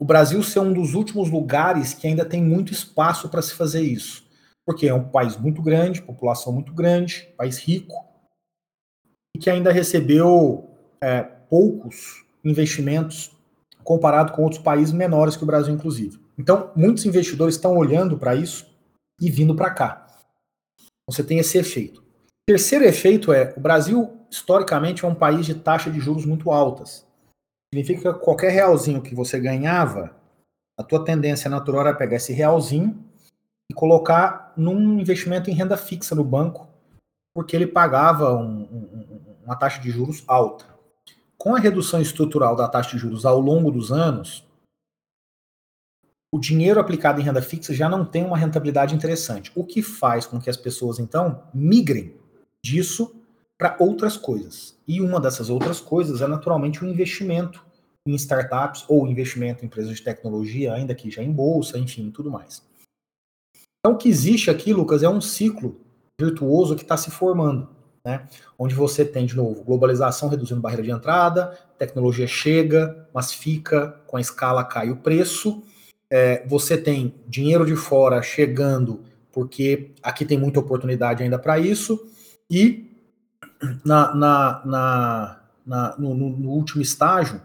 o 0.00 0.04
Brasil 0.04 0.42
ser 0.42 0.60
um 0.60 0.72
dos 0.72 0.94
últimos 0.94 1.28
lugares 1.30 1.92
que 1.92 2.06
ainda 2.06 2.24
tem 2.24 2.42
muito 2.42 2.72
espaço 2.72 3.28
para 3.28 3.42
se 3.42 3.52
fazer 3.52 3.82
isso. 3.82 4.24
Porque 4.64 4.88
é 4.88 4.94
um 4.94 5.04
país 5.04 5.36
muito 5.36 5.60
grande, 5.60 6.00
população 6.00 6.54
muito 6.54 6.72
grande, 6.72 7.28
país 7.36 7.58
rico, 7.58 7.94
e 9.36 9.38
que 9.38 9.50
ainda 9.50 9.70
recebeu 9.70 10.70
é, 11.02 11.22
poucos 11.22 12.24
investimentos 12.42 13.30
comparado 13.84 14.32
com 14.32 14.42
outros 14.42 14.62
países 14.62 14.94
menores 14.94 15.36
que 15.36 15.44
o 15.44 15.46
Brasil, 15.46 15.74
inclusive. 15.74 16.18
Então, 16.38 16.72
muitos 16.74 17.04
investidores 17.04 17.56
estão 17.56 17.76
olhando 17.76 18.16
para 18.16 18.34
isso 18.34 18.66
e 19.20 19.30
vindo 19.30 19.54
para 19.54 19.70
cá. 19.70 20.06
Você 21.06 21.22
tem 21.22 21.38
esse 21.38 21.58
efeito. 21.58 22.02
Terceiro 22.46 22.86
efeito 22.86 23.34
é: 23.34 23.52
o 23.54 23.60
Brasil, 23.60 24.10
historicamente, 24.30 25.04
é 25.04 25.08
um 25.08 25.14
país 25.14 25.44
de 25.44 25.54
taxa 25.54 25.90
de 25.90 26.00
juros 26.00 26.24
muito 26.24 26.50
altas. 26.50 27.06
Significa 27.72 28.12
que 28.12 28.20
qualquer 28.20 28.50
realzinho 28.50 29.00
que 29.00 29.14
você 29.14 29.38
ganhava, 29.38 30.16
a 30.76 30.82
tua 30.82 31.04
tendência 31.04 31.48
natural 31.48 31.82
era 31.82 31.96
pegar 31.96 32.16
esse 32.16 32.32
realzinho 32.32 33.04
e 33.70 33.74
colocar 33.74 34.52
num 34.56 34.98
investimento 34.98 35.48
em 35.48 35.54
renda 35.54 35.76
fixa 35.76 36.14
no 36.14 36.24
banco, 36.24 36.68
porque 37.32 37.54
ele 37.54 37.68
pagava 37.68 38.34
um, 38.34 38.62
um, 38.62 39.36
uma 39.44 39.54
taxa 39.54 39.80
de 39.80 39.88
juros 39.88 40.24
alta. 40.26 40.66
Com 41.38 41.54
a 41.54 41.60
redução 41.60 42.00
estrutural 42.00 42.56
da 42.56 42.68
taxa 42.68 42.90
de 42.90 42.98
juros 42.98 43.24
ao 43.24 43.38
longo 43.38 43.70
dos 43.70 43.92
anos, 43.92 44.44
o 46.32 46.40
dinheiro 46.40 46.80
aplicado 46.80 47.20
em 47.20 47.24
renda 47.24 47.40
fixa 47.40 47.72
já 47.72 47.88
não 47.88 48.04
tem 48.04 48.24
uma 48.24 48.36
rentabilidade 48.36 48.96
interessante, 48.96 49.52
o 49.54 49.64
que 49.64 49.80
faz 49.80 50.26
com 50.26 50.40
que 50.40 50.50
as 50.50 50.56
pessoas 50.56 50.98
então 50.98 51.44
migrem 51.54 52.16
disso 52.64 53.19
para 53.60 53.76
outras 53.78 54.16
coisas. 54.16 54.74
E 54.88 55.02
uma 55.02 55.20
dessas 55.20 55.50
outras 55.50 55.82
coisas 55.82 56.22
é 56.22 56.26
naturalmente 56.26 56.82
o 56.82 56.88
investimento 56.88 57.62
em 58.06 58.14
startups 58.14 58.86
ou 58.88 59.06
investimento 59.06 59.62
em 59.62 59.66
empresas 59.66 59.94
de 59.94 60.02
tecnologia, 60.02 60.72
ainda 60.72 60.94
que 60.94 61.10
já 61.10 61.22
em 61.22 61.30
bolsa, 61.30 61.78
enfim, 61.78 62.10
tudo 62.10 62.30
mais. 62.30 62.66
Então, 63.78 63.92
o 63.92 63.98
que 63.98 64.08
existe 64.08 64.50
aqui, 64.50 64.72
Lucas, 64.72 65.02
é 65.02 65.08
um 65.10 65.20
ciclo 65.20 65.78
virtuoso 66.18 66.74
que 66.74 66.80
está 66.80 66.96
se 66.96 67.10
formando, 67.10 67.68
né? 68.02 68.26
Onde 68.58 68.74
você 68.74 69.04
tem, 69.04 69.26
de 69.26 69.36
novo, 69.36 69.62
globalização 69.62 70.30
reduzindo 70.30 70.62
barreira 70.62 70.82
de 70.82 70.90
entrada, 70.90 71.58
tecnologia 71.78 72.26
chega, 72.26 73.06
mas 73.12 73.30
fica, 73.30 74.00
com 74.06 74.16
a 74.16 74.22
escala 74.22 74.64
cai 74.64 74.90
o 74.90 74.96
preço, 74.96 75.62
é, 76.10 76.46
você 76.46 76.78
tem 76.78 77.14
dinheiro 77.28 77.66
de 77.66 77.76
fora 77.76 78.22
chegando 78.22 79.04
porque 79.30 79.92
aqui 80.02 80.24
tem 80.24 80.38
muita 80.38 80.60
oportunidade 80.60 81.22
ainda 81.22 81.38
para 81.38 81.58
isso, 81.58 82.10
e 82.50 82.89
na, 83.84 84.14
na, 84.14 84.62
na, 84.64 85.40
na 85.66 85.96
no, 85.98 86.14
no, 86.14 86.50
último 86.50 86.82
estágio, 86.82 87.40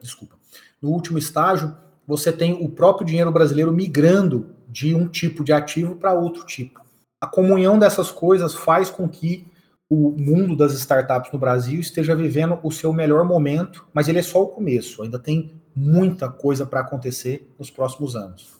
desculpa, 0.00 0.36
no 0.80 0.90
último 0.90 1.18
estágio, 1.18 1.76
você 2.06 2.32
tem 2.32 2.54
o 2.54 2.68
próprio 2.68 3.06
dinheiro 3.06 3.30
brasileiro 3.30 3.72
migrando 3.72 4.54
de 4.68 4.94
um 4.94 5.06
tipo 5.06 5.44
de 5.44 5.52
ativo 5.52 5.96
para 5.96 6.14
outro 6.14 6.44
tipo. 6.44 6.80
A 7.20 7.26
comunhão 7.26 7.78
dessas 7.78 8.10
coisas 8.10 8.54
faz 8.54 8.90
com 8.90 9.08
que 9.08 9.46
o 9.88 10.10
mundo 10.10 10.56
das 10.56 10.72
startups 10.72 11.30
no 11.30 11.38
Brasil 11.38 11.78
esteja 11.78 12.16
vivendo 12.16 12.58
o 12.62 12.70
seu 12.70 12.92
melhor 12.92 13.24
momento, 13.24 13.86
mas 13.92 14.08
ele 14.08 14.18
é 14.18 14.22
só 14.22 14.42
o 14.42 14.48
começo, 14.48 15.02
ainda 15.02 15.18
tem 15.18 15.60
muita 15.76 16.30
coisa 16.30 16.64
para 16.64 16.80
acontecer 16.80 17.54
nos 17.58 17.70
próximos 17.70 18.16
anos. 18.16 18.54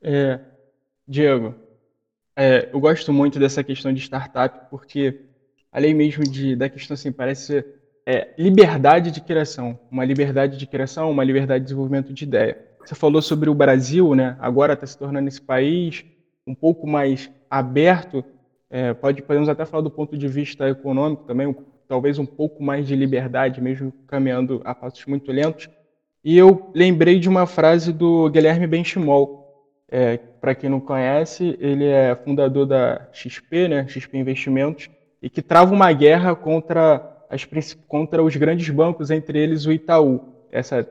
É, 0.00 0.40
Diego, 1.06 1.54
é, 2.36 2.70
eu 2.72 2.80
gosto 2.80 3.12
muito 3.12 3.38
dessa 3.38 3.62
questão 3.64 3.92
de 3.92 4.00
startup, 4.00 4.70
porque 4.70 5.22
além 5.74 5.92
mesmo 5.92 6.22
de, 6.22 6.54
da 6.54 6.68
questão 6.68 6.94
assim, 6.94 7.10
parece 7.10 7.64
é, 8.06 8.28
liberdade 8.38 9.10
de 9.10 9.20
criação, 9.20 9.76
uma 9.90 10.04
liberdade 10.04 10.56
de 10.56 10.66
criação, 10.68 11.10
uma 11.10 11.24
liberdade 11.24 11.60
de 11.60 11.64
desenvolvimento 11.64 12.14
de 12.14 12.22
ideia. 12.22 12.56
Você 12.84 12.94
falou 12.94 13.20
sobre 13.20 13.50
o 13.50 13.54
Brasil, 13.54 14.14
né? 14.14 14.36
Agora 14.38 14.74
está 14.74 14.86
se 14.86 14.96
tornando 14.96 15.26
esse 15.26 15.40
país 15.40 16.04
um 16.46 16.54
pouco 16.54 16.86
mais 16.86 17.28
aberto. 17.50 18.24
É, 18.70 18.94
pode 18.94 19.20
podemos 19.22 19.48
até 19.48 19.64
falar 19.64 19.82
do 19.82 19.90
ponto 19.90 20.16
de 20.16 20.28
vista 20.28 20.68
econômico 20.68 21.24
também, 21.24 21.54
talvez 21.88 22.18
um 22.18 22.26
pouco 22.26 22.62
mais 22.62 22.86
de 22.86 22.94
liberdade, 22.94 23.60
mesmo 23.60 23.92
caminhando 24.06 24.60
a 24.64 24.74
passos 24.74 25.04
muito 25.06 25.32
lentos. 25.32 25.68
E 26.22 26.38
eu 26.38 26.70
lembrei 26.74 27.18
de 27.18 27.28
uma 27.28 27.46
frase 27.46 27.92
do 27.92 28.30
Guilherme 28.30 28.66
Benchimol. 28.66 29.42
É, 29.90 30.18
Para 30.18 30.54
quem 30.54 30.70
não 30.70 30.80
conhece, 30.80 31.56
ele 31.58 31.86
é 31.86 32.14
fundador 32.14 32.66
da 32.66 33.08
XP, 33.12 33.68
né? 33.68 33.88
XP 33.88 34.18
Investimentos, 34.18 34.88
e 35.24 35.30
que 35.30 35.40
trava 35.40 35.72
uma 35.72 35.90
guerra 35.90 36.36
contra 36.36 37.24
as, 37.30 37.48
contra 37.88 38.22
os 38.22 38.36
grandes 38.36 38.68
bancos, 38.68 39.10
entre 39.10 39.38
eles 39.38 39.64
o 39.64 39.72
Itaú. 39.72 40.20
Essa, 40.52 40.86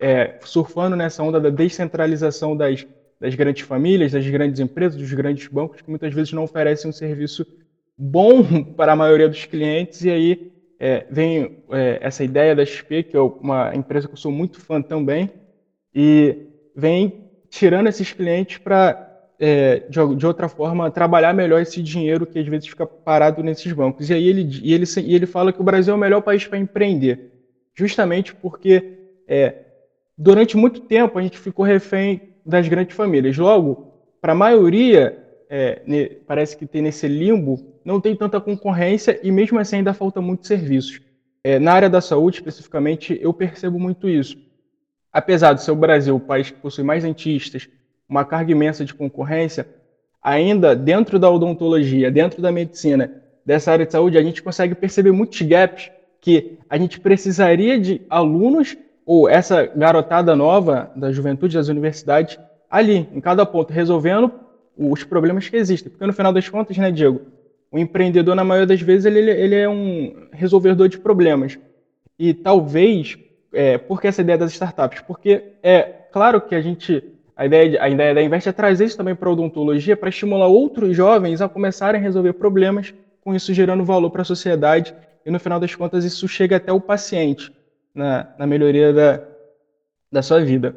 é, 0.00 0.34
surfando 0.40 0.96
nessa 0.96 1.22
onda 1.22 1.40
da 1.40 1.48
descentralização 1.48 2.56
das, 2.56 2.84
das 3.20 3.36
grandes 3.36 3.62
famílias, 3.62 4.10
das 4.10 4.28
grandes 4.28 4.58
empresas, 4.58 4.98
dos 4.98 5.12
grandes 5.12 5.46
bancos, 5.46 5.80
que 5.80 5.88
muitas 5.88 6.12
vezes 6.12 6.32
não 6.32 6.42
oferecem 6.42 6.90
um 6.90 6.92
serviço 6.92 7.46
bom 7.96 8.42
para 8.74 8.94
a 8.94 8.96
maioria 8.96 9.28
dos 9.28 9.44
clientes, 9.44 10.02
e 10.02 10.10
aí 10.10 10.52
é, 10.80 11.06
vem 11.08 11.62
é, 11.70 11.98
essa 12.00 12.24
ideia 12.24 12.56
da 12.56 12.66
XP, 12.66 13.04
que 13.04 13.16
é 13.16 13.20
uma 13.20 13.76
empresa 13.76 14.08
que 14.08 14.14
eu 14.14 14.18
sou 14.18 14.32
muito 14.32 14.60
fã 14.60 14.82
também, 14.82 15.30
e 15.94 16.48
vem 16.74 17.30
tirando 17.48 17.86
esses 17.86 18.12
clientes 18.12 18.58
para 18.58 19.07
é, 19.38 19.80
de, 19.88 20.16
de, 20.16 20.26
outra 20.26 20.48
forma, 20.48 20.90
trabalhar 20.90 21.32
melhor 21.32 21.60
esse 21.60 21.80
dinheiro 21.82 22.26
que 22.26 22.38
às 22.38 22.46
vezes 22.46 22.68
fica 22.68 22.86
parado 22.86 23.42
nesses 23.42 23.72
bancos. 23.72 24.10
E 24.10 24.14
aí 24.14 24.26
ele, 24.26 24.48
e 24.62 24.74
ele, 24.74 24.84
e 25.04 25.14
ele 25.14 25.26
fala 25.26 25.52
que 25.52 25.60
o 25.60 25.64
Brasil 25.64 25.92
é 25.92 25.96
o 25.96 26.00
melhor 26.00 26.20
país 26.20 26.46
para 26.46 26.58
empreender, 26.58 27.32
justamente 27.74 28.34
porque 28.34 28.98
é, 29.28 29.54
durante 30.16 30.56
muito 30.56 30.80
tempo 30.80 31.18
a 31.18 31.22
gente 31.22 31.38
ficou 31.38 31.64
refém 31.64 32.34
das 32.44 32.66
grandes 32.66 32.96
famílias. 32.96 33.36
Logo, 33.36 33.92
para 34.20 34.32
a 34.32 34.36
maioria, 34.36 35.16
é, 35.48 35.82
ne, 35.86 36.08
parece 36.26 36.56
que 36.56 36.66
tem 36.66 36.82
nesse 36.82 37.06
limbo, 37.06 37.58
não 37.84 38.00
tem 38.00 38.16
tanta 38.16 38.40
concorrência 38.40 39.20
e 39.22 39.30
mesmo 39.30 39.58
assim 39.58 39.76
ainda 39.76 39.94
falta 39.94 40.20
muitos 40.20 40.48
serviços. 40.48 41.00
É, 41.44 41.58
na 41.58 41.72
área 41.72 41.88
da 41.88 42.00
saúde, 42.00 42.38
especificamente, 42.38 43.16
eu 43.22 43.32
percebo 43.32 43.78
muito 43.78 44.08
isso. 44.08 44.36
Apesar 45.12 45.54
de 45.54 45.62
ser 45.62 45.70
o 45.70 45.76
Brasil 45.76 46.16
o 46.16 46.20
país 46.20 46.50
que 46.50 46.58
possui 46.58 46.84
mais 46.84 47.04
dentistas, 47.04 47.68
uma 48.08 48.24
carga 48.24 48.52
imensa 48.52 48.84
de 48.84 48.94
concorrência, 48.94 49.68
ainda 50.22 50.74
dentro 50.74 51.18
da 51.18 51.30
odontologia, 51.30 52.10
dentro 52.10 52.40
da 52.40 52.50
medicina, 52.50 53.12
dessa 53.44 53.72
área 53.72 53.86
de 53.86 53.92
saúde, 53.92 54.18
a 54.18 54.22
gente 54.22 54.42
consegue 54.42 54.74
perceber 54.74 55.12
muitos 55.12 55.40
gaps 55.42 55.90
que 56.20 56.58
a 56.68 56.76
gente 56.76 57.00
precisaria 57.00 57.78
de 57.78 58.02
alunos 58.10 58.76
ou 59.06 59.28
essa 59.28 59.64
garotada 59.66 60.36
nova 60.36 60.90
da 60.94 61.10
juventude 61.10 61.56
das 61.56 61.68
universidades 61.68 62.38
ali, 62.70 63.08
em 63.12 63.20
cada 63.20 63.46
ponto, 63.46 63.72
resolvendo 63.72 64.30
os 64.76 65.02
problemas 65.02 65.48
que 65.48 65.56
existem. 65.56 65.90
Porque 65.90 66.06
no 66.06 66.12
final 66.12 66.32
das 66.32 66.48
contas, 66.48 66.76
né, 66.76 66.90
Diego, 66.90 67.22
o 67.70 67.78
empreendedor, 67.78 68.34
na 68.34 68.44
maioria 68.44 68.66
das 68.66 68.80
vezes, 68.80 69.06
ele, 69.06 69.30
ele 69.30 69.54
é 69.54 69.68
um 69.68 70.28
resolvedor 70.32 70.88
de 70.88 70.98
problemas. 70.98 71.58
E 72.18 72.34
talvez, 72.34 73.16
é, 73.52 73.78
por 73.78 74.00
que 74.00 74.08
essa 74.08 74.20
ideia 74.20 74.36
das 74.36 74.52
startups? 74.52 75.00
Porque 75.00 75.52
é 75.62 75.80
claro 76.12 76.40
que 76.40 76.54
a 76.54 76.60
gente 76.60 77.02
a 77.38 77.46
ideia, 77.46 77.80
a 77.80 77.88
ideia 77.88 78.12
da 78.12 78.20
Invest 78.20 78.48
é 78.48 78.52
trazer 78.52 78.86
isso 78.86 78.96
também 78.96 79.14
para 79.14 79.28
a 79.28 79.32
odontologia, 79.32 79.96
para 79.96 80.08
estimular 80.08 80.48
outros 80.48 80.96
jovens 80.96 81.40
a 81.40 81.48
começarem 81.48 82.00
a 82.00 82.02
resolver 82.02 82.32
problemas, 82.32 82.92
com 83.20 83.32
isso 83.32 83.54
gerando 83.54 83.84
valor 83.84 84.10
para 84.10 84.22
a 84.22 84.24
sociedade, 84.24 84.92
e 85.24 85.30
no 85.30 85.38
final 85.38 85.60
das 85.60 85.72
contas 85.72 86.04
isso 86.04 86.26
chega 86.26 86.56
até 86.56 86.72
o 86.72 86.80
paciente, 86.80 87.52
na, 87.94 88.28
na 88.36 88.44
melhoria 88.44 88.92
da, 88.92 89.22
da 90.10 90.20
sua 90.20 90.40
vida. 90.40 90.74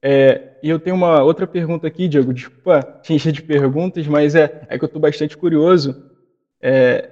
É, 0.00 0.52
e 0.62 0.70
eu 0.70 0.78
tenho 0.78 0.96
uma 0.96 1.22
outra 1.22 1.46
pergunta 1.46 1.86
aqui, 1.86 2.08
Diego, 2.08 2.32
desculpa 2.32 2.80
te 3.04 3.12
encher 3.12 3.30
de 3.30 3.42
perguntas, 3.42 4.06
mas 4.06 4.34
é, 4.34 4.62
é 4.66 4.78
que 4.78 4.84
eu 4.84 4.86
estou 4.86 5.02
bastante 5.02 5.36
curioso. 5.36 5.94
É, 6.58 7.10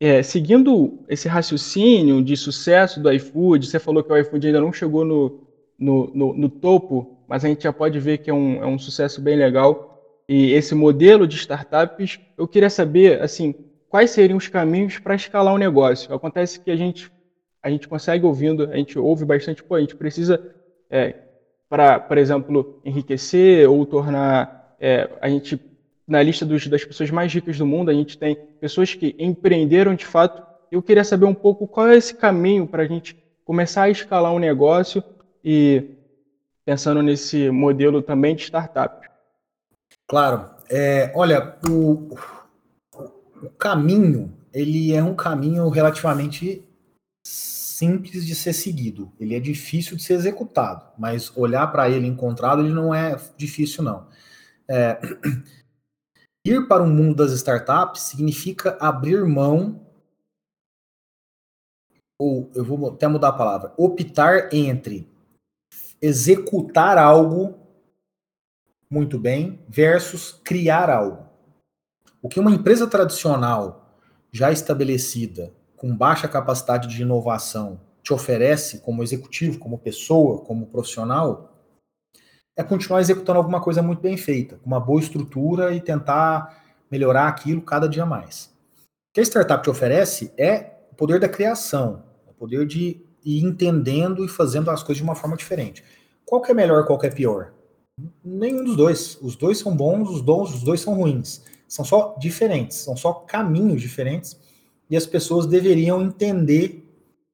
é, 0.00 0.22
seguindo 0.22 1.04
esse 1.10 1.28
raciocínio 1.28 2.24
de 2.24 2.34
sucesso 2.38 3.02
do 3.02 3.12
iFood, 3.12 3.66
você 3.66 3.78
falou 3.78 4.02
que 4.02 4.10
o 4.10 4.16
iFood 4.16 4.46
ainda 4.46 4.62
não 4.62 4.72
chegou 4.72 5.04
no, 5.04 5.46
no, 5.78 6.10
no, 6.14 6.32
no 6.32 6.48
topo 6.48 7.19
mas 7.30 7.44
a 7.44 7.48
gente 7.48 7.62
já 7.62 7.72
pode 7.72 7.96
ver 8.00 8.18
que 8.18 8.28
é 8.28 8.34
um, 8.34 8.60
é 8.60 8.66
um 8.66 8.76
sucesso 8.76 9.20
bem 9.20 9.36
legal. 9.36 10.02
E 10.28 10.52
esse 10.52 10.74
modelo 10.74 11.28
de 11.28 11.36
startups, 11.36 12.18
eu 12.36 12.48
queria 12.48 12.68
saber, 12.68 13.22
assim, 13.22 13.54
quais 13.88 14.10
seriam 14.10 14.36
os 14.36 14.48
caminhos 14.48 14.98
para 14.98 15.14
escalar 15.14 15.54
um 15.54 15.58
negócio. 15.58 16.12
Acontece 16.12 16.58
que 16.58 16.72
a 16.72 16.76
gente, 16.76 17.08
a 17.62 17.70
gente 17.70 17.86
consegue 17.86 18.26
ouvindo, 18.26 18.64
a 18.64 18.76
gente 18.76 18.98
ouve 18.98 19.24
bastante, 19.24 19.62
pô, 19.62 19.76
a 19.76 19.80
gente 19.80 19.94
precisa, 19.94 20.42
é, 20.90 21.14
para, 21.68 22.00
por 22.00 22.18
exemplo, 22.18 22.80
enriquecer 22.84 23.70
ou 23.70 23.86
tornar 23.86 24.74
é, 24.80 25.08
a 25.20 25.28
gente 25.28 25.60
na 26.08 26.20
lista 26.20 26.44
dos, 26.44 26.66
das 26.66 26.84
pessoas 26.84 27.12
mais 27.12 27.32
ricas 27.32 27.56
do 27.56 27.64
mundo, 27.64 27.92
a 27.92 27.94
gente 27.94 28.18
tem 28.18 28.36
pessoas 28.60 28.92
que 28.92 29.14
empreenderam 29.16 29.94
de 29.94 30.04
fato. 30.04 30.42
Eu 30.68 30.82
queria 30.82 31.04
saber 31.04 31.26
um 31.26 31.34
pouco 31.34 31.68
qual 31.68 31.86
é 31.86 31.96
esse 31.96 32.12
caminho 32.12 32.66
para 32.66 32.82
a 32.82 32.86
gente 32.86 33.16
começar 33.44 33.82
a 33.82 33.90
escalar 33.90 34.32
um 34.32 34.40
negócio 34.40 35.00
e 35.44 35.99
pensando 36.70 37.02
nesse 37.02 37.50
modelo 37.50 38.00
também 38.00 38.36
de 38.36 38.44
startup. 38.44 39.04
Claro. 40.08 40.48
É, 40.68 41.10
olha, 41.16 41.58
o, 41.68 42.16
o 43.42 43.50
caminho, 43.58 44.32
ele 44.54 44.94
é 44.94 45.02
um 45.02 45.16
caminho 45.16 45.68
relativamente 45.68 46.64
simples 47.26 48.24
de 48.24 48.36
ser 48.36 48.52
seguido. 48.52 49.12
Ele 49.18 49.34
é 49.34 49.40
difícil 49.40 49.96
de 49.96 50.04
ser 50.04 50.14
executado, 50.14 50.86
mas 50.96 51.36
olhar 51.36 51.66
para 51.72 51.90
ele 51.90 52.06
encontrado, 52.06 52.62
ele 52.62 52.72
não 52.72 52.94
é 52.94 53.20
difícil, 53.36 53.82
não. 53.82 54.06
É, 54.68 55.00
ir 56.46 56.68
para 56.68 56.84
o 56.84 56.86
mundo 56.86 57.16
das 57.16 57.32
startups 57.32 58.02
significa 58.02 58.78
abrir 58.80 59.24
mão, 59.24 59.84
ou 62.16 62.48
eu 62.54 62.64
vou 62.64 62.90
até 62.90 63.08
mudar 63.08 63.30
a 63.30 63.32
palavra, 63.32 63.74
optar 63.76 64.54
entre 64.54 65.09
executar 66.02 66.96
algo 66.98 67.58
muito 68.90 69.18
bem 69.18 69.60
versus 69.68 70.32
criar 70.44 70.90
algo. 70.90 71.28
O 72.22 72.28
que 72.28 72.40
uma 72.40 72.50
empresa 72.50 72.86
tradicional 72.86 73.96
já 74.32 74.50
estabelecida, 74.50 75.52
com 75.76 75.96
baixa 75.96 76.28
capacidade 76.28 76.88
de 76.88 77.02
inovação, 77.02 77.80
te 78.02 78.12
oferece 78.12 78.80
como 78.80 79.02
executivo, 79.02 79.58
como 79.58 79.78
pessoa, 79.78 80.40
como 80.40 80.66
profissional, 80.66 81.50
é 82.56 82.62
continuar 82.62 83.00
executando 83.00 83.38
alguma 83.38 83.60
coisa 83.60 83.82
muito 83.82 84.00
bem 84.00 84.16
feita, 84.16 84.56
com 84.56 84.66
uma 84.66 84.80
boa 84.80 85.00
estrutura 85.00 85.72
e 85.72 85.80
tentar 85.80 86.62
melhorar 86.90 87.28
aquilo 87.28 87.62
cada 87.62 87.88
dia 87.88 88.04
mais. 88.04 88.46
O 89.10 89.14
que 89.14 89.20
a 89.20 89.24
startup 89.24 89.62
te 89.62 89.70
oferece 89.70 90.32
é 90.36 90.78
o 90.90 90.94
poder 90.94 91.20
da 91.20 91.28
criação, 91.28 92.04
o 92.26 92.34
poder 92.34 92.66
de 92.66 93.04
e 93.24 93.42
entendendo 93.42 94.24
e 94.24 94.28
fazendo 94.28 94.70
as 94.70 94.82
coisas 94.82 94.98
de 94.98 95.02
uma 95.02 95.14
forma 95.14 95.36
diferente. 95.36 95.84
Qual 96.24 96.40
que 96.40 96.50
é 96.50 96.54
melhor, 96.54 96.86
qual 96.86 96.98
que 96.98 97.06
é 97.06 97.10
pior? 97.10 97.52
Nenhum 98.24 98.64
dos 98.64 98.76
dois. 98.76 99.18
Os 99.20 99.36
dois 99.36 99.58
são 99.58 99.76
bons, 99.76 100.08
os, 100.08 100.22
dois, 100.22 100.54
os 100.54 100.62
dois 100.62 100.80
são 100.80 100.94
ruins. 100.94 101.42
São 101.68 101.84
só 101.84 102.16
diferentes, 102.18 102.78
são 102.78 102.96
só 102.96 103.12
caminhos 103.12 103.80
diferentes 103.80 104.38
e 104.88 104.96
as 104.96 105.06
pessoas 105.06 105.46
deveriam 105.46 106.02
entender 106.02 106.84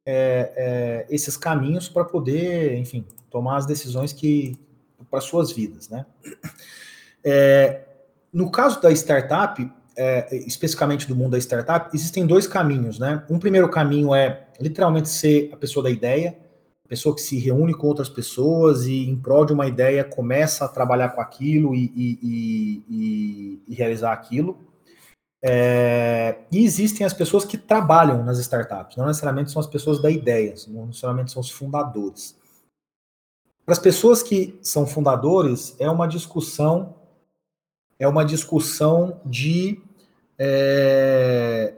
é, 0.04 0.52
é, 0.56 1.14
esses 1.14 1.36
caminhos 1.36 1.88
para 1.88 2.04
poder, 2.04 2.76
enfim, 2.76 3.04
tomar 3.30 3.56
as 3.56 3.66
decisões 3.66 4.12
que 4.12 4.58
para 5.10 5.20
suas 5.20 5.50
vidas, 5.52 5.88
né? 5.88 6.04
É, 7.24 7.82
no 8.32 8.50
caso 8.50 8.80
da 8.80 8.92
startup, 8.92 9.68
é, 9.96 10.36
especificamente 10.46 11.08
do 11.08 11.16
mundo 11.16 11.32
da 11.32 11.38
startup, 11.38 11.90
existem 11.94 12.26
dois 12.26 12.46
caminhos, 12.46 12.98
né? 12.98 13.24
Um 13.30 13.38
primeiro 13.38 13.68
caminho 13.68 14.14
é 14.14 14.46
literalmente 14.60 15.08
ser 15.08 15.50
a 15.52 15.56
pessoa 15.56 15.82
da 15.82 15.90
ideia, 15.90 16.36
pessoa 16.86 17.14
que 17.14 17.20
se 17.20 17.38
reúne 17.38 17.74
com 17.74 17.86
outras 17.86 18.08
pessoas 18.08 18.86
e, 18.86 19.08
em 19.08 19.16
prol 19.16 19.44
de 19.44 19.52
uma 19.52 19.66
ideia, 19.66 20.04
começa 20.04 20.64
a 20.64 20.68
trabalhar 20.68 21.10
com 21.10 21.20
aquilo 21.20 21.74
e, 21.74 21.92
e, 21.94 22.82
e, 22.88 23.62
e 23.68 23.74
realizar 23.74 24.12
aquilo. 24.12 24.58
É, 25.42 26.38
e 26.50 26.64
existem 26.64 27.06
as 27.06 27.12
pessoas 27.12 27.44
que 27.44 27.58
trabalham 27.58 28.24
nas 28.24 28.38
startups, 28.38 28.96
não 28.96 29.06
necessariamente 29.06 29.50
são 29.50 29.60
as 29.60 29.66
pessoas 29.66 30.00
da 30.00 30.10
ideia, 30.10 30.54
não 30.68 30.86
necessariamente 30.86 31.30
são 31.30 31.40
os 31.40 31.50
fundadores. 31.50 32.36
Para 33.64 33.72
as 33.72 33.78
pessoas 33.78 34.22
que 34.22 34.58
são 34.62 34.86
fundadores, 34.86 35.76
é 35.78 35.90
uma 35.90 36.06
discussão, 36.06 36.94
é 37.98 38.08
uma 38.08 38.24
discussão 38.24 39.20
de, 39.24 39.80
é, 40.38 41.74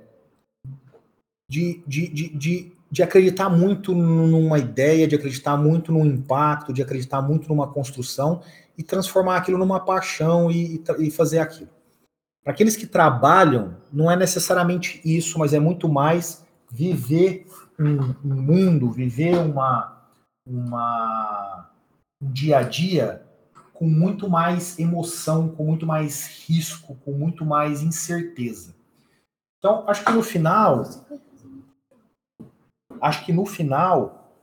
de, 1.49 1.83
de, 1.87 2.09
de, 2.09 2.29
de 2.37 2.79
de 2.91 3.03
acreditar 3.03 3.51
muito 3.51 3.95
numa 3.95 4.59
ideia, 4.59 5.07
de 5.07 5.15
acreditar 5.15 5.57
muito 5.57 5.93
no 5.93 6.05
impacto, 6.07 6.73
de 6.73 6.83
acreditar 6.83 7.21
muito 7.21 7.49
numa 7.49 7.69
construção 7.69 8.41
e 8.77 8.83
transformar 8.83 9.37
aquilo 9.37 9.59
numa 9.59 9.81
paixão 9.81 10.51
e, 10.51 10.83
e 10.99 11.11
fazer 11.11 11.39
aquilo. 11.39 11.69
Para 12.43 12.53
aqueles 12.53 12.77
que 12.77 12.87
trabalham, 12.87 13.77
não 13.93 14.11
é 14.11 14.17
necessariamente 14.17 15.01
isso, 15.05 15.39
mas 15.39 15.53
é 15.53 15.61
muito 15.61 15.89
mais 15.89 16.47
viver 16.71 17.47
um, 17.79 18.15
um 18.25 18.43
mundo, 18.43 18.91
viver 18.91 19.37
uma, 19.37 20.03
uma, 20.47 21.71
um 22.23 22.33
dia 22.33 22.59
a 22.59 22.63
dia 22.63 23.23
com 23.79 23.87
muito 23.87 24.29
mais 24.29 24.77
emoção, 24.77 25.51
com 25.51 25.63
muito 25.63 25.87
mais 25.87 26.27
risco, 26.49 26.97
com 27.05 27.13
muito 27.13 27.45
mais 27.45 27.81
incerteza. 27.81 28.75
Então, 29.57 29.89
acho 29.89 30.05
que 30.05 30.11
no 30.11 30.21
final, 30.21 30.83
acho 33.01 33.25
que 33.25 33.33
no 33.33 33.47
final, 33.47 34.35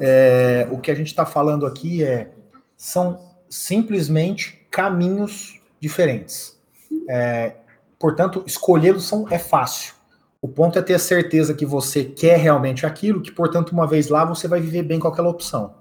é, 0.00 0.68
o 0.72 0.80
que 0.80 0.90
a 0.90 0.94
gente 0.96 1.06
está 1.06 1.24
falando 1.24 1.66
aqui 1.66 2.02
é 2.02 2.34
são 2.76 3.38
simplesmente 3.48 4.66
caminhos 4.72 5.60
diferentes. 5.78 6.60
É, 7.08 7.58
portanto, 7.96 8.42
escolhê-los 8.44 9.06
são, 9.06 9.24
é 9.30 9.38
fácil. 9.38 9.94
O 10.42 10.48
ponto 10.48 10.76
é 10.80 10.82
ter 10.82 10.94
a 10.94 10.98
certeza 10.98 11.54
que 11.54 11.64
você 11.64 12.04
quer 12.04 12.38
realmente 12.38 12.84
aquilo, 12.84 13.22
que, 13.22 13.30
portanto, 13.30 13.70
uma 13.70 13.86
vez 13.86 14.08
lá, 14.08 14.24
você 14.24 14.48
vai 14.48 14.60
viver 14.60 14.82
bem 14.82 14.98
com 14.98 15.06
aquela 15.06 15.28
opção. 15.28 15.76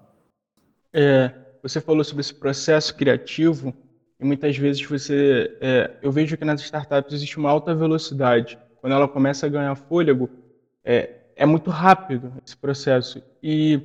É, 0.93 1.48
você 1.61 1.81
falou 1.81 2.03
sobre 2.03 2.21
esse 2.21 2.33
processo 2.33 2.95
criativo, 2.95 3.73
e 4.19 4.25
muitas 4.25 4.57
vezes 4.57 4.83
você. 4.83 5.57
É, 5.61 5.91
eu 6.01 6.11
vejo 6.11 6.37
que 6.37 6.43
nas 6.43 6.61
startups 6.61 7.13
existe 7.13 7.37
uma 7.37 7.49
alta 7.49 7.73
velocidade. 7.73 8.59
Quando 8.81 8.93
ela 8.93 9.07
começa 9.07 9.45
a 9.45 9.49
ganhar 9.49 9.75
fôlego, 9.75 10.29
é, 10.83 11.09
é 11.35 11.45
muito 11.45 11.69
rápido 11.69 12.33
esse 12.45 12.55
processo. 12.55 13.23
E 13.41 13.81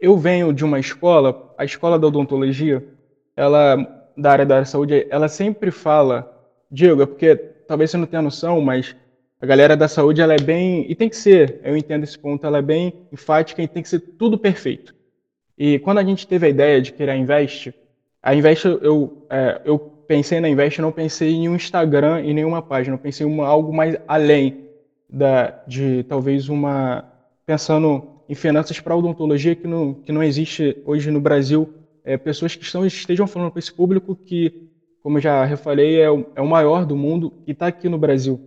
eu 0.00 0.16
venho 0.16 0.52
de 0.52 0.64
uma 0.64 0.78
escola, 0.78 1.54
a 1.58 1.64
escola 1.64 1.98
da 1.98 2.06
odontologia, 2.06 2.86
ela 3.36 3.76
da 4.16 4.30
área 4.30 4.46
da 4.46 4.64
saúde, 4.64 5.06
ela 5.10 5.28
sempre 5.28 5.70
fala, 5.70 6.30
Diego, 6.70 7.02
é 7.02 7.06
porque 7.06 7.34
talvez 7.36 7.90
você 7.90 7.96
não 7.96 8.06
tenha 8.06 8.22
noção, 8.22 8.60
mas 8.60 8.94
a 9.40 9.46
galera 9.46 9.76
da 9.76 9.88
saúde 9.88 10.20
ela 10.20 10.34
é 10.34 10.40
bem 10.40 10.86
e 10.88 10.94
tem 10.94 11.08
que 11.08 11.16
ser, 11.16 11.60
eu 11.64 11.76
entendo 11.76 12.04
esse 12.04 12.18
ponto, 12.18 12.46
ela 12.46 12.58
é 12.58 12.62
bem 12.62 13.06
enfática 13.12 13.62
e 13.62 13.68
tem 13.68 13.82
que 13.82 13.88
ser 13.88 14.00
tudo 14.00 14.38
perfeito. 14.38 14.94
E 15.56 15.78
quando 15.78 15.98
a 15.98 16.04
gente 16.04 16.26
teve 16.26 16.46
a 16.46 16.50
ideia 16.50 16.80
de 16.80 16.92
criar 16.92 17.12
a 17.12 17.16
Invest, 17.16 17.74
a 18.22 18.34
Invest 18.34 18.64
eu 18.66 19.26
é, 19.30 19.60
eu 19.64 19.78
pensei 19.78 20.40
na 20.40 20.48
Invest, 20.48 20.80
não 20.80 20.92
pensei 20.92 21.32
em 21.32 21.48
um 21.48 21.54
Instagram 21.54 22.22
e 22.22 22.34
nenhuma 22.34 22.60
página, 22.60 22.94
eu 22.96 23.00
pensei 23.00 23.26
em 23.26 23.40
algo 23.40 23.72
mais 23.72 23.96
além 24.06 24.64
da, 25.08 25.62
de 25.66 26.02
talvez 26.04 26.48
uma 26.48 27.04
pensando 27.46 28.14
em 28.28 28.34
finanças 28.34 28.80
para 28.80 28.96
odontologia 28.96 29.54
que 29.54 29.66
não, 29.66 29.94
que 29.94 30.10
não 30.10 30.22
existe 30.22 30.76
hoje 30.84 31.10
no 31.10 31.20
Brasil 31.20 31.72
é, 32.04 32.18
pessoas 32.18 32.54
que 32.54 32.62
estão, 32.62 32.84
estejam 32.84 33.26
falando 33.26 33.50
para 33.50 33.58
esse 33.58 33.72
público 33.72 34.14
que, 34.14 34.68
como 35.02 35.18
já 35.18 35.44
refalei, 35.44 36.00
é 36.00 36.10
o, 36.10 36.26
é 36.36 36.40
o 36.42 36.46
maior 36.46 36.84
do 36.84 36.94
mundo 36.94 37.32
e 37.46 37.52
está 37.52 37.68
aqui 37.68 37.88
no 37.88 37.98
Brasil. 37.98 38.38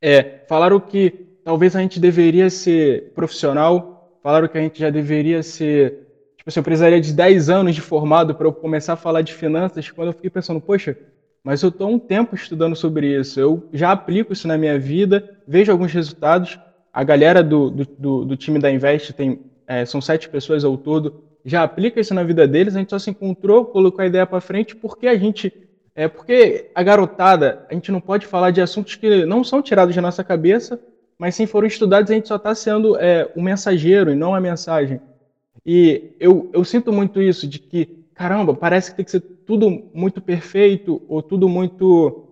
É, 0.00 0.40
falaram 0.48 0.80
que 0.80 1.10
talvez 1.44 1.76
a 1.76 1.80
gente 1.80 2.00
deveria 2.00 2.50
ser 2.50 3.12
profissional, 3.14 4.18
falaram 4.20 4.48
que 4.48 4.58
a 4.58 4.60
gente 4.60 4.80
já 4.80 4.90
deveria 4.90 5.42
ser. 5.42 6.00
Tipo 6.42 6.48
assim, 6.48 6.58
eu 6.58 6.64
precisaria 6.64 7.00
de 7.00 7.12
10 7.12 7.50
anos 7.50 7.72
de 7.72 7.80
formado 7.80 8.34
para 8.34 8.48
eu 8.48 8.52
começar 8.52 8.94
a 8.94 8.96
falar 8.96 9.22
de 9.22 9.32
finanças, 9.32 9.88
quando 9.88 10.08
eu 10.08 10.12
fiquei 10.12 10.28
pensando, 10.28 10.60
poxa, 10.60 10.98
mas 11.44 11.62
eu 11.62 11.68
estou 11.68 11.88
um 11.88 12.00
tempo 12.00 12.34
estudando 12.34 12.74
sobre 12.74 13.16
isso. 13.16 13.38
Eu 13.38 13.68
já 13.72 13.92
aplico 13.92 14.32
isso 14.32 14.48
na 14.48 14.58
minha 14.58 14.76
vida, 14.76 15.38
vejo 15.46 15.70
alguns 15.70 15.92
resultados. 15.92 16.58
A 16.92 17.04
galera 17.04 17.44
do, 17.44 17.70
do, 17.70 18.24
do 18.24 18.36
time 18.36 18.58
da 18.58 18.68
Invest 18.72 19.12
tem, 19.12 19.38
é, 19.68 19.84
são 19.84 20.00
sete 20.00 20.28
pessoas 20.28 20.64
ao 20.64 20.76
todo, 20.76 21.22
já 21.44 21.62
aplica 21.62 22.00
isso 22.00 22.12
na 22.12 22.24
vida 22.24 22.44
deles. 22.44 22.74
A 22.74 22.80
gente 22.80 22.90
só 22.90 22.98
se 22.98 23.10
encontrou, 23.10 23.64
colocou 23.64 24.02
a 24.02 24.06
ideia 24.06 24.26
para 24.26 24.40
frente, 24.40 24.74
porque 24.74 25.06
a 25.06 25.16
gente. 25.16 25.52
É 25.94 26.08
porque 26.08 26.72
a 26.74 26.82
garotada, 26.82 27.66
a 27.70 27.74
gente 27.74 27.92
não 27.92 28.00
pode 28.00 28.26
falar 28.26 28.50
de 28.50 28.60
assuntos 28.60 28.96
que 28.96 29.24
não 29.26 29.44
são 29.44 29.62
tirados 29.62 29.94
da 29.94 30.02
nossa 30.02 30.24
cabeça, 30.24 30.80
mas 31.16 31.36
sim 31.36 31.46
foram 31.46 31.68
estudados, 31.68 32.10
a 32.10 32.14
gente 32.14 32.26
só 32.26 32.34
está 32.34 32.52
sendo 32.52 32.98
é, 32.98 33.30
o 33.36 33.42
mensageiro 33.42 34.10
e 34.10 34.16
não 34.16 34.34
a 34.34 34.40
mensagem. 34.40 35.00
E 35.64 36.02
eu, 36.18 36.48
eu 36.52 36.64
sinto 36.64 36.92
muito 36.92 37.20
isso, 37.22 37.46
de 37.46 37.58
que 37.58 37.88
caramba, 38.14 38.54
parece 38.54 38.90
que 38.90 38.96
tem 38.96 39.04
que 39.04 39.10
ser 39.10 39.22
tudo 39.44 39.82
muito 39.92 40.20
perfeito 40.20 41.00
ou 41.08 41.22
tudo 41.22 41.48
muito 41.48 42.28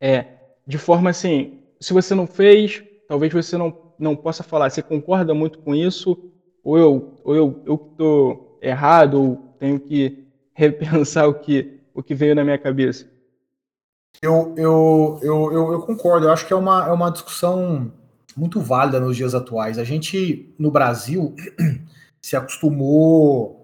é, 0.00 0.24
de 0.66 0.78
forma 0.78 1.10
assim, 1.10 1.50
se 1.80 1.92
você 1.92 2.14
não 2.14 2.26
fez, 2.26 2.82
talvez 3.06 3.32
você 3.32 3.56
não, 3.56 3.72
não 3.98 4.16
possa 4.16 4.42
falar, 4.42 4.70
você 4.70 4.82
concorda 4.82 5.34
muito 5.34 5.58
com 5.58 5.74
isso, 5.74 6.16
ou 6.62 6.78
eu 6.78 7.02
ou 7.24 7.36
eu 7.66 7.78
tô 7.96 8.58
errado, 8.60 9.14
ou 9.20 9.38
tenho 9.58 9.78
que 9.80 10.12
repensar 10.54 11.28
o 11.28 11.34
que 11.34 11.80
o 11.94 12.02
que 12.02 12.14
veio 12.14 12.34
na 12.34 12.44
minha 12.44 12.58
cabeça. 12.58 13.04
Eu, 14.22 14.54
eu, 14.56 15.18
eu, 15.22 15.52
eu, 15.52 15.72
eu 15.72 15.80
concordo, 15.80 16.26
eu 16.26 16.32
acho 16.32 16.46
que 16.46 16.52
é 16.52 16.56
uma, 16.56 16.86
é 16.86 16.92
uma 16.92 17.10
discussão 17.10 17.90
muito 18.36 18.60
válida 18.60 19.00
nos 19.00 19.16
dias 19.16 19.34
atuais. 19.34 19.78
A 19.78 19.84
gente, 19.84 20.54
no 20.58 20.70
Brasil, 20.70 21.34
se 22.22 22.36
acostumou 22.36 23.60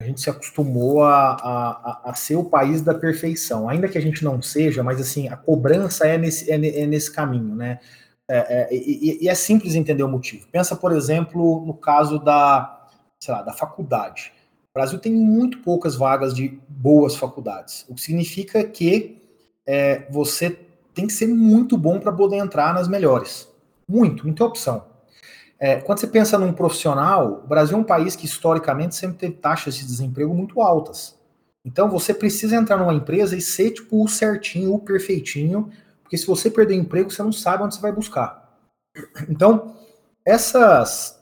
a 0.00 0.04
gente 0.04 0.20
se 0.20 0.30
acostumou 0.30 1.02
a, 1.02 1.32
a, 1.32 2.00
a, 2.10 2.14
ser 2.14 2.36
o 2.36 2.44
país 2.44 2.80
da 2.82 2.94
perfeição, 2.94 3.68
ainda 3.68 3.88
que 3.88 3.98
a 3.98 4.00
gente 4.00 4.22
não 4.22 4.40
seja, 4.40 4.80
mas 4.80 5.00
assim, 5.00 5.28
a 5.28 5.36
cobrança 5.36 6.06
é 6.06 6.16
nesse, 6.16 6.48
é, 6.48 6.54
é 6.54 6.86
nesse 6.86 7.10
caminho, 7.10 7.56
né? 7.56 7.80
É, 8.28 8.36
é, 8.38 8.68
e, 8.74 9.24
e, 9.24 9.28
é 9.28 9.34
simples 9.34 9.74
entender 9.74 10.04
o 10.04 10.08
motivo. 10.08 10.46
Pensa, 10.52 10.76
por 10.76 10.92
exemplo, 10.92 11.64
no 11.66 11.74
caso 11.74 12.20
da, 12.20 12.86
sei 13.18 13.34
lá, 13.34 13.42
da 13.42 13.52
faculdade. 13.52 14.32
O 14.70 14.78
Brasil 14.78 15.00
tem 15.00 15.12
muito 15.12 15.58
poucas 15.62 15.96
vagas 15.96 16.32
de 16.32 16.60
boas 16.68 17.16
faculdades, 17.16 17.84
o 17.88 17.94
que 17.94 18.00
significa 18.00 18.62
que 18.62 19.20
é, 19.66 20.06
você 20.10 20.56
tem 20.94 21.08
que 21.08 21.12
ser 21.12 21.26
muito 21.26 21.76
bom 21.76 21.98
para 21.98 22.12
poder 22.12 22.36
entrar 22.36 22.72
nas 22.72 22.86
melhores. 22.86 23.48
Muito, 23.88 24.24
muita 24.24 24.44
opção. 24.44 24.84
É, 25.60 25.80
quando 25.80 25.98
você 25.98 26.06
pensa 26.06 26.38
num 26.38 26.52
profissional, 26.52 27.42
o 27.44 27.46
Brasil 27.46 27.76
é 27.76 27.80
um 27.80 27.84
país 27.84 28.14
que 28.14 28.26
historicamente 28.26 28.94
sempre 28.94 29.18
teve 29.18 29.34
taxas 29.34 29.74
de 29.74 29.84
desemprego 29.84 30.32
muito 30.32 30.60
altas. 30.60 31.18
Então 31.64 31.90
você 31.90 32.14
precisa 32.14 32.56
entrar 32.56 32.76
numa 32.76 32.94
empresa 32.94 33.36
e 33.36 33.40
ser 33.40 33.72
tipo 33.72 34.02
o 34.02 34.08
certinho, 34.08 34.74
o 34.74 34.78
perfeitinho, 34.78 35.70
porque 36.02 36.16
se 36.16 36.26
você 36.26 36.50
perder 36.50 36.74
emprego, 36.74 37.10
você 37.10 37.22
não 37.22 37.32
sabe 37.32 37.64
onde 37.64 37.74
você 37.74 37.80
vai 37.80 37.92
buscar. 37.92 38.56
Então, 39.28 39.76
essas 40.24 41.18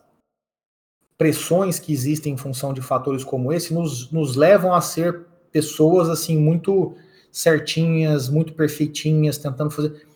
pressões 1.19 1.79
que 1.79 1.93
existem 1.93 2.35
em 2.35 2.37
função 2.37 2.73
de 2.73 2.83
fatores 2.83 3.25
como 3.25 3.53
esse 3.53 3.73
nos, 3.73 4.11
nos 4.13 4.37
levam 4.37 4.75
a 4.75 4.81
ser 4.81 5.27
pessoas 5.51 6.09
assim 6.09 6.37
muito 6.37 6.95
certinhas, 7.33 8.29
muito 8.29 8.53
perfeitinhas, 8.53 9.39
tentando 9.39 9.71
fazer 9.71 10.07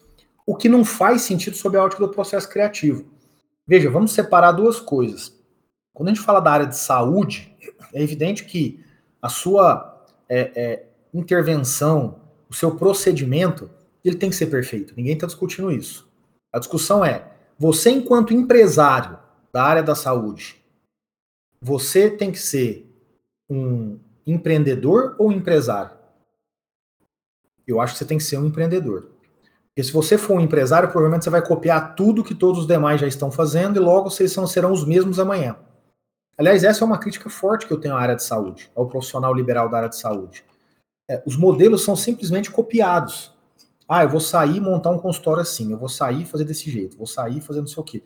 o 0.46 0.54
que 0.54 0.68
não 0.68 0.84
faz 0.84 1.22
sentido 1.22 1.56
sob 1.56 1.76
a 1.76 1.84
ótica 1.84 2.06
do 2.06 2.12
processo 2.12 2.48
criativo. 2.48 3.04
Veja, 3.70 3.88
vamos 3.88 4.10
separar 4.10 4.50
duas 4.50 4.80
coisas. 4.80 5.32
Quando 5.94 6.08
a 6.08 6.12
gente 6.12 6.24
fala 6.24 6.40
da 6.40 6.50
área 6.50 6.66
de 6.66 6.76
saúde, 6.76 7.56
é 7.94 8.02
evidente 8.02 8.44
que 8.44 8.84
a 9.22 9.28
sua 9.28 10.04
é, 10.28 10.40
é, 10.60 10.88
intervenção, 11.14 12.20
o 12.48 12.52
seu 12.52 12.74
procedimento, 12.74 13.70
ele 14.04 14.16
tem 14.16 14.28
que 14.28 14.34
ser 14.34 14.46
perfeito. 14.46 14.92
Ninguém 14.96 15.14
está 15.14 15.24
discutindo 15.24 15.70
isso. 15.70 16.10
A 16.52 16.58
discussão 16.58 17.04
é: 17.04 17.30
você, 17.56 17.90
enquanto 17.90 18.34
empresário 18.34 19.16
da 19.52 19.62
área 19.62 19.84
da 19.84 19.94
saúde, 19.94 20.60
você 21.60 22.10
tem 22.10 22.32
que 22.32 22.40
ser 22.40 22.92
um 23.48 24.00
empreendedor 24.26 25.14
ou 25.16 25.30
empresário? 25.30 25.96
Eu 27.64 27.80
acho 27.80 27.92
que 27.92 28.00
você 28.00 28.04
tem 28.04 28.18
que 28.18 28.24
ser 28.24 28.36
um 28.36 28.46
empreendedor. 28.46 29.12
Porque 29.70 29.84
se 29.84 29.92
você 29.92 30.18
for 30.18 30.36
um 30.36 30.40
empresário, 30.40 30.88
provavelmente 30.88 31.24
você 31.24 31.30
vai 31.30 31.42
copiar 31.42 31.94
tudo 31.94 32.24
que 32.24 32.34
todos 32.34 32.60
os 32.60 32.66
demais 32.66 33.00
já 33.00 33.06
estão 33.06 33.30
fazendo 33.30 33.76
e 33.76 33.80
logo 33.80 34.10
vocês 34.10 34.32
são, 34.32 34.46
serão 34.46 34.72
os 34.72 34.84
mesmos 34.84 35.18
amanhã. 35.18 35.56
Aliás, 36.36 36.64
essa 36.64 36.82
é 36.82 36.86
uma 36.86 36.98
crítica 36.98 37.28
forte 37.28 37.66
que 37.66 37.72
eu 37.72 37.80
tenho 37.80 37.94
à 37.94 38.00
área 38.00 38.16
de 38.16 38.22
saúde, 38.22 38.70
ao 38.74 38.88
profissional 38.88 39.32
liberal 39.32 39.68
da 39.68 39.76
área 39.76 39.88
de 39.88 39.96
saúde. 39.96 40.44
É, 41.08 41.22
os 41.26 41.36
modelos 41.36 41.84
são 41.84 41.94
simplesmente 41.94 42.50
copiados. 42.50 43.32
Ah, 43.88 44.04
eu 44.04 44.08
vou 44.08 44.20
sair 44.20 44.56
e 44.56 44.60
montar 44.60 44.90
um 44.90 44.98
consultório 44.98 45.42
assim, 45.42 45.70
eu 45.70 45.78
vou 45.78 45.88
sair 45.88 46.22
e 46.22 46.24
fazer 46.24 46.44
desse 46.44 46.70
jeito, 46.70 46.96
vou 46.96 47.06
sair 47.06 47.38
e 47.38 47.40
fazer 47.40 47.60
não 47.60 47.66
sei 47.66 47.80
o 47.80 47.84
quê. 47.84 48.02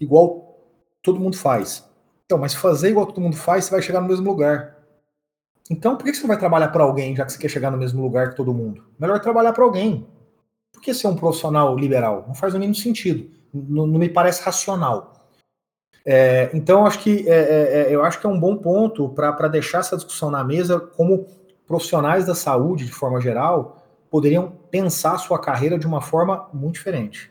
Igual 0.00 0.58
todo 1.02 1.20
mundo 1.20 1.36
faz. 1.36 1.84
Então, 2.24 2.38
mas 2.38 2.54
fazer 2.54 2.90
igual 2.90 3.06
todo 3.06 3.20
mundo 3.20 3.36
faz, 3.36 3.64
você 3.64 3.70
vai 3.70 3.82
chegar 3.82 4.00
no 4.00 4.08
mesmo 4.08 4.28
lugar. 4.28 4.76
Então, 5.70 5.96
por 5.96 6.04
que 6.04 6.14
você 6.14 6.26
vai 6.26 6.38
trabalhar 6.38 6.68
para 6.68 6.84
alguém, 6.84 7.14
já 7.14 7.24
que 7.24 7.32
você 7.32 7.38
quer 7.38 7.48
chegar 7.48 7.70
no 7.70 7.78
mesmo 7.78 8.02
lugar 8.02 8.30
que 8.30 8.36
todo 8.36 8.54
mundo? 8.54 8.84
Melhor 8.98 9.20
trabalhar 9.20 9.52
para 9.52 9.64
alguém. 9.64 10.06
Por 10.76 10.82
que 10.82 10.92
ser 10.92 11.06
um 11.06 11.16
profissional 11.16 11.74
liberal? 11.74 12.24
Não 12.28 12.34
faz 12.34 12.54
o 12.54 12.58
mínimo 12.58 12.74
sentido. 12.74 13.30
Não, 13.52 13.86
não 13.86 13.98
me 13.98 14.10
parece 14.10 14.42
racional. 14.42 15.30
É, 16.04 16.50
então, 16.52 16.84
acho 16.84 16.98
que, 16.98 17.26
é, 17.26 17.32
é, 17.32 17.80
é 17.80 17.94
eu 17.94 18.04
acho 18.04 18.20
que 18.20 18.26
é 18.26 18.28
um 18.28 18.38
bom 18.38 18.58
ponto 18.58 19.08
para 19.08 19.48
deixar 19.48 19.78
essa 19.78 19.96
discussão 19.96 20.30
na 20.30 20.44
mesa, 20.44 20.78
como 20.78 21.26
profissionais 21.66 22.26
da 22.26 22.34
saúde, 22.34 22.84
de 22.84 22.92
forma 22.92 23.22
geral, 23.22 23.82
poderiam 24.10 24.52
pensar 24.70 25.16
sua 25.16 25.40
carreira 25.40 25.78
de 25.78 25.86
uma 25.86 26.02
forma 26.02 26.46
muito 26.52 26.74
diferente. 26.74 27.30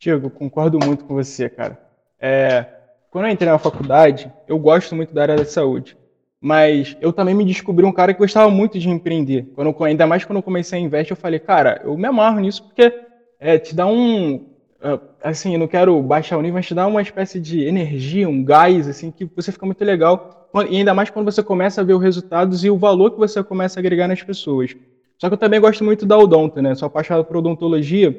Tiago, 0.00 0.28
concordo 0.28 0.80
muito 0.84 1.04
com 1.04 1.14
você, 1.14 1.48
cara. 1.48 1.80
É, 2.18 2.66
quando 3.08 3.26
eu 3.26 3.30
entrei 3.30 3.50
na 3.50 3.58
faculdade, 3.58 4.32
eu 4.48 4.58
gosto 4.58 4.96
muito 4.96 5.14
da 5.14 5.22
área 5.22 5.36
da 5.36 5.44
saúde. 5.44 5.96
Mas 6.40 6.96
eu 7.00 7.12
também 7.12 7.34
me 7.34 7.44
descobri 7.44 7.84
um 7.84 7.92
cara 7.92 8.12
que 8.14 8.20
gostava 8.20 8.48
muito 8.50 8.78
de 8.78 8.88
empreender. 8.88 9.48
Quando 9.54 9.74
eu, 9.76 9.84
ainda 9.84 10.06
mais 10.06 10.24
quando 10.24 10.36
eu 10.36 10.42
comecei 10.42 10.78
a 10.78 10.82
investir, 10.82 11.12
eu 11.12 11.16
falei, 11.16 11.40
cara, 11.40 11.80
eu 11.84 11.96
me 11.96 12.06
amarro 12.06 12.38
nisso 12.38 12.62
porque 12.62 12.92
é, 13.40 13.58
te 13.58 13.74
dá 13.74 13.86
um. 13.86 14.46
É, 14.80 14.98
assim, 15.22 15.54
eu 15.54 15.58
não 15.58 15.66
quero 15.66 16.00
baixar 16.00 16.38
o 16.38 16.42
nível, 16.42 16.54
mas 16.54 16.66
te 16.66 16.74
dá 16.74 16.86
uma 16.86 17.02
espécie 17.02 17.40
de 17.40 17.64
energia, 17.64 18.28
um 18.28 18.44
gás, 18.44 18.86
assim, 18.86 19.10
que 19.10 19.28
você 19.34 19.50
fica 19.50 19.66
muito 19.66 19.84
legal. 19.84 20.48
E 20.70 20.76
ainda 20.76 20.94
mais 20.94 21.10
quando 21.10 21.26
você 21.26 21.42
começa 21.42 21.80
a 21.80 21.84
ver 21.84 21.94
os 21.94 22.02
resultados 22.02 22.64
e 22.64 22.70
o 22.70 22.78
valor 22.78 23.10
que 23.10 23.18
você 23.18 23.42
começa 23.42 23.78
a 23.78 23.80
agregar 23.80 24.08
nas 24.08 24.22
pessoas. 24.22 24.74
Só 25.18 25.28
que 25.28 25.34
eu 25.34 25.38
também 25.38 25.60
gosto 25.60 25.84
muito 25.84 26.06
da 26.06 26.16
odonto, 26.16 26.62
né? 26.62 26.74
Sou 26.74 26.86
apaixonado 26.86 27.24
por 27.24 27.36
odontologia. 27.36 28.16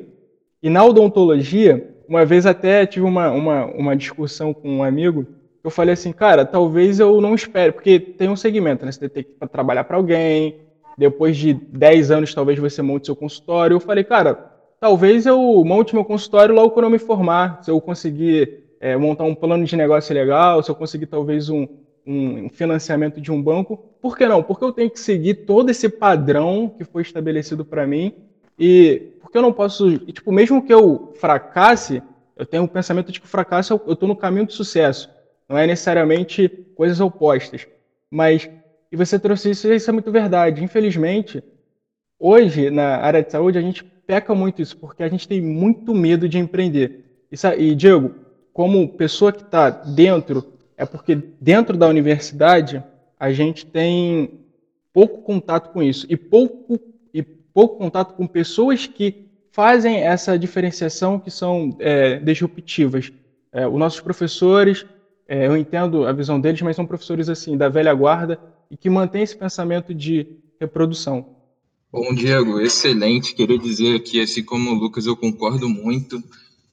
E 0.62 0.70
na 0.70 0.84
odontologia, 0.84 1.96
uma 2.08 2.26
vez 2.26 2.46
até 2.46 2.86
tive 2.86 3.06
uma, 3.06 3.32
uma, 3.32 3.66
uma 3.66 3.96
discussão 3.96 4.54
com 4.54 4.70
um 4.70 4.84
amigo, 4.84 5.26
eu 5.64 5.70
falei 5.70 5.94
assim, 5.94 6.12
cara, 6.12 6.46
talvez 6.46 7.00
eu 7.00 7.20
não 7.20 7.36
espere, 7.36 7.72
porque 7.72 8.00
tem 8.00 8.30
um 8.30 8.36
segmento, 8.36 8.86
né? 8.86 8.92
Você 8.92 9.10
tem 9.10 9.24
que 9.24 9.48
trabalhar 9.52 9.84
para 9.84 9.98
alguém, 9.98 10.62
depois 10.98 11.38
de 11.38 11.54
10 11.54 12.12
anos 12.12 12.34
talvez 12.34 12.60
você 12.60 12.82
monte 12.82 13.06
seu 13.06 13.16
consultório. 13.16 13.76
Eu 13.76 13.80
falei, 13.80 14.04
cara, 14.04 14.52
talvez 14.80 15.26
eu 15.26 15.64
monte 15.66 15.96
meu 15.96 16.06
consultório 16.06 16.54
logo 16.54 16.72
quando 16.72 16.86
eu 16.86 16.90
me 16.90 17.00
formar, 17.00 17.64
se 17.64 17.72
eu 17.72 17.80
conseguir 17.82 18.64
é, 18.80 18.96
montar 18.96 19.24
um 19.24 19.36
plano 19.36 19.64
de 19.66 19.76
negócio 19.76 20.14
legal, 20.14 20.62
se 20.64 20.70
eu 20.70 20.76
conseguir 20.76 21.08
talvez 21.08 21.50
um, 21.50 21.68
um 22.06 22.50
financiamento 22.50 23.20
de 23.20 23.32
um 23.32 23.42
banco. 23.42 23.78
Por 24.02 24.18
que 24.18 24.28
não? 24.28 24.42
Porque 24.42 24.64
eu 24.64 24.72
tenho 24.72 24.90
que 24.90 25.00
seguir 25.00 25.46
todo 25.46 25.70
esse 25.70 25.90
padrão 25.90 26.74
que 26.78 26.84
foi 26.84 27.02
estabelecido 27.02 27.66
para 27.66 27.86
mim 27.86 28.14
e 28.58 29.14
porque 29.22 29.38
eu 29.38 29.42
não 29.42 29.54
posso, 29.54 29.90
e, 29.90 30.12
tipo, 30.12 30.32
mesmo 30.32 30.62
que 30.62 30.74
eu 30.74 31.14
fracasse, 31.20 32.02
eu 32.36 32.46
tenho 32.46 32.64
um 32.64 32.68
pensamento 32.68 33.12
de 33.12 33.20
que 33.20 33.26
o 33.26 33.30
fracasso 33.30 33.80
eu 33.86 33.94
estou 33.94 34.08
no 34.08 34.16
caminho 34.16 34.48
do 34.48 34.54
sucesso. 34.54 35.10
Não 35.50 35.58
é 35.58 35.66
necessariamente 35.66 36.48
coisas 36.76 37.00
opostas. 37.00 37.68
Mas, 38.10 38.50
e 38.92 38.96
você 38.96 39.18
trouxe 39.18 39.50
isso, 39.50 39.72
isso 39.74 39.90
é 39.90 39.94
muito 39.94 40.12
verdade. 40.12 40.64
Infelizmente, 40.64 41.44
hoje, 42.20 42.70
na 42.70 42.98
área 42.98 43.24
de 43.24 43.32
saúde, 43.32 43.58
a 43.58 43.62
gente 43.62 43.84
peca 43.84 44.34
muito 44.36 44.62
isso, 44.62 44.78
porque 44.78 45.04
a 45.04 45.10
gente 45.10 45.28
tem 45.28 45.42
muito 45.42 45.94
medo 45.94 46.30
de 46.30 46.38
empreender. 46.38 47.06
E, 47.58 47.76
Diego, 47.76 48.16
como 48.54 48.88
pessoa 48.90 49.32
que 49.32 49.42
está 49.42 49.70
dentro 49.70 50.60
é 50.80 50.86
porque 50.86 51.14
dentro 51.42 51.76
da 51.76 51.90
universidade 51.90 52.82
a 53.20 53.34
gente 53.34 53.66
tem 53.66 54.40
pouco 54.94 55.22
contato 55.22 55.74
com 55.74 55.84
isso 55.84 56.08
e 56.10 56.16
pouco 56.16 56.80
e 57.14 57.22
pouco 57.22 57.78
contato 57.78 58.14
com 58.14 58.26
pessoas 58.26 58.88
que 58.88 59.28
fazem 59.52 59.98
essa 59.98 60.40
diferenciação 60.40 61.20
que 61.20 61.30
são 61.30 61.76
é, 61.80 62.18
disruptivas. 62.20 63.12
É, 63.52 63.68
os 63.68 63.78
nossos 63.78 64.00
professores, 64.00 64.86
é, 65.30 65.46
eu 65.46 65.56
entendo 65.56 66.08
a 66.08 66.12
visão 66.12 66.42
deles, 66.42 66.60
mas 66.64 66.76
são 66.76 66.88
professores 66.88 67.30
assim 67.30 67.56
da 67.56 67.70
velha 67.70 67.94
guarda 67.94 68.40
e 68.72 68.76
que 68.76 68.90
mantêm 68.90 69.22
esse 69.22 69.38
pensamento 69.38 69.94
de 69.94 70.26
reprodução. 70.60 71.38
Bom, 71.92 72.16
Diego, 72.16 72.60
excelente. 72.60 73.36
Queria 73.36 73.60
dizer 73.60 73.96
aqui, 73.96 74.20
assim 74.20 74.44
como 74.44 74.72
o 74.72 74.74
Lucas, 74.74 75.06
eu 75.06 75.16
concordo 75.16 75.70
muito. 75.70 76.22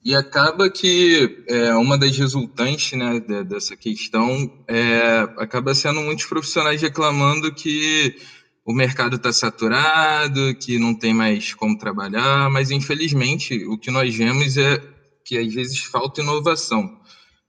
E 0.02 0.14
acaba 0.14 0.70
que 0.70 1.44
é, 1.48 1.74
uma 1.74 1.98
das 1.98 2.16
resultantes 2.16 2.98
né, 2.98 3.20
dessa 3.44 3.76
questão 3.76 4.50
é, 4.66 5.18
acaba 5.36 5.74
sendo 5.74 6.00
muitos 6.00 6.24
profissionais 6.24 6.80
reclamando 6.80 7.52
que 7.52 8.16
o 8.64 8.72
mercado 8.72 9.16
está 9.16 9.32
saturado, 9.34 10.54
que 10.54 10.78
não 10.78 10.94
tem 10.94 11.12
mais 11.12 11.52
como 11.52 11.76
trabalhar, 11.76 12.48
mas 12.50 12.70
infelizmente 12.70 13.66
o 13.66 13.76
que 13.76 13.90
nós 13.90 14.14
vemos 14.14 14.56
é 14.56 14.80
que 15.24 15.36
às 15.36 15.52
vezes 15.52 15.78
falta 15.80 16.22
inovação. 16.22 16.98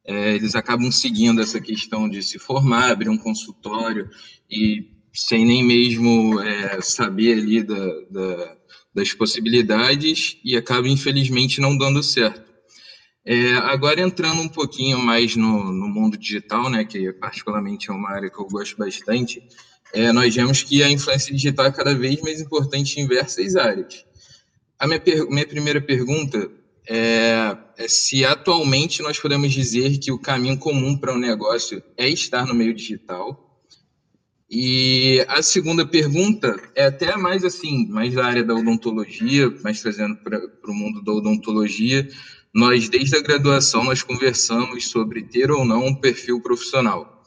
É, 0.07 0.35
eles 0.35 0.55
acabam 0.55 0.89
seguindo 0.89 1.41
essa 1.41 1.59
questão 1.59 2.07
de 2.07 2.23
se 2.23 2.39
formar, 2.39 2.91
abrir 2.91 3.09
um 3.09 3.17
consultório 3.17 4.09
e 4.49 4.87
sem 5.13 5.45
nem 5.45 5.61
mesmo 5.61 6.39
é, 6.39 6.79
saber 6.79 7.33
ali 7.33 7.61
da, 7.61 7.85
da, 8.09 8.57
das 8.95 9.13
possibilidades 9.13 10.37
e 10.45 10.55
acaba 10.55 10.87
infelizmente 10.87 11.59
não 11.59 11.77
dando 11.77 12.01
certo. 12.01 12.47
É, 13.25 13.55
agora 13.55 13.99
entrando 13.99 14.41
um 14.41 14.47
pouquinho 14.47 14.97
mais 14.97 15.35
no, 15.35 15.73
no, 15.73 15.89
mundo 15.89 16.17
digital, 16.17 16.69
né, 16.69 16.85
que 16.85 17.11
particularmente 17.11 17.89
é 17.89 17.93
uma 17.93 18.09
área 18.09 18.29
que 18.29 18.39
eu 18.39 18.47
gosto 18.47 18.77
bastante, 18.77 19.43
é, 19.91 20.13
nós 20.13 20.33
vemos 20.33 20.63
que 20.63 20.81
a 20.81 20.89
influência 20.89 21.35
digital 21.35 21.65
é 21.65 21.71
cada 21.71 21.93
vez 21.93 22.21
mais 22.21 22.39
importante 22.39 22.97
em 22.97 23.05
diversas 23.05 23.57
áreas. 23.57 24.05
A 24.79 24.87
minha, 24.87 25.01
minha 25.29 25.45
primeira 25.45 25.81
pergunta 25.81 26.49
é, 26.89 27.57
é, 27.77 27.87
se 27.87 28.23
atualmente 28.23 29.01
nós 29.01 29.19
podemos 29.19 29.51
dizer 29.51 29.97
que 29.97 30.11
o 30.11 30.19
caminho 30.19 30.57
comum 30.57 30.97
para 30.97 31.13
um 31.13 31.19
negócio 31.19 31.83
é 31.97 32.07
estar 32.09 32.45
no 32.45 32.55
meio 32.55 32.73
digital. 32.73 33.43
E 34.49 35.25
a 35.27 35.43
segunda 35.43 35.85
pergunta 35.85 36.55
é 36.73 36.85
até 36.85 37.17
mais 37.17 37.43
assim, 37.43 37.85
mais 37.87 38.13
da 38.13 38.25
área 38.25 38.43
da 38.43 38.55
odontologia, 38.55 39.53
mais 39.61 39.81
trazendo 39.81 40.15
para 40.15 40.39
o 40.39 40.73
mundo 40.73 41.03
da 41.03 41.11
odontologia, 41.11 42.07
nós, 42.53 42.87
desde 42.87 43.17
a 43.17 43.21
graduação, 43.21 43.83
nós 43.83 44.01
conversamos 44.01 44.87
sobre 44.87 45.23
ter 45.23 45.51
ou 45.51 45.65
não 45.65 45.87
um 45.87 45.95
perfil 45.95 46.41
profissional. 46.41 47.21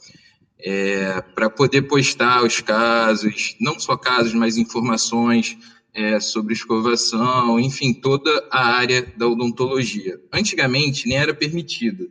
É, 0.59 1.21
para 1.35 1.51
poder 1.51 1.83
postar 1.83 2.43
os 2.43 2.61
casos, 2.61 3.57
não 3.61 3.79
só 3.79 3.97
casos, 3.97 4.33
mas 4.33 4.57
informações 4.57 5.57
é, 5.95 6.21
sobre 6.21 6.55
escovação, 6.55 7.59
enfim, 7.59 7.93
toda 7.93 8.31
a 8.51 8.67
área 8.77 9.03
da 9.17 9.27
odontologia. 9.27 10.21
Antigamente 10.33 11.09
nem 11.09 11.19
era 11.19 11.35
permitido 11.35 12.11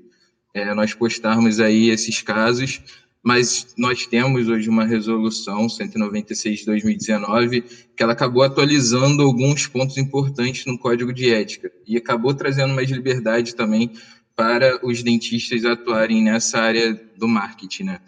é, 0.53 0.73
nós 0.73 0.93
postarmos 0.93 1.59
aí 1.59 1.89
esses 1.89 2.21
casos, 2.21 2.81
mas 3.23 3.73
nós 3.77 4.05
temos 4.07 4.47
hoje 4.47 4.69
uma 4.69 4.85
resolução 4.85 5.67
196 5.67 6.59
de 6.59 6.65
2019 6.65 7.61
que 7.95 8.03
ela 8.03 8.13
acabou 8.13 8.43
atualizando 8.43 9.23
alguns 9.23 9.67
pontos 9.67 9.97
importantes 9.97 10.65
no 10.65 10.77
código 10.77 11.11
de 11.11 11.29
ética 11.29 11.71
e 11.85 11.97
acabou 11.97 12.33
trazendo 12.33 12.73
mais 12.73 12.89
liberdade 12.89 13.55
também 13.55 13.91
para 14.35 14.79
os 14.85 15.03
dentistas 15.03 15.65
atuarem 15.65 16.23
nessa 16.23 16.59
área 16.59 16.93
do 17.17 17.27
marketing, 17.27 17.83
né? 17.83 17.99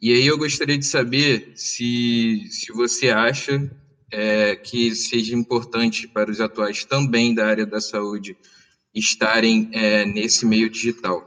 E 0.00 0.12
aí 0.12 0.26
eu 0.26 0.38
gostaria 0.38 0.78
de 0.78 0.86
saber 0.86 1.52
se, 1.54 2.46
se 2.50 2.72
você 2.72 3.10
acha 3.10 3.70
é, 4.12 4.56
que 4.56 4.94
seja 4.94 5.34
importante 5.34 6.06
para 6.06 6.30
os 6.30 6.40
atuais 6.40 6.84
também 6.84 7.34
da 7.34 7.46
área 7.46 7.66
da 7.66 7.80
saúde 7.80 8.36
estarem 8.94 9.70
é, 9.72 10.04
nesse 10.04 10.46
meio 10.46 10.70
digital. 10.70 11.22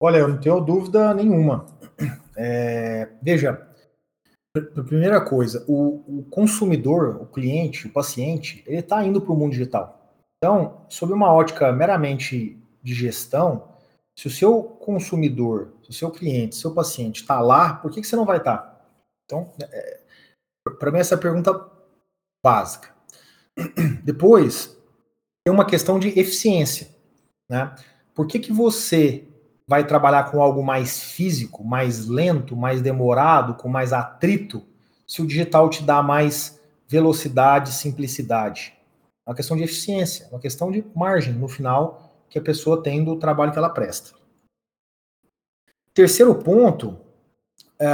Olha, 0.00 0.18
eu 0.18 0.28
não 0.28 0.38
tenho 0.38 0.60
dúvida 0.60 1.14
nenhuma. 1.14 1.66
É, 2.36 3.08
veja, 3.22 3.66
primeira 4.86 5.20
coisa, 5.20 5.64
o, 5.66 6.20
o, 6.20 6.24
consumidor, 6.24 7.16
o 7.22 7.26
cliente, 7.26 7.86
o 7.86 7.92
paciente, 7.92 8.62
ele 8.66 8.80
está 8.80 9.04
indo 9.04 9.20
para 9.20 9.32
o 9.32 9.36
mundo 9.36 9.52
digital. 9.52 10.14
Então, 10.36 10.84
sob 10.88 11.12
uma 11.12 11.32
ótica 11.32 11.72
meramente 11.72 12.62
de 12.82 12.94
gestão, 12.94 13.68
se 14.18 14.26
o 14.26 14.30
seu 14.30 14.62
consumidor, 14.62 15.74
se 15.82 15.90
o 15.90 15.92
seu 15.92 16.10
cliente, 16.10 16.56
seu 16.56 16.72
paciente 16.72 17.22
está 17.22 17.40
lá, 17.40 17.74
por 17.74 17.90
que, 17.90 18.00
que 18.00 18.06
você 18.06 18.16
não 18.16 18.24
vai 18.24 18.38
estar? 18.38 18.58
Tá? 18.58 18.76
Então, 19.24 19.52
é, 19.60 20.00
para 20.74 20.90
mim, 20.90 20.98
essa 20.98 21.14
é 21.14 21.18
a 21.18 21.20
pergunta 21.20 21.70
básica. 22.44 22.94
Depois, 24.02 24.76
tem 25.44 25.52
uma 25.52 25.64
questão 25.64 25.98
de 25.98 26.08
eficiência. 26.18 26.88
Né? 27.48 27.74
Por 28.14 28.26
que, 28.26 28.38
que 28.38 28.52
você 28.52 29.28
vai 29.68 29.86
trabalhar 29.86 30.30
com 30.30 30.40
algo 30.40 30.62
mais 30.62 31.00
físico, 31.00 31.64
mais 31.64 32.06
lento, 32.06 32.54
mais 32.54 32.80
demorado, 32.80 33.54
com 33.54 33.68
mais 33.68 33.92
atrito, 33.92 34.64
se 35.06 35.22
o 35.22 35.26
digital 35.26 35.68
te 35.68 35.82
dá 35.82 36.02
mais 36.02 36.60
velocidade, 36.88 37.72
simplicidade. 37.72 38.74
É 39.26 39.30
uma 39.30 39.36
questão 39.36 39.56
de 39.56 39.64
eficiência, 39.64 40.24
é 40.26 40.28
uma 40.28 40.40
questão 40.40 40.70
de 40.70 40.84
margem 40.94 41.34
no 41.34 41.48
final 41.48 42.24
que 42.28 42.38
a 42.38 42.42
pessoa 42.42 42.82
tem 42.82 43.02
do 43.04 43.16
trabalho 43.16 43.52
que 43.52 43.58
ela 43.58 43.70
presta. 43.70 44.14
Terceiro 45.92 46.34
ponto, 46.36 46.98
é, 47.78 47.88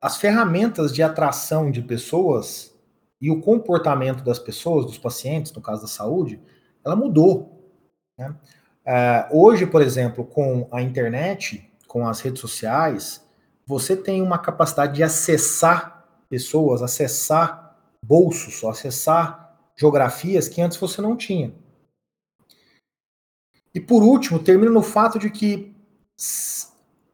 as 0.00 0.16
ferramentas 0.16 0.92
de 0.92 1.02
atração 1.02 1.70
de 1.70 1.82
pessoas 1.82 2.74
e 3.20 3.30
o 3.30 3.40
comportamento 3.40 4.24
das 4.24 4.38
pessoas, 4.38 4.86
dos 4.86 4.96
pacientes, 4.96 5.52
no 5.52 5.60
caso 5.60 5.82
da 5.82 5.88
saúde, 5.88 6.40
ela 6.84 6.96
mudou. 6.96 7.70
Né? 8.18 8.34
Uh, 8.86 9.38
hoje, 9.38 9.66
por 9.66 9.82
exemplo, 9.82 10.24
com 10.24 10.66
a 10.72 10.80
internet, 10.80 11.70
com 11.86 12.08
as 12.08 12.20
redes 12.20 12.40
sociais, 12.40 13.22
você 13.66 13.94
tem 13.94 14.22
uma 14.22 14.38
capacidade 14.38 14.94
de 14.94 15.02
acessar 15.02 16.08
pessoas, 16.28 16.80
acessar 16.80 17.76
bolsos, 18.02 18.64
acessar 18.64 19.54
geografias 19.76 20.48
que 20.48 20.62
antes 20.62 20.78
você 20.78 21.02
não 21.02 21.16
tinha. 21.16 21.52
E 23.74 23.80
por 23.80 24.02
último, 24.02 24.38
termino 24.38 24.72
no 24.72 24.82
fato 24.82 25.18
de 25.18 25.30
que 25.30 25.76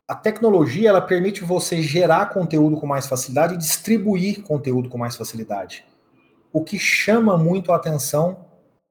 a 0.08 0.14
tecnologia 0.14 0.88
ela 0.88 1.00
permite 1.00 1.42
você 1.42 1.82
gerar 1.82 2.26
conteúdo 2.26 2.76
com 2.76 2.86
mais 2.86 3.06
facilidade 3.06 3.54
e 3.54 3.58
distribuir 3.58 4.42
conteúdo 4.42 4.88
com 4.88 4.96
mais 4.96 5.16
facilidade. 5.16 5.84
O 6.52 6.62
que 6.62 6.78
chama 6.78 7.36
muito 7.36 7.72
a 7.72 7.76
atenção 7.76 8.46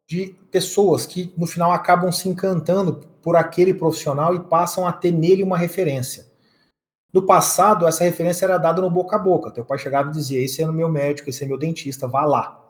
de 0.07 0.35
pessoas 0.51 1.05
que 1.05 1.33
no 1.37 1.47
final 1.47 1.71
acabam 1.71 2.11
se 2.11 2.27
encantando 2.27 3.07
por 3.21 3.35
aquele 3.35 3.73
profissional 3.73 4.35
e 4.35 4.39
passam 4.39 4.85
a 4.85 4.91
ter 4.91 5.11
nele 5.11 5.41
uma 5.41 5.57
referência. 5.57 6.27
No 7.11 7.25
passado, 7.25 7.87
essa 7.87 8.03
referência 8.03 8.45
era 8.45 8.57
dada 8.57 8.81
no 8.81 8.89
boca 8.89 9.15
a 9.15 9.19
boca. 9.19 9.49
Teu 9.49 9.63
pai 9.65 9.79
chegava 9.79 10.09
e 10.09 10.11
dizia: 10.11 10.43
Esse 10.43 10.61
é 10.61 10.67
meu 10.67 10.89
médico, 10.89 11.29
esse 11.29 11.43
é 11.43 11.47
meu 11.47 11.57
dentista, 11.57 12.07
vá 12.07 12.25
lá. 12.25 12.61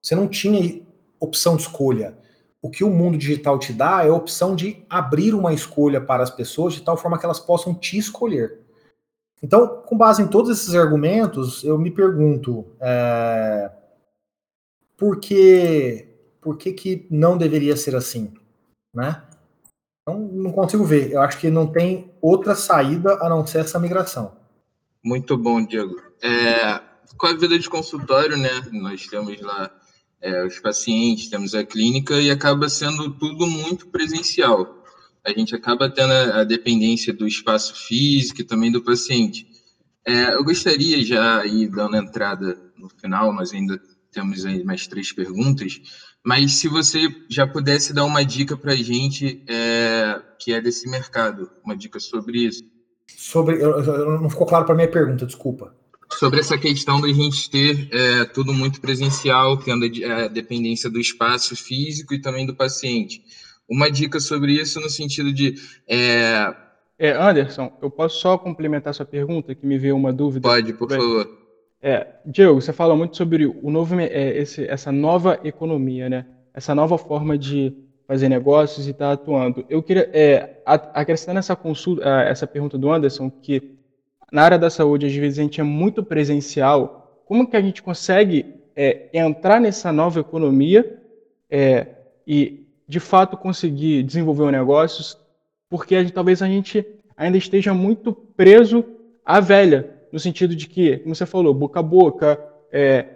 Você 0.00 0.14
não 0.14 0.28
tinha 0.28 0.82
opção 1.18 1.56
de 1.56 1.62
escolha. 1.62 2.16
O 2.64 2.70
que 2.70 2.82
o 2.82 2.88
mundo 2.88 3.18
digital 3.18 3.58
te 3.58 3.74
dá 3.74 4.06
é 4.06 4.08
a 4.08 4.14
opção 4.14 4.56
de 4.56 4.82
abrir 4.88 5.34
uma 5.34 5.52
escolha 5.52 6.00
para 6.00 6.22
as 6.22 6.30
pessoas 6.30 6.72
de 6.72 6.80
tal 6.80 6.96
forma 6.96 7.18
que 7.18 7.26
elas 7.26 7.38
possam 7.38 7.74
te 7.74 7.98
escolher. 7.98 8.58
Então, 9.42 9.82
com 9.82 9.98
base 9.98 10.22
em 10.22 10.26
todos 10.26 10.50
esses 10.50 10.74
argumentos, 10.74 11.62
eu 11.62 11.78
me 11.78 11.90
pergunto: 11.90 12.64
é, 12.80 13.70
por 14.96 15.20
que 15.20 16.08
por 16.40 16.56
que, 16.56 16.72
que 16.72 17.06
não 17.10 17.36
deveria 17.36 17.76
ser 17.76 17.94
assim, 17.94 18.32
né? 18.94 19.22
Então, 20.00 20.18
não 20.18 20.50
consigo 20.50 20.84
ver. 20.84 21.12
Eu 21.12 21.20
acho 21.20 21.38
que 21.38 21.50
não 21.50 21.66
tem 21.66 22.14
outra 22.18 22.54
saída 22.54 23.18
a 23.20 23.28
não 23.28 23.46
ser 23.46 23.58
essa 23.58 23.78
migração. 23.78 24.38
Muito 25.04 25.36
bom, 25.36 25.62
Diego. 25.62 26.00
É, 26.22 26.80
com 27.18 27.26
a 27.26 27.36
vida 27.36 27.58
de 27.58 27.68
consultório, 27.68 28.38
né? 28.38 28.48
Nós 28.72 29.06
temos 29.06 29.38
lá 29.42 29.70
é, 30.24 30.46
os 30.46 30.58
pacientes, 30.58 31.28
temos 31.28 31.54
a 31.54 31.62
clínica 31.62 32.14
e 32.14 32.30
acaba 32.30 32.66
sendo 32.70 33.10
tudo 33.10 33.46
muito 33.46 33.88
presencial. 33.88 34.82
A 35.22 35.30
gente 35.30 35.54
acaba 35.54 35.88
tendo 35.90 36.12
a 36.12 36.44
dependência 36.44 37.12
do 37.12 37.26
espaço 37.26 37.86
físico 37.86 38.40
e 38.40 38.44
também 38.44 38.72
do 38.72 38.82
paciente. 38.82 39.46
É, 40.06 40.34
eu 40.34 40.42
gostaria 40.42 41.04
já 41.04 41.40
aí 41.40 41.66
dando 41.66 41.96
entrada 41.96 42.58
no 42.76 42.88
final, 42.88 43.32
nós 43.34 43.52
ainda 43.52 43.78
temos 44.10 44.46
aí 44.46 44.64
mais 44.64 44.86
três 44.86 45.12
perguntas, 45.12 45.80
mas 46.24 46.54
se 46.54 46.68
você 46.68 47.00
já 47.28 47.46
pudesse 47.46 47.92
dar 47.92 48.04
uma 48.04 48.24
dica 48.24 48.56
para 48.56 48.72
a 48.72 48.76
gente 48.76 49.44
é, 49.46 50.22
que 50.38 50.54
é 50.54 50.60
desse 50.60 50.88
mercado, 50.88 51.50
uma 51.62 51.76
dica 51.76 52.00
sobre 52.00 52.38
isso. 52.46 52.62
Sobre, 53.08 53.56
eu, 53.56 53.78
eu 53.80 54.20
não 54.20 54.30
ficou 54.30 54.46
claro 54.46 54.64
para 54.64 54.74
minha 54.74 54.90
pergunta, 54.90 55.26
desculpa. 55.26 55.74
Sobre 56.24 56.40
essa 56.40 56.56
questão 56.56 57.02
da 57.02 57.08
gente 57.08 57.50
ter 57.50 57.86
é, 57.92 58.24
tudo 58.24 58.54
muito 58.54 58.80
presencial, 58.80 59.58
tendo 59.58 59.84
a 59.84 60.26
dependência 60.26 60.88
do 60.88 60.98
espaço 60.98 61.54
físico 61.54 62.14
e 62.14 62.18
também 62.18 62.46
do 62.46 62.54
paciente. 62.54 63.22
Uma 63.68 63.90
dica 63.90 64.18
sobre 64.18 64.54
isso 64.54 64.80
no 64.80 64.88
sentido 64.88 65.30
de. 65.30 65.54
É... 65.86 66.50
É, 66.98 67.10
Anderson, 67.10 67.70
eu 67.82 67.90
posso 67.90 68.20
só 68.20 68.38
complementar 68.38 68.94
sua 68.94 69.04
pergunta, 69.04 69.54
que 69.54 69.66
me 69.66 69.76
veio 69.76 69.94
uma 69.96 70.14
dúvida? 70.14 70.48
Pode, 70.48 70.72
por 70.72 70.88
favor. 70.88 71.28
É, 71.82 72.06
Diego, 72.24 72.58
você 72.58 72.72
fala 72.72 72.96
muito 72.96 73.18
sobre 73.18 73.44
o 73.44 73.70
novo, 73.70 74.00
é, 74.00 74.38
esse, 74.38 74.64
essa 74.64 74.90
nova 74.90 75.38
economia, 75.44 76.08
né? 76.08 76.24
Essa 76.54 76.74
nova 76.74 76.96
forma 76.96 77.36
de 77.36 77.76
fazer 78.08 78.30
negócios 78.30 78.86
e 78.86 78.92
estar 78.92 79.08
tá 79.08 79.12
atuando. 79.12 79.62
Eu 79.68 79.82
queria 79.82 80.08
é, 80.14 80.62
acrescentar 80.64 81.34
nessa 81.34 81.54
consulta, 81.54 82.08
essa 82.22 82.46
pergunta 82.46 82.78
do 82.78 82.90
Anderson, 82.90 83.28
que 83.28 83.73
na 84.32 84.42
área 84.42 84.58
da 84.58 84.70
saúde 84.70 85.06
às 85.06 85.14
vezes 85.14 85.38
a 85.38 85.42
gente 85.42 85.60
é 85.60 85.64
muito 85.64 86.02
presencial. 86.02 87.22
Como 87.26 87.48
que 87.48 87.56
a 87.56 87.60
gente 87.60 87.82
consegue 87.82 88.54
é, 88.76 89.08
entrar 89.12 89.60
nessa 89.60 89.92
nova 89.92 90.20
economia 90.20 91.00
é, 91.50 91.86
e 92.26 92.66
de 92.86 93.00
fato 93.00 93.36
conseguir 93.36 94.02
desenvolver 94.02 94.42
um 94.42 94.50
negócios? 94.50 95.18
Porque 95.68 95.94
a 95.94 96.02
gente, 96.02 96.12
talvez 96.12 96.42
a 96.42 96.46
gente 96.46 96.84
ainda 97.16 97.38
esteja 97.38 97.72
muito 97.72 98.12
preso 98.12 98.84
à 99.24 99.40
velha, 99.40 99.90
no 100.12 100.18
sentido 100.18 100.54
de 100.54 100.68
que, 100.68 100.98
como 100.98 101.14
você 101.14 101.26
falou, 101.26 101.54
boca 101.54 101.80
a 101.80 101.82
boca, 101.82 102.40
é, 102.70 103.06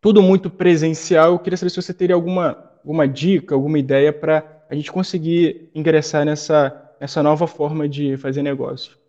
tudo 0.00 0.22
muito 0.22 0.50
presencial. 0.50 1.32
Eu 1.32 1.38
queria 1.38 1.56
saber 1.56 1.70
se 1.70 1.82
você 1.82 1.94
teria 1.94 2.14
alguma, 2.14 2.70
alguma 2.78 3.06
dica, 3.08 3.54
alguma 3.54 3.78
ideia 3.78 4.12
para 4.12 4.64
a 4.68 4.74
gente 4.74 4.92
conseguir 4.92 5.70
ingressar 5.74 6.24
nessa, 6.24 6.94
nessa 7.00 7.22
nova 7.22 7.46
forma 7.46 7.88
de 7.88 8.16
fazer 8.16 8.42
negócio. 8.42 8.99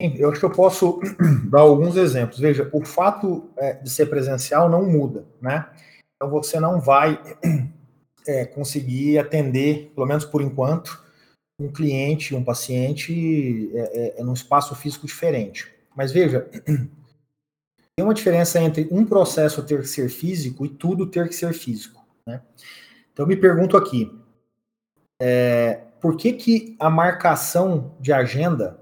Eu 0.00 0.30
acho 0.30 0.38
que 0.38 0.46
eu 0.46 0.52
posso 0.52 1.00
dar 1.50 1.60
alguns 1.60 1.96
exemplos. 1.96 2.38
Veja, 2.38 2.70
o 2.72 2.84
fato 2.84 3.50
é, 3.56 3.74
de 3.74 3.90
ser 3.90 4.06
presencial 4.06 4.68
não 4.68 4.84
muda, 4.84 5.26
né? 5.40 5.68
Então 6.14 6.30
você 6.30 6.60
não 6.60 6.80
vai 6.80 7.20
é, 8.26 8.44
conseguir 8.44 9.18
atender, 9.18 9.90
pelo 9.94 10.06
menos 10.06 10.24
por 10.24 10.40
enquanto, 10.40 11.02
um 11.60 11.72
cliente, 11.72 12.34
um 12.36 12.44
paciente 12.44 13.70
é, 13.74 13.80
é, 13.80 14.20
é 14.20 14.22
num 14.22 14.32
espaço 14.32 14.74
físico 14.76 15.06
diferente. 15.06 15.68
Mas 15.96 16.12
veja, 16.12 16.48
tem 17.96 18.04
uma 18.04 18.14
diferença 18.14 18.60
entre 18.60 18.86
um 18.92 19.04
processo 19.04 19.64
ter 19.64 19.80
que 19.80 19.88
ser 19.88 20.08
físico 20.08 20.64
e 20.64 20.68
tudo 20.68 21.06
ter 21.06 21.28
que 21.28 21.34
ser 21.34 21.52
físico. 21.52 22.00
Né? 22.24 22.40
Então 23.12 23.26
me 23.26 23.36
pergunto 23.36 23.76
aqui, 23.76 24.16
é, 25.20 25.80
por 26.00 26.16
que, 26.16 26.34
que 26.34 26.76
a 26.78 26.88
marcação 26.88 27.96
de 27.98 28.12
agenda 28.12 28.78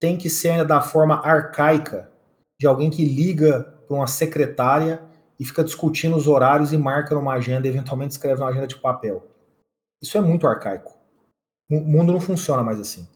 tem 0.00 0.16
que 0.16 0.28
ser 0.28 0.64
da 0.64 0.80
forma 0.80 1.20
arcaica 1.24 2.10
de 2.58 2.66
alguém 2.66 2.90
que 2.90 3.04
liga 3.04 3.62
para 3.86 3.96
uma 3.96 4.06
secretária 4.06 5.02
e 5.38 5.44
fica 5.44 5.62
discutindo 5.62 6.16
os 6.16 6.26
horários 6.26 6.72
e 6.72 6.78
marca 6.78 7.14
numa 7.14 7.34
agenda, 7.34 7.68
eventualmente 7.68 8.12
escreve 8.12 8.40
uma 8.40 8.48
agenda 8.48 8.66
de 8.66 8.76
papel. 8.76 9.26
Isso 10.02 10.16
é 10.16 10.20
muito 10.20 10.46
arcaico. 10.46 10.96
O 11.70 11.80
mundo 11.80 12.12
não 12.12 12.20
funciona 12.20 12.62
mais 12.62 12.80
assim. 12.80 13.06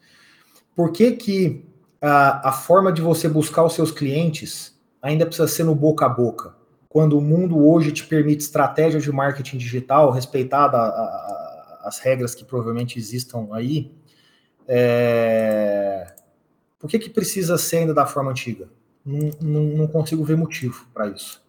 Por 0.74 0.93
que, 0.93 1.12
que 1.12 1.68
a, 2.01 2.49
a 2.49 2.53
forma 2.53 2.93
de 2.93 3.01
você 3.01 3.28
buscar 3.28 3.64
os 3.64 3.74
seus 3.74 3.91
clientes 3.91 4.78
ainda 5.01 5.26
precisa 5.26 5.49
ser 5.49 5.64
no 5.64 5.74
boca 5.74 6.07
a 6.07 6.09
boca? 6.09 6.55
Quando 6.89 7.16
o 7.16 7.20
mundo 7.20 7.64
hoje 7.66 7.93
te 7.93 8.05
permite 8.07 8.43
estratégias 8.43 9.03
de 9.03 9.12
marketing 9.12 9.59
digital, 9.59 10.11
respeitada 10.11 10.76
a, 10.76 10.83
a, 10.83 11.83
as 11.85 11.99
regras 12.01 12.35
que 12.35 12.45
provavelmente 12.45 12.99
existam 12.99 13.49
aí, 13.53 13.95
é... 14.66 16.14
por 16.81 16.89
que, 16.89 16.99
que 16.99 17.11
precisa 17.11 17.57
ser 17.59 17.78
ainda 17.78 17.95
da 17.95 18.07
forma 18.07 18.31
antiga? 18.31 18.68
Não, 19.05 19.31
não, 19.41 19.62
não 19.62 19.87
consigo 19.87 20.24
ver 20.24 20.37
motivo 20.37 20.87
para 20.93 21.09
isso. 21.09 21.41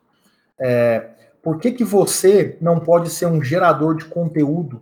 É... 0.60 1.10
Por 1.42 1.60
que, 1.60 1.72
que 1.72 1.84
você 1.84 2.56
não 2.62 2.80
pode 2.80 3.10
ser 3.10 3.26
um 3.26 3.44
gerador 3.44 3.96
de 3.96 4.06
conteúdo 4.06 4.80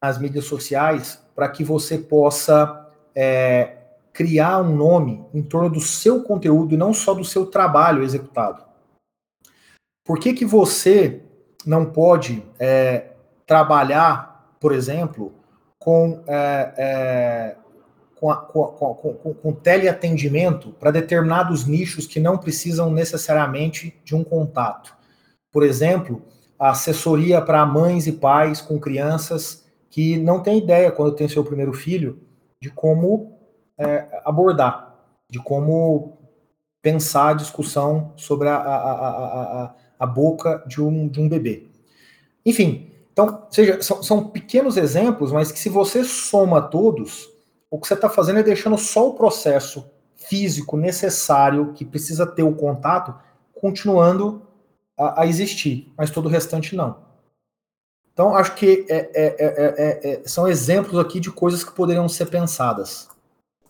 nas 0.00 0.18
mídias 0.18 0.44
sociais 0.44 1.20
para 1.34 1.48
que 1.48 1.64
você 1.64 1.98
possa 1.98 2.88
é, 3.14 3.78
criar 4.12 4.60
um 4.60 4.76
nome 4.76 5.24
em 5.34 5.42
torno 5.42 5.68
do 5.68 5.80
seu 5.80 6.22
conteúdo 6.22 6.74
e 6.74 6.76
não 6.76 6.94
só 6.94 7.14
do 7.14 7.24
seu 7.24 7.46
trabalho 7.46 8.04
executado. 8.04 8.62
Por 10.04 10.20
que, 10.20 10.34
que 10.34 10.44
você 10.44 11.22
não 11.66 11.86
pode 11.86 12.44
é, 12.58 13.12
trabalhar, 13.46 14.56
por 14.60 14.72
exemplo, 14.72 15.32
com, 15.78 16.22
é, 16.28 17.56
é, 18.32 18.36
com, 18.36 18.64
a, 18.64 18.68
com, 18.72 18.94
com, 18.94 19.34
com 19.34 19.52
teleatendimento 19.52 20.70
para 20.78 20.90
determinados 20.90 21.66
nichos 21.66 22.06
que 22.06 22.20
não 22.20 22.38
precisam 22.38 22.90
necessariamente 22.90 24.00
de 24.04 24.14
um 24.14 24.22
contato? 24.24 24.94
Por 25.52 25.62
exemplo, 25.62 26.22
assessoria 26.58 27.40
para 27.40 27.66
mães 27.66 28.06
e 28.06 28.12
pais 28.12 28.60
com 28.60 28.78
crianças 28.78 29.64
que 29.90 30.16
não 30.18 30.42
tem 30.42 30.58
ideia, 30.58 30.90
quando 30.90 31.14
tem 31.14 31.28
seu 31.28 31.44
primeiro 31.44 31.72
filho, 31.72 32.18
de 32.60 32.70
como 32.70 33.38
é, 33.78 34.08
abordar, 34.24 34.96
de 35.30 35.38
como 35.38 36.18
pensar 36.82 37.30
a 37.30 37.34
discussão 37.34 38.12
sobre 38.16 38.48
a, 38.48 38.56
a, 38.56 38.92
a, 39.64 39.74
a, 39.98 40.06
boca 40.06 40.64
de 40.66 40.82
um, 40.82 41.08
de 41.08 41.20
um 41.20 41.28
bebê. 41.28 41.68
Enfim, 42.44 42.90
então, 43.12 43.46
seja, 43.50 43.80
são, 43.80 44.02
são 44.02 44.28
pequenos 44.28 44.76
exemplos, 44.76 45.30
mas 45.30 45.52
que 45.52 45.58
se 45.58 45.68
você 45.68 46.02
soma 46.02 46.60
todos, 46.60 47.28
o 47.74 47.80
que 47.80 47.88
você 47.88 47.94
está 47.94 48.08
fazendo 48.08 48.38
é 48.38 48.42
deixando 48.44 48.78
só 48.78 49.08
o 49.08 49.14
processo 49.14 49.90
físico 50.14 50.76
necessário, 50.76 51.72
que 51.72 51.84
precisa 51.84 52.24
ter 52.24 52.44
o 52.44 52.54
contato, 52.54 53.12
continuando 53.52 54.42
a, 54.96 55.22
a 55.22 55.26
existir, 55.26 55.92
mas 55.98 56.08
todo 56.08 56.26
o 56.26 56.28
restante 56.28 56.76
não. 56.76 56.98
Então, 58.12 58.36
acho 58.36 58.54
que 58.54 58.86
é, 58.88 59.10
é, 59.12 60.12
é, 60.12 60.22
são 60.24 60.46
exemplos 60.46 61.00
aqui 61.00 61.18
de 61.18 61.32
coisas 61.32 61.64
que 61.64 61.74
poderiam 61.74 62.08
ser 62.08 62.26
pensadas. 62.26 63.08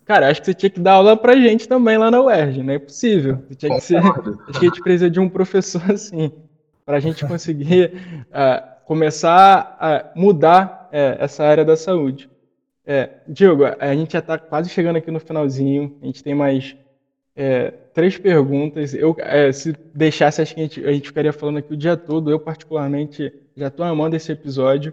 Cara, 0.04 0.28
acho 0.28 0.40
que 0.40 0.46
você 0.48 0.54
tinha 0.54 0.68
que 0.68 0.80
dar 0.80 0.92
aula 0.92 1.16
pra 1.16 1.34
gente 1.34 1.66
também 1.66 1.96
lá 1.96 2.10
na 2.10 2.20
UERJ, 2.20 2.62
não 2.62 2.74
é 2.74 2.78
possível. 2.78 3.42
Você 3.48 3.54
tinha 3.54 3.74
que 3.74 3.80
ser, 3.80 3.96
acho 3.96 4.58
que 4.58 4.66
a 4.66 4.68
gente 4.68 4.82
precisa 4.82 5.08
de 5.08 5.18
um 5.18 5.30
professor 5.30 5.80
assim, 5.90 6.30
para 6.84 6.98
a 6.98 7.00
gente 7.00 7.26
conseguir 7.26 8.26
uh, 8.26 8.84
começar 8.84 9.78
a 9.80 10.12
mudar 10.14 10.90
uh, 10.92 11.24
essa 11.24 11.42
área 11.42 11.64
da 11.64 11.74
saúde. 11.74 12.28
É, 12.86 13.08
Diego, 13.26 13.64
a 13.78 13.94
gente 13.94 14.12
já 14.12 14.18
está 14.18 14.38
quase 14.38 14.68
chegando 14.68 14.96
aqui 14.96 15.10
no 15.10 15.20
finalzinho. 15.20 15.90
A 16.02 16.06
gente 16.06 16.22
tem 16.22 16.34
mais 16.34 16.76
é, 17.34 17.72
três 17.92 18.18
perguntas. 18.18 18.94
Eu, 18.94 19.14
é, 19.18 19.50
se 19.52 19.74
deixasse, 19.94 20.42
acho 20.42 20.54
que 20.54 20.60
a 20.60 20.62
gente, 20.64 20.84
a 20.84 20.92
gente, 20.92 21.08
ficaria 21.08 21.32
falando 21.32 21.58
aqui 21.58 21.72
o 21.72 21.76
dia 21.76 21.96
todo. 21.96 22.30
Eu, 22.30 22.38
particularmente, 22.38 23.32
já 23.56 23.68
estou 23.68 23.84
amando 23.86 24.16
esse 24.16 24.30
episódio. 24.32 24.92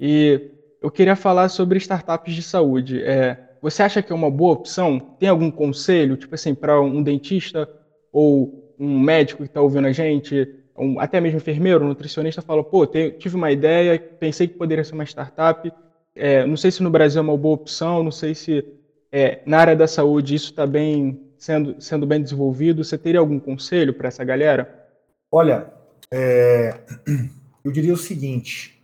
E 0.00 0.40
eu 0.80 0.90
queria 0.90 1.16
falar 1.16 1.48
sobre 1.48 1.78
startups 1.78 2.34
de 2.34 2.42
saúde. 2.42 3.02
É, 3.02 3.36
você 3.60 3.82
acha 3.82 4.02
que 4.02 4.12
é 4.12 4.14
uma 4.14 4.30
boa 4.30 4.52
opção? 4.54 5.00
Tem 5.18 5.28
algum 5.28 5.50
conselho, 5.50 6.16
tipo 6.16 6.34
assim, 6.34 6.54
para 6.54 6.80
um 6.80 7.02
dentista 7.02 7.68
ou 8.12 8.74
um 8.78 8.98
médico 8.98 9.42
que 9.42 9.48
está 9.48 9.60
ouvindo 9.60 9.86
a 9.86 9.92
gente, 9.92 10.46
um, 10.76 11.00
até 11.00 11.20
mesmo 11.20 11.38
enfermeiro, 11.38 11.84
nutricionista, 11.84 12.42
fala: 12.42 12.62
pô, 12.62 12.86
tive 12.86 13.34
uma 13.34 13.50
ideia, 13.50 13.98
pensei 13.98 14.46
que 14.46 14.54
poderia 14.54 14.84
ser 14.84 14.94
uma 14.94 15.04
startup. 15.04 15.70
É, 16.16 16.46
não 16.46 16.56
sei 16.56 16.70
se 16.70 16.82
no 16.82 16.90
Brasil 16.90 17.18
é 17.18 17.22
uma 17.22 17.36
boa 17.36 17.54
opção, 17.54 18.02
não 18.02 18.10
sei 18.10 18.34
se 18.34 18.64
é, 19.12 19.42
na 19.44 19.58
área 19.58 19.76
da 19.76 19.86
saúde 19.86 20.34
isso 20.34 20.50
está 20.50 20.66
bem 20.66 21.20
sendo, 21.38 21.80
sendo 21.80 22.06
bem 22.06 22.22
desenvolvido. 22.22 22.82
Você 22.82 22.96
teria 22.96 23.20
algum 23.20 23.38
conselho 23.38 23.92
para 23.92 24.08
essa 24.08 24.24
galera? 24.24 24.88
Olha, 25.30 25.70
é, 26.10 26.80
eu 27.62 27.70
diria 27.70 27.92
o 27.92 27.98
seguinte: 27.98 28.82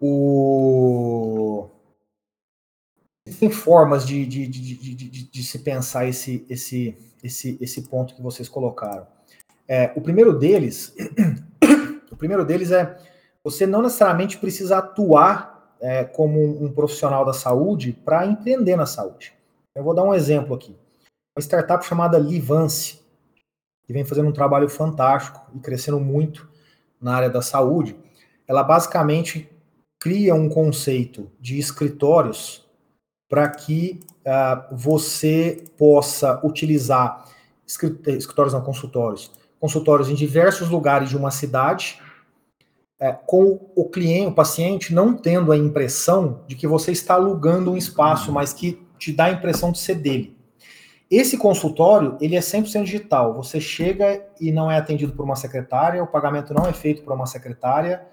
o... 0.00 1.68
tem 3.38 3.50
formas 3.50 4.04
de, 4.04 4.26
de, 4.26 4.46
de, 4.48 5.30
de, 5.30 5.44
se 5.44 5.60
pensar 5.60 6.06
esse, 6.08 6.44
esse, 6.50 6.96
esse, 7.22 7.56
esse 7.60 7.82
ponto 7.82 8.14
que 8.14 8.22
vocês 8.22 8.48
colocaram. 8.48 9.06
É, 9.68 9.92
o 9.94 10.00
primeiro 10.00 10.36
deles, 10.36 10.94
o 12.10 12.16
primeiro 12.16 12.44
deles 12.44 12.72
é 12.72 12.96
você 13.42 13.64
não 13.64 13.82
necessariamente 13.82 14.38
precisa 14.38 14.78
atuar 14.78 15.55
é, 15.80 16.04
como 16.04 16.40
um, 16.62 16.72
profissional 16.72 17.24
da 17.24 17.32
saúde 17.32 17.92
para 17.92 18.26
empreender 18.26 18.76
na 18.76 18.86
saúde. 18.86 19.34
Eu 19.74 19.84
vou 19.84 19.94
dar 19.94 20.02
um 20.02 20.14
exemplo 20.14 20.54
aqui. 20.54 20.76
Uma 21.36 21.42
startup 21.42 21.84
chamada 21.84 22.18
Livance, 22.18 23.00
que 23.84 23.92
vem 23.92 24.04
fazendo 24.04 24.28
um 24.28 24.32
trabalho 24.32 24.68
fantástico 24.68 25.46
e 25.54 25.60
crescendo 25.60 26.00
muito 26.00 26.48
na 27.00 27.14
área 27.14 27.30
da 27.30 27.42
saúde. 27.42 27.96
Ela 28.48 28.62
basicamente 28.62 29.48
cria 30.00 30.34
um 30.34 30.48
conceito 30.48 31.30
de 31.40 31.58
escritórios 31.58 32.64
para 33.28 33.48
que 33.48 34.00
uh, 34.20 34.74
você 34.74 35.64
possa 35.76 36.40
utilizar 36.44 37.26
escritórios 37.66 38.54
não 38.54 38.62
consultórios, 38.62 39.32
consultórios 39.58 40.08
em 40.08 40.14
diversos 40.14 40.68
lugares 40.68 41.08
de 41.08 41.16
uma 41.16 41.30
cidade, 41.30 42.00
é, 42.98 43.12
com 43.12 43.70
o 43.74 43.88
cliente, 43.88 44.28
o 44.28 44.34
paciente, 44.34 44.94
não 44.94 45.14
tendo 45.14 45.52
a 45.52 45.56
impressão 45.56 46.40
de 46.46 46.54
que 46.54 46.66
você 46.66 46.92
está 46.92 47.14
alugando 47.14 47.72
um 47.72 47.76
espaço, 47.76 48.32
mas 48.32 48.52
que 48.52 48.84
te 48.98 49.12
dá 49.12 49.26
a 49.26 49.32
impressão 49.32 49.70
de 49.70 49.78
ser 49.78 49.96
dele. 49.96 50.36
Esse 51.10 51.36
consultório, 51.36 52.16
ele 52.20 52.34
é 52.34 52.40
100% 52.40 52.82
digital. 52.82 53.34
Você 53.34 53.60
chega 53.60 54.24
e 54.40 54.50
não 54.50 54.70
é 54.70 54.76
atendido 54.76 55.12
por 55.12 55.24
uma 55.24 55.36
secretária, 55.36 56.02
o 56.02 56.06
pagamento 56.06 56.52
não 56.52 56.66
é 56.66 56.72
feito 56.72 57.02
por 57.02 57.12
uma 57.12 57.26
secretária, 57.26 58.04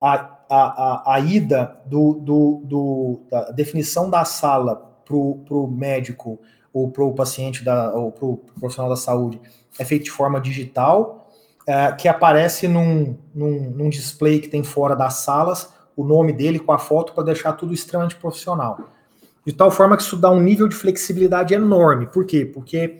a, 0.00 0.14
a, 0.48 1.10
a, 1.10 1.14
a 1.14 1.20
ida 1.20 1.80
do, 1.86 2.14
do, 2.14 2.62
do, 2.64 3.20
da 3.30 3.50
definição 3.50 4.08
da 4.10 4.24
sala 4.24 4.76
para 5.04 5.16
o 5.16 5.66
médico 5.66 6.38
ou 6.72 6.90
para 6.90 7.04
o 7.04 7.14
paciente 7.14 7.64
da, 7.64 7.92
ou 7.94 8.12
para 8.12 8.26
o 8.26 8.36
profissional 8.36 8.90
da 8.90 8.96
saúde 8.96 9.40
é 9.78 9.84
feita 9.84 10.04
de 10.04 10.10
forma 10.10 10.40
digital, 10.40 11.25
é, 11.66 11.92
que 11.92 12.08
aparece 12.08 12.68
num, 12.68 13.18
num, 13.34 13.70
num 13.70 13.88
display 13.88 14.38
que 14.38 14.48
tem 14.48 14.62
fora 14.62 14.94
das 14.94 15.14
salas, 15.14 15.72
o 15.96 16.04
nome 16.04 16.32
dele 16.32 16.58
com 16.58 16.72
a 16.72 16.78
foto 16.78 17.12
para 17.12 17.24
deixar 17.24 17.52
tudo 17.52 17.74
extremamente 17.74 18.16
profissional 18.16 18.78
de 19.46 19.52
tal 19.52 19.70
forma 19.70 19.96
que 19.96 20.02
isso 20.02 20.16
dá 20.16 20.28
um 20.28 20.40
nível 20.40 20.66
de 20.66 20.74
flexibilidade 20.74 21.54
enorme. 21.54 22.08
Por 22.08 22.26
quê? 22.26 22.44
Porque 22.44 22.98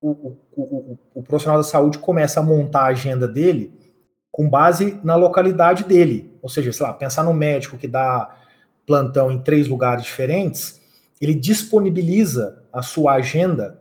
o, 0.00 0.10
o, 0.10 0.38
o, 0.56 0.98
o, 1.16 1.22
profissional 1.22 1.58
da 1.58 1.64
saúde 1.64 1.98
começa 1.98 2.40
a 2.40 2.42
montar 2.42 2.84
a 2.84 2.86
agenda 2.86 3.28
dele 3.28 3.78
com 4.32 4.48
base 4.48 4.98
na 5.04 5.14
localidade 5.14 5.84
dele. 5.84 6.32
Ou 6.40 6.48
seja, 6.48 6.72
sei 6.72 6.86
lá, 6.86 6.94
pensar 6.94 7.22
no 7.22 7.34
médico 7.34 7.76
que 7.76 7.86
dá 7.86 8.34
plantão 8.86 9.30
em 9.30 9.42
três 9.42 9.68
lugares 9.68 10.04
diferentes, 10.04 10.80
ele 11.20 11.34
disponibiliza 11.34 12.62
a 12.72 12.80
sua 12.80 13.14
agenda 13.14 13.78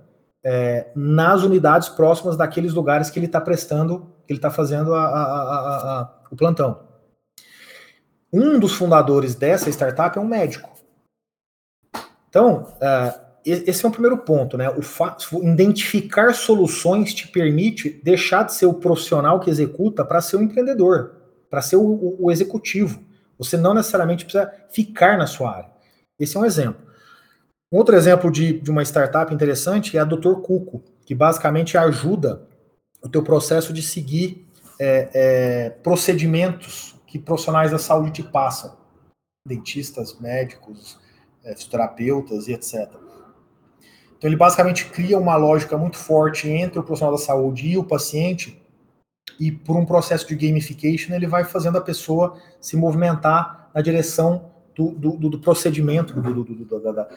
é, 0.50 0.88
nas 0.96 1.44
unidades 1.44 1.90
próximas 1.90 2.38
daqueles 2.38 2.74
lugares 2.74 3.10
que 3.10 3.20
ele 3.20 3.26
está 3.26 3.42
prestando, 3.42 4.14
que 4.26 4.32
ele 4.32 4.38
está 4.38 4.50
fazendo 4.50 4.94
a, 4.96 5.04
a, 5.04 6.00
a, 6.00 6.10
o 6.32 6.38
plantão. 6.38 6.88
Um 8.32 8.58
dos 8.58 8.72
fundadores 8.72 9.36
dessa 9.36 9.70
startup 9.70 10.18
é 10.18 10.22
um 10.22 10.26
médico. 10.26 10.70
Então, 12.30 12.74
uh, 12.78 13.28
esse 13.46 13.86
é 13.86 13.90
um 13.90 13.92
primeiro 13.92 14.20
ponto, 14.20 14.58
né? 14.58 14.70
O 14.70 14.82
identificar 15.44 16.34
soluções 16.34 17.14
te 17.14 17.28
permite 17.28 18.02
deixar 18.02 18.44
de 18.44 18.54
ser 18.54 18.68
o 18.68 18.74
profissional 18.74 19.42
que 19.42 19.50
executa 19.50 20.06
para 20.06 20.22
ser 20.22 20.38
o 20.38 20.42
empreendedor, 20.42 21.24
para 21.50 21.62
ser 21.62 21.76
o, 21.76 21.84
o, 21.84 22.26
o, 22.26 22.32
executivo. 22.32 23.04
Você 23.38 23.58
não 23.58 23.74
necessariamente 23.74 24.24
precisa 24.24 24.50
ficar 24.70 25.18
na 25.18 25.28
sua 25.28 25.58
área. 25.58 25.70
Esse 26.18 26.38
é 26.38 26.40
um 26.40 26.46
exemplo. 26.46 26.87
Outro 27.70 27.96
exemplo 27.96 28.32
de, 28.32 28.60
de 28.60 28.72
uma 28.72 28.84
startup 28.84 29.34
interessante 29.34 29.98
é 29.98 30.00
a 30.00 30.06
Dr. 30.06 30.36
Cuco, 30.42 30.84
que 31.06 31.14
basicamente 31.14 31.78
ajuda 31.78 32.48
o 33.02 33.10
teu 33.10 33.22
processo 33.22 33.74
de 33.74 33.82
seguir 33.82 34.48
é, 34.80 35.10
é, 35.14 35.70
procedimentos 35.70 36.96
que 37.06 37.20
profissionais 37.20 37.72
da 37.72 37.78
saúde 37.78 38.12
te 38.12 38.24
passam. 38.24 38.78
Dentistas, 39.46 40.20
médicos, 40.20 40.98
é, 41.44 41.54
fisioterapeutas 41.54 42.48
e 42.48 42.54
etc. 42.54 42.90
Então 44.18 44.30
ele 44.30 44.36
basicamente 44.36 44.86
cria 44.86 45.18
uma 45.18 45.36
lógica 45.36 45.78
muito 45.78 45.98
forte 45.98 46.50
entre 46.50 46.80
o 46.80 46.84
profissional 46.84 47.16
da 47.16 47.24
saúde 47.24 47.68
e 47.68 47.78
o 47.78 47.84
paciente, 47.84 48.62
e 49.40 49.52
por 49.52 49.76
um 49.76 49.86
processo 49.86 50.28
de 50.28 50.36
gamification 50.36 51.14
ele 51.14 51.28
vai 51.28 51.44
fazendo 51.44 51.78
a 51.78 51.82
pessoa 51.82 52.40
se 52.60 52.76
movimentar 52.76 53.70
na 53.74 53.82
direção 53.82 54.52
do, 54.78 54.92
do, 54.92 55.30
do 55.30 55.40
procedimento, 55.40 56.14
do, 56.14 56.82
da, 56.94 57.10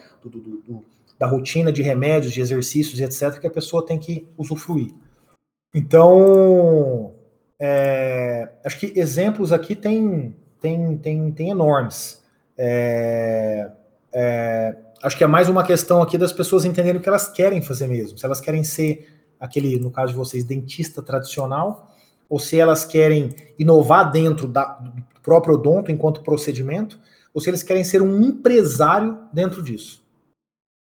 da 1.19 1.27
rotina 1.27 1.71
de 1.71 1.83
remédios, 1.83 2.33
de 2.33 2.41
exercícios 2.41 2.99
e 2.99 3.03
etc., 3.03 3.39
que 3.39 3.45
a 3.45 3.51
pessoa 3.51 3.85
tem 3.85 3.99
que 3.99 4.27
usufruir. 4.35 4.91
Então, 5.73 7.13
é, 7.59 8.49
acho 8.65 8.79
que 8.79 8.91
exemplos 8.99 9.53
aqui 9.53 9.75
tem, 9.75 10.35
tem, 10.59 10.97
tem, 10.97 11.31
tem 11.31 11.49
enormes. 11.51 12.23
É, 12.57 13.69
é, 14.11 14.75
acho 15.03 15.15
que 15.15 15.23
é 15.23 15.27
mais 15.27 15.47
uma 15.47 15.63
questão 15.63 16.01
aqui 16.01 16.17
das 16.17 16.33
pessoas 16.33 16.65
entenderem 16.65 16.99
o 16.99 17.03
que 17.03 17.07
elas 17.07 17.27
querem 17.27 17.61
fazer 17.61 17.87
mesmo. 17.87 18.17
Se 18.17 18.25
elas 18.25 18.41
querem 18.41 18.63
ser 18.63 19.07
aquele, 19.39 19.79
no 19.79 19.91
caso 19.91 20.13
de 20.13 20.17
vocês, 20.17 20.43
dentista 20.43 21.03
tradicional, 21.03 21.95
ou 22.27 22.39
se 22.39 22.59
elas 22.59 22.83
querem 22.83 23.35
inovar 23.59 24.11
dentro 24.11 24.47
da, 24.47 24.65
do 24.65 25.21
próprio 25.21 25.53
odonto 25.53 25.91
enquanto 25.91 26.21
procedimento, 26.21 26.99
ou 27.33 27.41
se 27.41 27.49
eles 27.49 27.63
querem 27.63 27.83
ser 27.83 28.01
um 28.01 28.21
empresário 28.21 29.17
dentro 29.33 29.61
disso. 29.61 30.03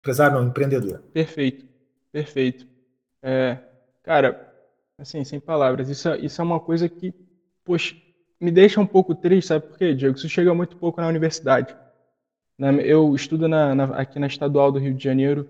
Empresário 0.01 0.39
não, 0.39 0.49
empreendedor. 0.49 1.01
Perfeito, 1.13 1.65
perfeito. 2.11 2.67
É, 3.23 3.59
cara, 4.03 4.53
assim, 4.99 5.23
sem 5.25 5.39
palavras, 5.39 5.89
isso, 5.89 6.09
é, 6.09 6.19
isso 6.19 6.41
é 6.41 6.45
uma 6.45 6.59
coisa 6.59 6.89
que, 6.89 7.15
poxa, 7.65 7.95
me 8.41 8.51
deixa 8.51 8.81
um 8.81 8.87
pouco 8.87 9.15
triste, 9.15 9.49
sabe 9.49 9.67
por 9.67 9.79
quê, 9.79 9.95
Diego? 9.95 10.17
Isso 10.17 10.29
chega 10.29 10.53
muito 10.53 10.77
pouco 10.77 11.01
na 11.01 11.09
universidade. 11.09 11.77
Eu 12.85 13.15
estudo 13.15 13.49
na, 13.49 13.75
na, 13.75 13.85
aqui 13.97 14.19
na 14.19 14.27
Estadual 14.27 14.71
do 14.71 14.79
Rio 14.79 14.95
de 14.95 15.03
Janeiro 15.03 15.49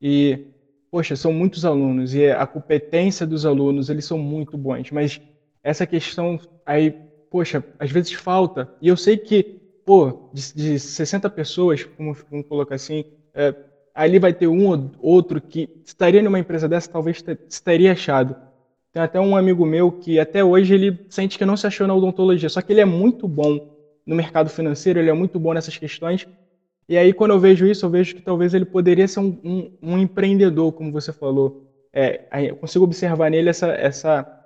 e, 0.00 0.46
poxa, 0.90 1.14
são 1.16 1.32
muitos 1.32 1.64
alunos 1.64 2.14
e 2.14 2.30
a 2.30 2.46
competência 2.46 3.26
dos 3.26 3.44
alunos, 3.44 3.90
eles 3.90 4.04
são 4.04 4.18
muito 4.18 4.56
bons, 4.56 4.90
mas 4.90 5.20
essa 5.62 5.86
questão 5.86 6.40
aí, 6.64 6.90
poxa, 7.30 7.62
às 7.78 7.90
vezes 7.90 8.12
falta. 8.12 8.72
E 8.80 8.88
eu 8.88 8.96
sei 8.96 9.16
que, 9.16 9.60
pô, 9.88 10.28
de, 10.34 10.54
de 10.54 10.78
60 10.78 11.30
pessoas, 11.30 11.82
como 11.82 12.14
vamos 12.30 12.46
colocar 12.46 12.74
assim, 12.74 13.06
é, 13.34 13.54
ali 13.94 14.18
vai 14.18 14.34
ter 14.34 14.46
um 14.46 14.68
ou 14.68 14.90
outro 15.00 15.40
que 15.40 15.66
estaria 15.82 16.22
numa 16.22 16.38
empresa 16.38 16.68
dessa, 16.68 16.90
talvez 16.90 17.24
estaria 17.48 17.92
achado. 17.92 18.36
Tem 18.92 19.00
até 19.00 19.18
um 19.18 19.34
amigo 19.34 19.64
meu 19.64 19.90
que 19.90 20.20
até 20.20 20.44
hoje 20.44 20.74
ele 20.74 21.06
sente 21.08 21.38
que 21.38 21.46
não 21.46 21.56
se 21.56 21.66
achou 21.66 21.86
na 21.86 21.94
odontologia, 21.94 22.50
só 22.50 22.60
que 22.60 22.70
ele 22.70 22.82
é 22.82 22.84
muito 22.84 23.26
bom 23.26 23.78
no 24.04 24.14
mercado 24.14 24.50
financeiro, 24.50 24.98
ele 24.98 25.08
é 25.08 25.14
muito 25.14 25.40
bom 25.40 25.54
nessas 25.54 25.78
questões. 25.78 26.28
E 26.86 26.98
aí, 26.98 27.14
quando 27.14 27.30
eu 27.30 27.40
vejo 27.40 27.66
isso, 27.66 27.86
eu 27.86 27.90
vejo 27.90 28.14
que 28.14 28.20
talvez 28.20 28.52
ele 28.52 28.66
poderia 28.66 29.08
ser 29.08 29.20
um, 29.20 29.40
um, 29.42 29.72
um 29.82 29.98
empreendedor, 29.98 30.70
como 30.72 30.92
você 30.92 31.14
falou. 31.14 31.66
É, 31.94 32.28
eu 32.50 32.56
consigo 32.56 32.84
observar 32.84 33.30
nele 33.30 33.48
essa, 33.48 33.68
essa, 33.68 34.44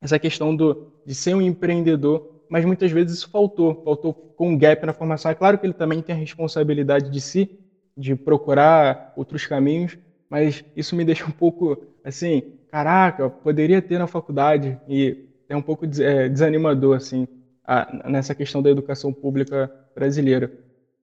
essa 0.00 0.18
questão 0.18 0.56
do, 0.56 0.94
de 1.04 1.14
ser 1.14 1.34
um 1.34 1.42
empreendedor, 1.42 2.31
mas 2.52 2.66
muitas 2.66 2.92
vezes 2.92 3.16
isso 3.16 3.30
faltou, 3.30 3.80
faltou 3.82 4.12
com 4.12 4.50
um 4.50 4.58
gap 4.58 4.84
na 4.84 4.92
formação. 4.92 5.30
É 5.30 5.34
claro 5.34 5.58
que 5.58 5.64
ele 5.64 5.72
também 5.72 6.02
tem 6.02 6.14
a 6.14 6.18
responsabilidade 6.18 7.08
de 7.08 7.18
si, 7.18 7.48
de 7.96 8.14
procurar 8.14 9.10
outros 9.16 9.46
caminhos, 9.46 9.96
mas 10.28 10.62
isso 10.76 10.94
me 10.94 11.02
deixa 11.06 11.24
um 11.24 11.30
pouco 11.30 11.82
assim, 12.04 12.42
caraca, 12.68 13.30
poderia 13.30 13.80
ter 13.80 13.98
na 13.98 14.06
faculdade, 14.06 14.78
e 14.86 15.16
é 15.48 15.56
um 15.56 15.62
pouco 15.62 15.86
é, 15.86 16.28
desanimador, 16.28 16.94
assim, 16.94 17.26
a, 17.64 18.06
nessa 18.10 18.34
questão 18.34 18.60
da 18.60 18.68
educação 18.68 19.14
pública 19.14 19.72
brasileira. 19.94 20.52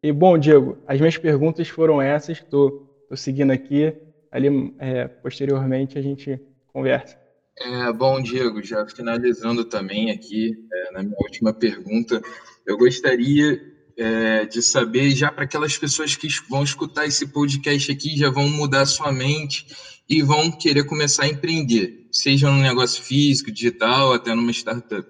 E 0.04 0.12
bom, 0.12 0.38
Diego, 0.38 0.78
as 0.86 1.00
minhas 1.00 1.18
perguntas 1.18 1.68
foram 1.68 2.00
essas, 2.00 2.38
estou 2.38 2.88
seguindo 3.16 3.50
aqui, 3.50 3.92
ali 4.32 4.72
é, 4.78 5.08
posteriormente 5.08 5.98
a 5.98 6.02
gente 6.04 6.40
conversa. 6.68 7.18
É, 7.62 7.92
bom, 7.92 8.22
Diego, 8.22 8.64
já 8.64 8.88
finalizando 8.88 9.66
também 9.66 10.12
aqui 10.12 10.58
é, 10.72 10.92
na 10.94 11.04
minha 11.04 11.18
última 11.20 11.54
pergunta, 11.54 12.22
eu 12.66 12.78
gostaria 12.78 13.62
é, 13.98 14.46
de 14.46 14.62
saber, 14.62 15.12
já 15.12 15.30
para 15.30 15.44
aquelas 15.44 15.78
pessoas 15.78 16.16
que 16.16 16.28
vão 16.50 16.64
escutar 16.64 17.06
esse 17.06 17.28
podcast 17.28 17.92
aqui, 17.92 18.18
já 18.18 18.30
vão 18.30 18.48
mudar 18.48 18.86
sua 18.86 19.12
mente 19.12 19.68
e 20.08 20.22
vão 20.22 20.50
querer 20.50 20.86
começar 20.86 21.24
a 21.24 21.28
empreender, 21.28 22.08
seja 22.12 22.50
no 22.50 22.62
negócio 22.62 23.04
físico, 23.04 23.52
digital, 23.52 24.14
até 24.14 24.34
numa 24.34 24.52
startup. 24.52 25.06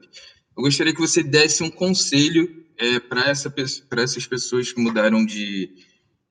Eu 0.58 0.64
gostaria 0.64 0.94
que 0.94 1.00
você 1.00 1.22
desse 1.22 1.62
um 1.62 1.70
conselho 1.70 2.66
é, 2.80 3.00
para 3.00 3.30
essa, 3.30 3.54
essas 3.98 4.26
pessoas 4.26 4.74
que 4.74 4.82
mudaram 4.82 5.24
de, 5.24 5.70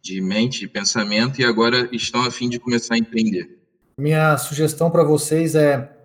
de 0.03 0.21
mente, 0.21 0.61
de 0.61 0.69
pensamento 0.69 1.41
e 1.41 1.45
agora 1.45 1.89
estão 1.93 2.23
a 2.23 2.31
fim 2.31 2.49
de 2.49 2.59
começar 2.59 2.95
a 2.95 2.99
empreender. 2.99 3.57
Minha 3.97 4.37
sugestão 4.37 4.91
para 4.91 5.05
vocês 5.05 5.55
é, 5.55 5.98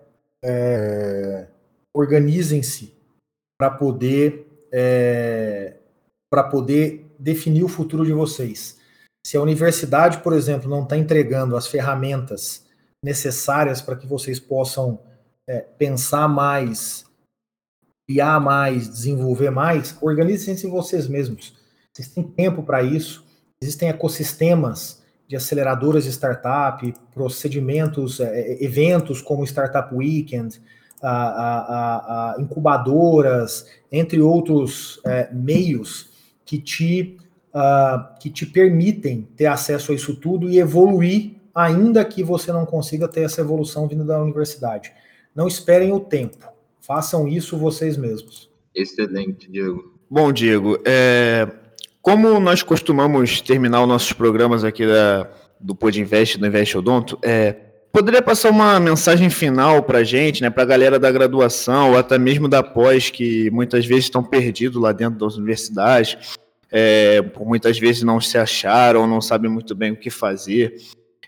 é 0.43 1.47
organizem-se 1.95 2.93
para 3.57 3.69
poder 3.69 4.47
é, 4.71 5.75
para 6.29 6.43
poder 6.43 7.15
definir 7.19 7.63
o 7.63 7.69
futuro 7.69 8.03
de 8.03 8.11
vocês. 8.11 8.79
Se 9.25 9.37
a 9.37 9.41
universidade, 9.41 10.17
por 10.17 10.33
exemplo, 10.33 10.69
não 10.69 10.83
está 10.83 10.97
entregando 10.97 11.55
as 11.55 11.67
ferramentas 11.67 12.65
necessárias 13.05 13.81
para 13.81 13.95
que 13.95 14.07
vocês 14.07 14.39
possam 14.39 14.99
é, 15.47 15.59
pensar 15.59 16.27
mais, 16.27 17.05
criar 18.07 18.39
mais, 18.39 18.89
desenvolver 18.89 19.51
mais, 19.51 19.95
organizem-se 20.01 20.65
vocês 20.67 21.07
mesmos. 21.07 21.55
Vocês 21.93 22.07
têm 22.07 22.23
tempo 22.23 22.63
para 22.63 22.81
isso. 22.81 23.23
Existem 23.61 23.89
ecossistemas 23.89 25.02
de 25.33 25.37
aceleradoras 25.37 26.03
de 26.03 26.11
startup, 26.11 26.93
procedimentos, 27.11 28.19
é, 28.19 28.63
eventos 28.63 29.19
como 29.19 29.43
Startup 29.43 29.91
Weekend, 29.91 30.61
a, 31.01 31.09
a, 31.09 32.35
a, 32.35 32.35
incubadoras, 32.39 33.65
entre 33.91 34.21
outros 34.21 35.01
é, 35.03 35.33
meios 35.33 36.11
que 36.45 36.59
te, 36.59 37.17
uh, 37.49 38.15
que 38.19 38.29
te 38.29 38.45
permitem 38.45 39.27
ter 39.35 39.47
acesso 39.47 39.91
a 39.91 39.95
isso 39.95 40.15
tudo 40.17 40.47
e 40.47 40.59
evoluir, 40.59 41.31
ainda 41.53 42.05
que 42.05 42.23
você 42.23 42.51
não 42.51 42.63
consiga 42.63 43.07
ter 43.07 43.21
essa 43.21 43.41
evolução 43.41 43.87
vindo 43.87 44.05
da 44.05 44.21
universidade. 44.21 44.93
Não 45.33 45.47
esperem 45.47 45.91
o 45.91 45.99
tempo, 45.99 46.47
façam 46.79 47.27
isso 47.27 47.57
vocês 47.57 47.97
mesmos. 47.97 48.51
Excelente, 48.75 49.49
Diego. 49.49 49.97
Bom, 50.07 50.31
Diego, 50.31 50.77
é, 50.85 51.51
como 52.03 52.37
nós 52.37 52.61
costumamos 52.61 53.39
terminar 53.39 53.81
os 53.81 53.87
nossos 53.87 54.11
programas 54.11 54.65
aqui 54.65 54.85
da, 54.85 55.25
do 55.57 55.73
Pod 55.73 55.99
Invest, 55.99 56.37
do 56.37 56.45
Invest 56.45 56.77
Odonto, 56.77 57.17
é, 57.23 57.55
poderia 57.93 58.21
passar 58.21 58.49
uma 58.49 58.77
mensagem 58.77 59.29
final 59.29 59.81
para 59.83 59.99
a 59.99 60.03
gente, 60.03 60.41
né, 60.41 60.49
para 60.49 60.63
a 60.63 60.65
galera 60.65 60.99
da 60.99 61.09
graduação 61.09 61.91
ou 61.91 61.97
até 61.97 62.19
mesmo 62.19 62.49
da 62.49 62.61
pós, 62.61 63.09
que 63.09 63.49
muitas 63.51 63.85
vezes 63.85 64.03
estão 64.03 64.21
perdidos 64.21 64.81
lá 64.81 64.91
dentro 64.91 65.17
das 65.17 65.37
universidades, 65.37 66.37
é, 66.69 67.23
muitas 67.39 67.79
vezes 67.79 68.03
não 68.03 68.19
se 68.19 68.37
acharam, 68.37 69.07
não 69.07 69.21
sabem 69.21 69.49
muito 69.49 69.73
bem 69.73 69.93
o 69.93 69.97
que 69.97 70.09
fazer 70.09 70.75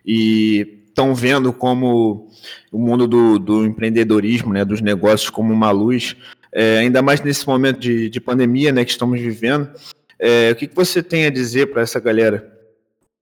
e 0.06 0.84
estão 0.90 1.16
vendo 1.16 1.54
como 1.54 2.28
o 2.70 2.78
mundo 2.78 3.08
do, 3.08 3.40
do, 3.40 3.66
empreendedorismo, 3.66 4.52
né, 4.52 4.66
dos 4.66 4.82
negócios 4.82 5.30
como 5.30 5.54
uma 5.54 5.72
luz, 5.72 6.18
é, 6.52 6.80
ainda 6.80 7.02
mais 7.02 7.22
nesse 7.22 7.48
momento 7.48 7.80
de, 7.80 8.10
de 8.10 8.20
pandemia 8.20 8.74
né, 8.74 8.84
que 8.84 8.92
estamos 8.92 9.22
vivendo. 9.22 9.70
É, 10.20 10.52
o 10.52 10.56
que, 10.56 10.68
que 10.68 10.76
você 10.76 11.04
tem 11.04 11.26
a 11.26 11.30
dizer 11.30 11.72
para 11.72 11.82
essa 11.82 12.00
galera? 12.00 12.52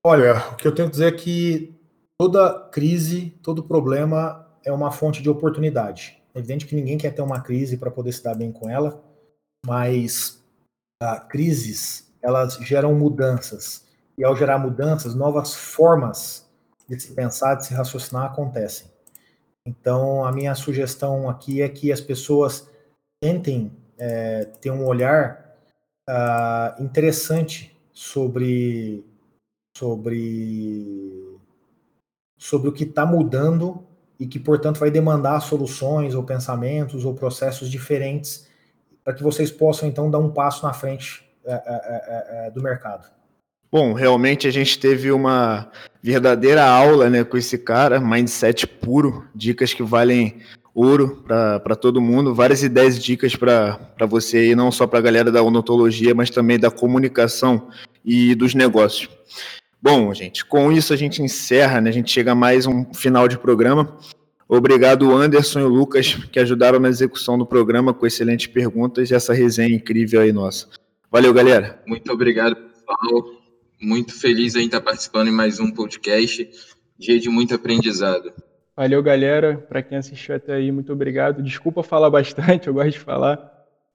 Olha, 0.05 0.37
o 0.51 0.55
que 0.55 0.67
eu 0.67 0.73
tenho 0.73 0.87
a 0.87 0.91
dizer 0.91 1.13
é 1.13 1.17
que 1.17 1.75
toda 2.19 2.69
crise, 2.71 3.37
todo 3.41 3.63
problema 3.63 4.47
é 4.63 4.71
uma 4.71 4.91
fonte 4.91 5.21
de 5.21 5.29
oportunidade. 5.29 6.21
É 6.33 6.39
evidente 6.39 6.65
que 6.65 6.75
ninguém 6.75 6.97
quer 6.97 7.13
ter 7.13 7.21
uma 7.21 7.41
crise 7.41 7.77
para 7.77 7.91
poder 7.91 8.11
se 8.11 8.23
dar 8.23 8.35
bem 8.35 8.51
com 8.51 8.69
ela, 8.69 9.03
mas 9.65 10.41
ah, 11.01 11.19
crises 11.19 12.11
elas 12.21 12.55
geram 12.55 12.93
mudanças. 12.95 13.85
E 14.17 14.23
ao 14.23 14.35
gerar 14.35 14.57
mudanças, 14.57 15.15
novas 15.15 15.53
formas 15.53 16.49
de 16.87 16.99
se 16.99 17.13
pensar, 17.13 17.55
de 17.55 17.65
se 17.65 17.73
raciocinar 17.73 18.25
acontecem. 18.25 18.87
Então, 19.65 20.25
a 20.25 20.31
minha 20.31 20.55
sugestão 20.55 21.29
aqui 21.29 21.61
é 21.61 21.69
que 21.69 21.91
as 21.91 22.01
pessoas 22.01 22.69
tentem 23.21 23.71
é, 23.97 24.45
ter 24.59 24.71
um 24.71 24.85
olhar 24.85 25.42
uh, 26.09 26.81
interessante 26.81 27.75
sobre, 27.91 29.05
sobre, 29.77 31.37
sobre 32.37 32.69
o 32.69 32.71
que 32.71 32.83
está 32.83 33.05
mudando 33.05 33.85
e 34.19 34.27
que, 34.27 34.39
portanto, 34.39 34.79
vai 34.79 34.91
demandar 34.91 35.39
soluções 35.41 36.15
ou 36.15 36.23
pensamentos 36.23 37.05
ou 37.05 37.13
processos 37.13 37.69
diferentes 37.69 38.47
para 39.03 39.13
que 39.13 39.23
vocês 39.23 39.51
possam, 39.51 39.87
então, 39.87 40.09
dar 40.09 40.19
um 40.19 40.31
passo 40.31 40.65
na 40.65 40.73
frente 40.73 41.29
é, 41.45 42.47
é, 42.47 42.51
do 42.51 42.61
mercado. 42.61 43.11
Bom, 43.69 43.91
realmente 43.93 44.47
a 44.47 44.51
gente 44.51 44.79
teve 44.79 45.11
uma 45.11 45.69
verdadeira 46.01 46.63
aula 46.63 47.09
né, 47.09 47.23
com 47.23 47.35
esse 47.35 47.57
cara, 47.57 47.99
mindset 47.99 48.65
puro, 48.67 49.27
dicas 49.35 49.73
que 49.73 49.83
valem 49.83 50.39
ouro 50.73 51.23
para 51.27 51.75
todo 51.75 52.01
mundo, 52.01 52.33
várias 52.33 52.63
ideias 52.63 53.01
dicas 53.01 53.35
para 53.35 54.05
você 54.07 54.51
e 54.51 54.55
não 54.55 54.71
só 54.71 54.87
para 54.87 54.99
a 54.99 55.01
galera 55.01 55.31
da 55.31 55.43
odontologia, 55.43 56.15
mas 56.15 56.29
também 56.29 56.59
da 56.59 56.71
comunicação 56.71 57.69
e 58.03 58.33
dos 58.33 58.55
negócios. 58.55 59.09
Bom, 59.81 60.13
gente, 60.13 60.45
com 60.45 60.71
isso 60.71 60.93
a 60.93 60.95
gente 60.95 61.21
encerra, 61.21 61.81
né? 61.81 61.89
A 61.89 61.93
gente 61.93 62.11
chega 62.11 62.31
a 62.31 62.35
mais 62.35 62.65
um 62.65 62.91
final 62.93 63.27
de 63.27 63.37
programa. 63.37 63.97
Obrigado, 64.47 65.11
Anderson 65.13 65.59
e 65.61 65.63
Lucas, 65.63 66.15
que 66.31 66.39
ajudaram 66.39 66.79
na 66.79 66.89
execução 66.89 67.37
do 67.37 67.45
programa 67.45 67.93
com 67.93 68.05
excelentes 68.05 68.47
perguntas 68.47 69.09
e 69.09 69.15
essa 69.15 69.33
resenha 69.33 69.75
incrível 69.75 70.21
aí 70.21 70.31
nossa. 70.31 70.67
Valeu, 71.11 71.33
galera. 71.33 71.81
Muito 71.85 72.11
obrigado, 72.11 72.55
pessoal. 72.55 73.41
Muito 73.81 74.13
feliz 74.13 74.55
em 74.55 74.65
estar 74.65 74.81
participando 74.81 75.27
em 75.27 75.31
mais 75.31 75.59
um 75.59 75.71
podcast. 75.71 76.49
Dia 76.97 77.19
de 77.19 77.29
muito 77.29 77.53
aprendizado. 77.53 78.31
Valeu, 78.75 79.03
galera. 79.03 79.63
Para 79.69 79.83
quem 79.83 79.97
assistiu 79.97 80.35
até 80.35 80.53
aí, 80.53 80.71
muito 80.71 80.91
obrigado. 80.91 81.43
Desculpa 81.43 81.83
falar 81.83 82.09
bastante, 82.09 82.67
eu 82.67 82.73
gosto 82.73 82.91
de 82.91 82.99
falar. 82.99 83.39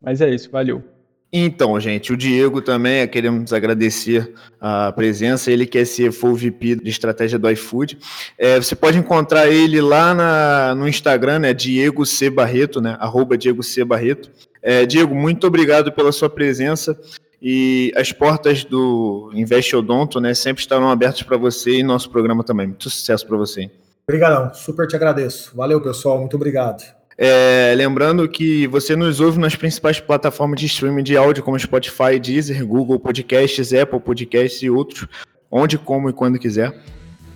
Mas 0.00 0.20
é 0.20 0.30
isso, 0.30 0.50
valeu. 0.50 0.82
Então, 1.30 1.78
gente, 1.78 2.10
o 2.10 2.16
Diego 2.16 2.62
também, 2.62 3.06
queremos 3.06 3.52
agradecer 3.52 4.32
a 4.58 4.90
presença, 4.92 5.52
ele 5.52 5.66
que 5.66 5.76
é 5.76 5.84
CFO 5.84 6.34
VP 6.34 6.76
de 6.76 6.88
estratégia 6.88 7.38
do 7.38 7.50
iFood. 7.50 7.98
É, 8.38 8.56
você 8.56 8.74
pode 8.74 8.96
encontrar 8.96 9.46
ele 9.46 9.78
lá 9.78 10.14
na, 10.14 10.74
no 10.74 10.88
Instagram, 10.88 11.40
né, 11.40 11.52
Diego 11.52 12.06
C. 12.06 12.30
Barreto, 12.30 12.80
né, 12.80 12.96
arroba 12.98 13.36
Diego 13.36 13.62
C. 13.62 13.84
Barreto. 13.84 14.30
É, 14.62 14.86
Diego, 14.86 15.14
muito 15.14 15.46
obrigado 15.46 15.92
pela 15.92 16.12
sua 16.12 16.30
presença 16.30 16.98
e 17.42 17.92
as 17.94 18.10
portas 18.10 18.64
do 18.64 19.30
Invest 19.34 19.76
Odonto 19.76 20.20
né, 20.20 20.32
sempre 20.32 20.62
estarão 20.62 20.90
abertas 20.90 21.22
para 21.22 21.36
você 21.36 21.78
e 21.78 21.82
nosso 21.82 22.08
programa 22.08 22.42
também. 22.42 22.68
Muito 22.68 22.88
sucesso 22.88 23.26
para 23.26 23.36
você. 23.36 23.70
Obrigadão, 24.08 24.54
super 24.54 24.86
te 24.86 24.96
agradeço. 24.96 25.54
Valeu, 25.54 25.82
pessoal, 25.82 26.18
muito 26.18 26.34
obrigado. 26.34 26.82
É, 27.18 27.74
lembrando 27.76 28.26
que 28.26 28.66
você 28.68 28.96
nos 28.96 29.20
ouve 29.20 29.38
nas 29.38 29.54
principais 29.54 30.00
plataformas 30.00 30.58
de 30.58 30.64
streaming 30.64 31.02
de 31.02 31.14
áudio, 31.14 31.42
como 31.42 31.58
Spotify, 31.58 32.18
Deezer, 32.18 32.64
Google 32.64 32.98
Podcasts, 32.98 33.74
Apple 33.74 34.00
Podcasts 34.00 34.62
e 34.62 34.70
outros, 34.70 35.06
onde, 35.50 35.76
como 35.76 36.08
e 36.08 36.12
quando 36.14 36.38
quiser. 36.38 36.74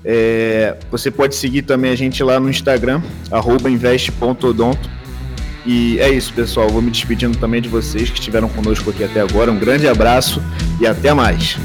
É, 0.03 0.79
você 0.91 1.11
pode 1.11 1.35
seguir 1.35 1.61
também 1.61 1.91
a 1.91 1.95
gente 1.95 2.23
lá 2.23 2.41
no 2.41 2.49
Instagram, 2.49 3.03
invest.odonto 3.69 4.89
e 5.67 5.99
é 6.01 6.09
isso, 6.09 6.33
pessoal. 6.33 6.71
Vou 6.71 6.81
me 6.81 6.91
despedindo 6.91 7.37
também 7.37 7.61
de 7.61 7.69
vocês 7.69 8.09
que 8.09 8.19
estiveram 8.19 8.49
conosco 8.49 8.89
aqui 8.89 9.05
até 9.05 9.21
agora. 9.21 9.53
Um 9.53 9.59
grande 9.59 9.87
abraço 9.87 10.43
e 10.81 10.87
até 10.87 11.13
mais. 11.13 11.59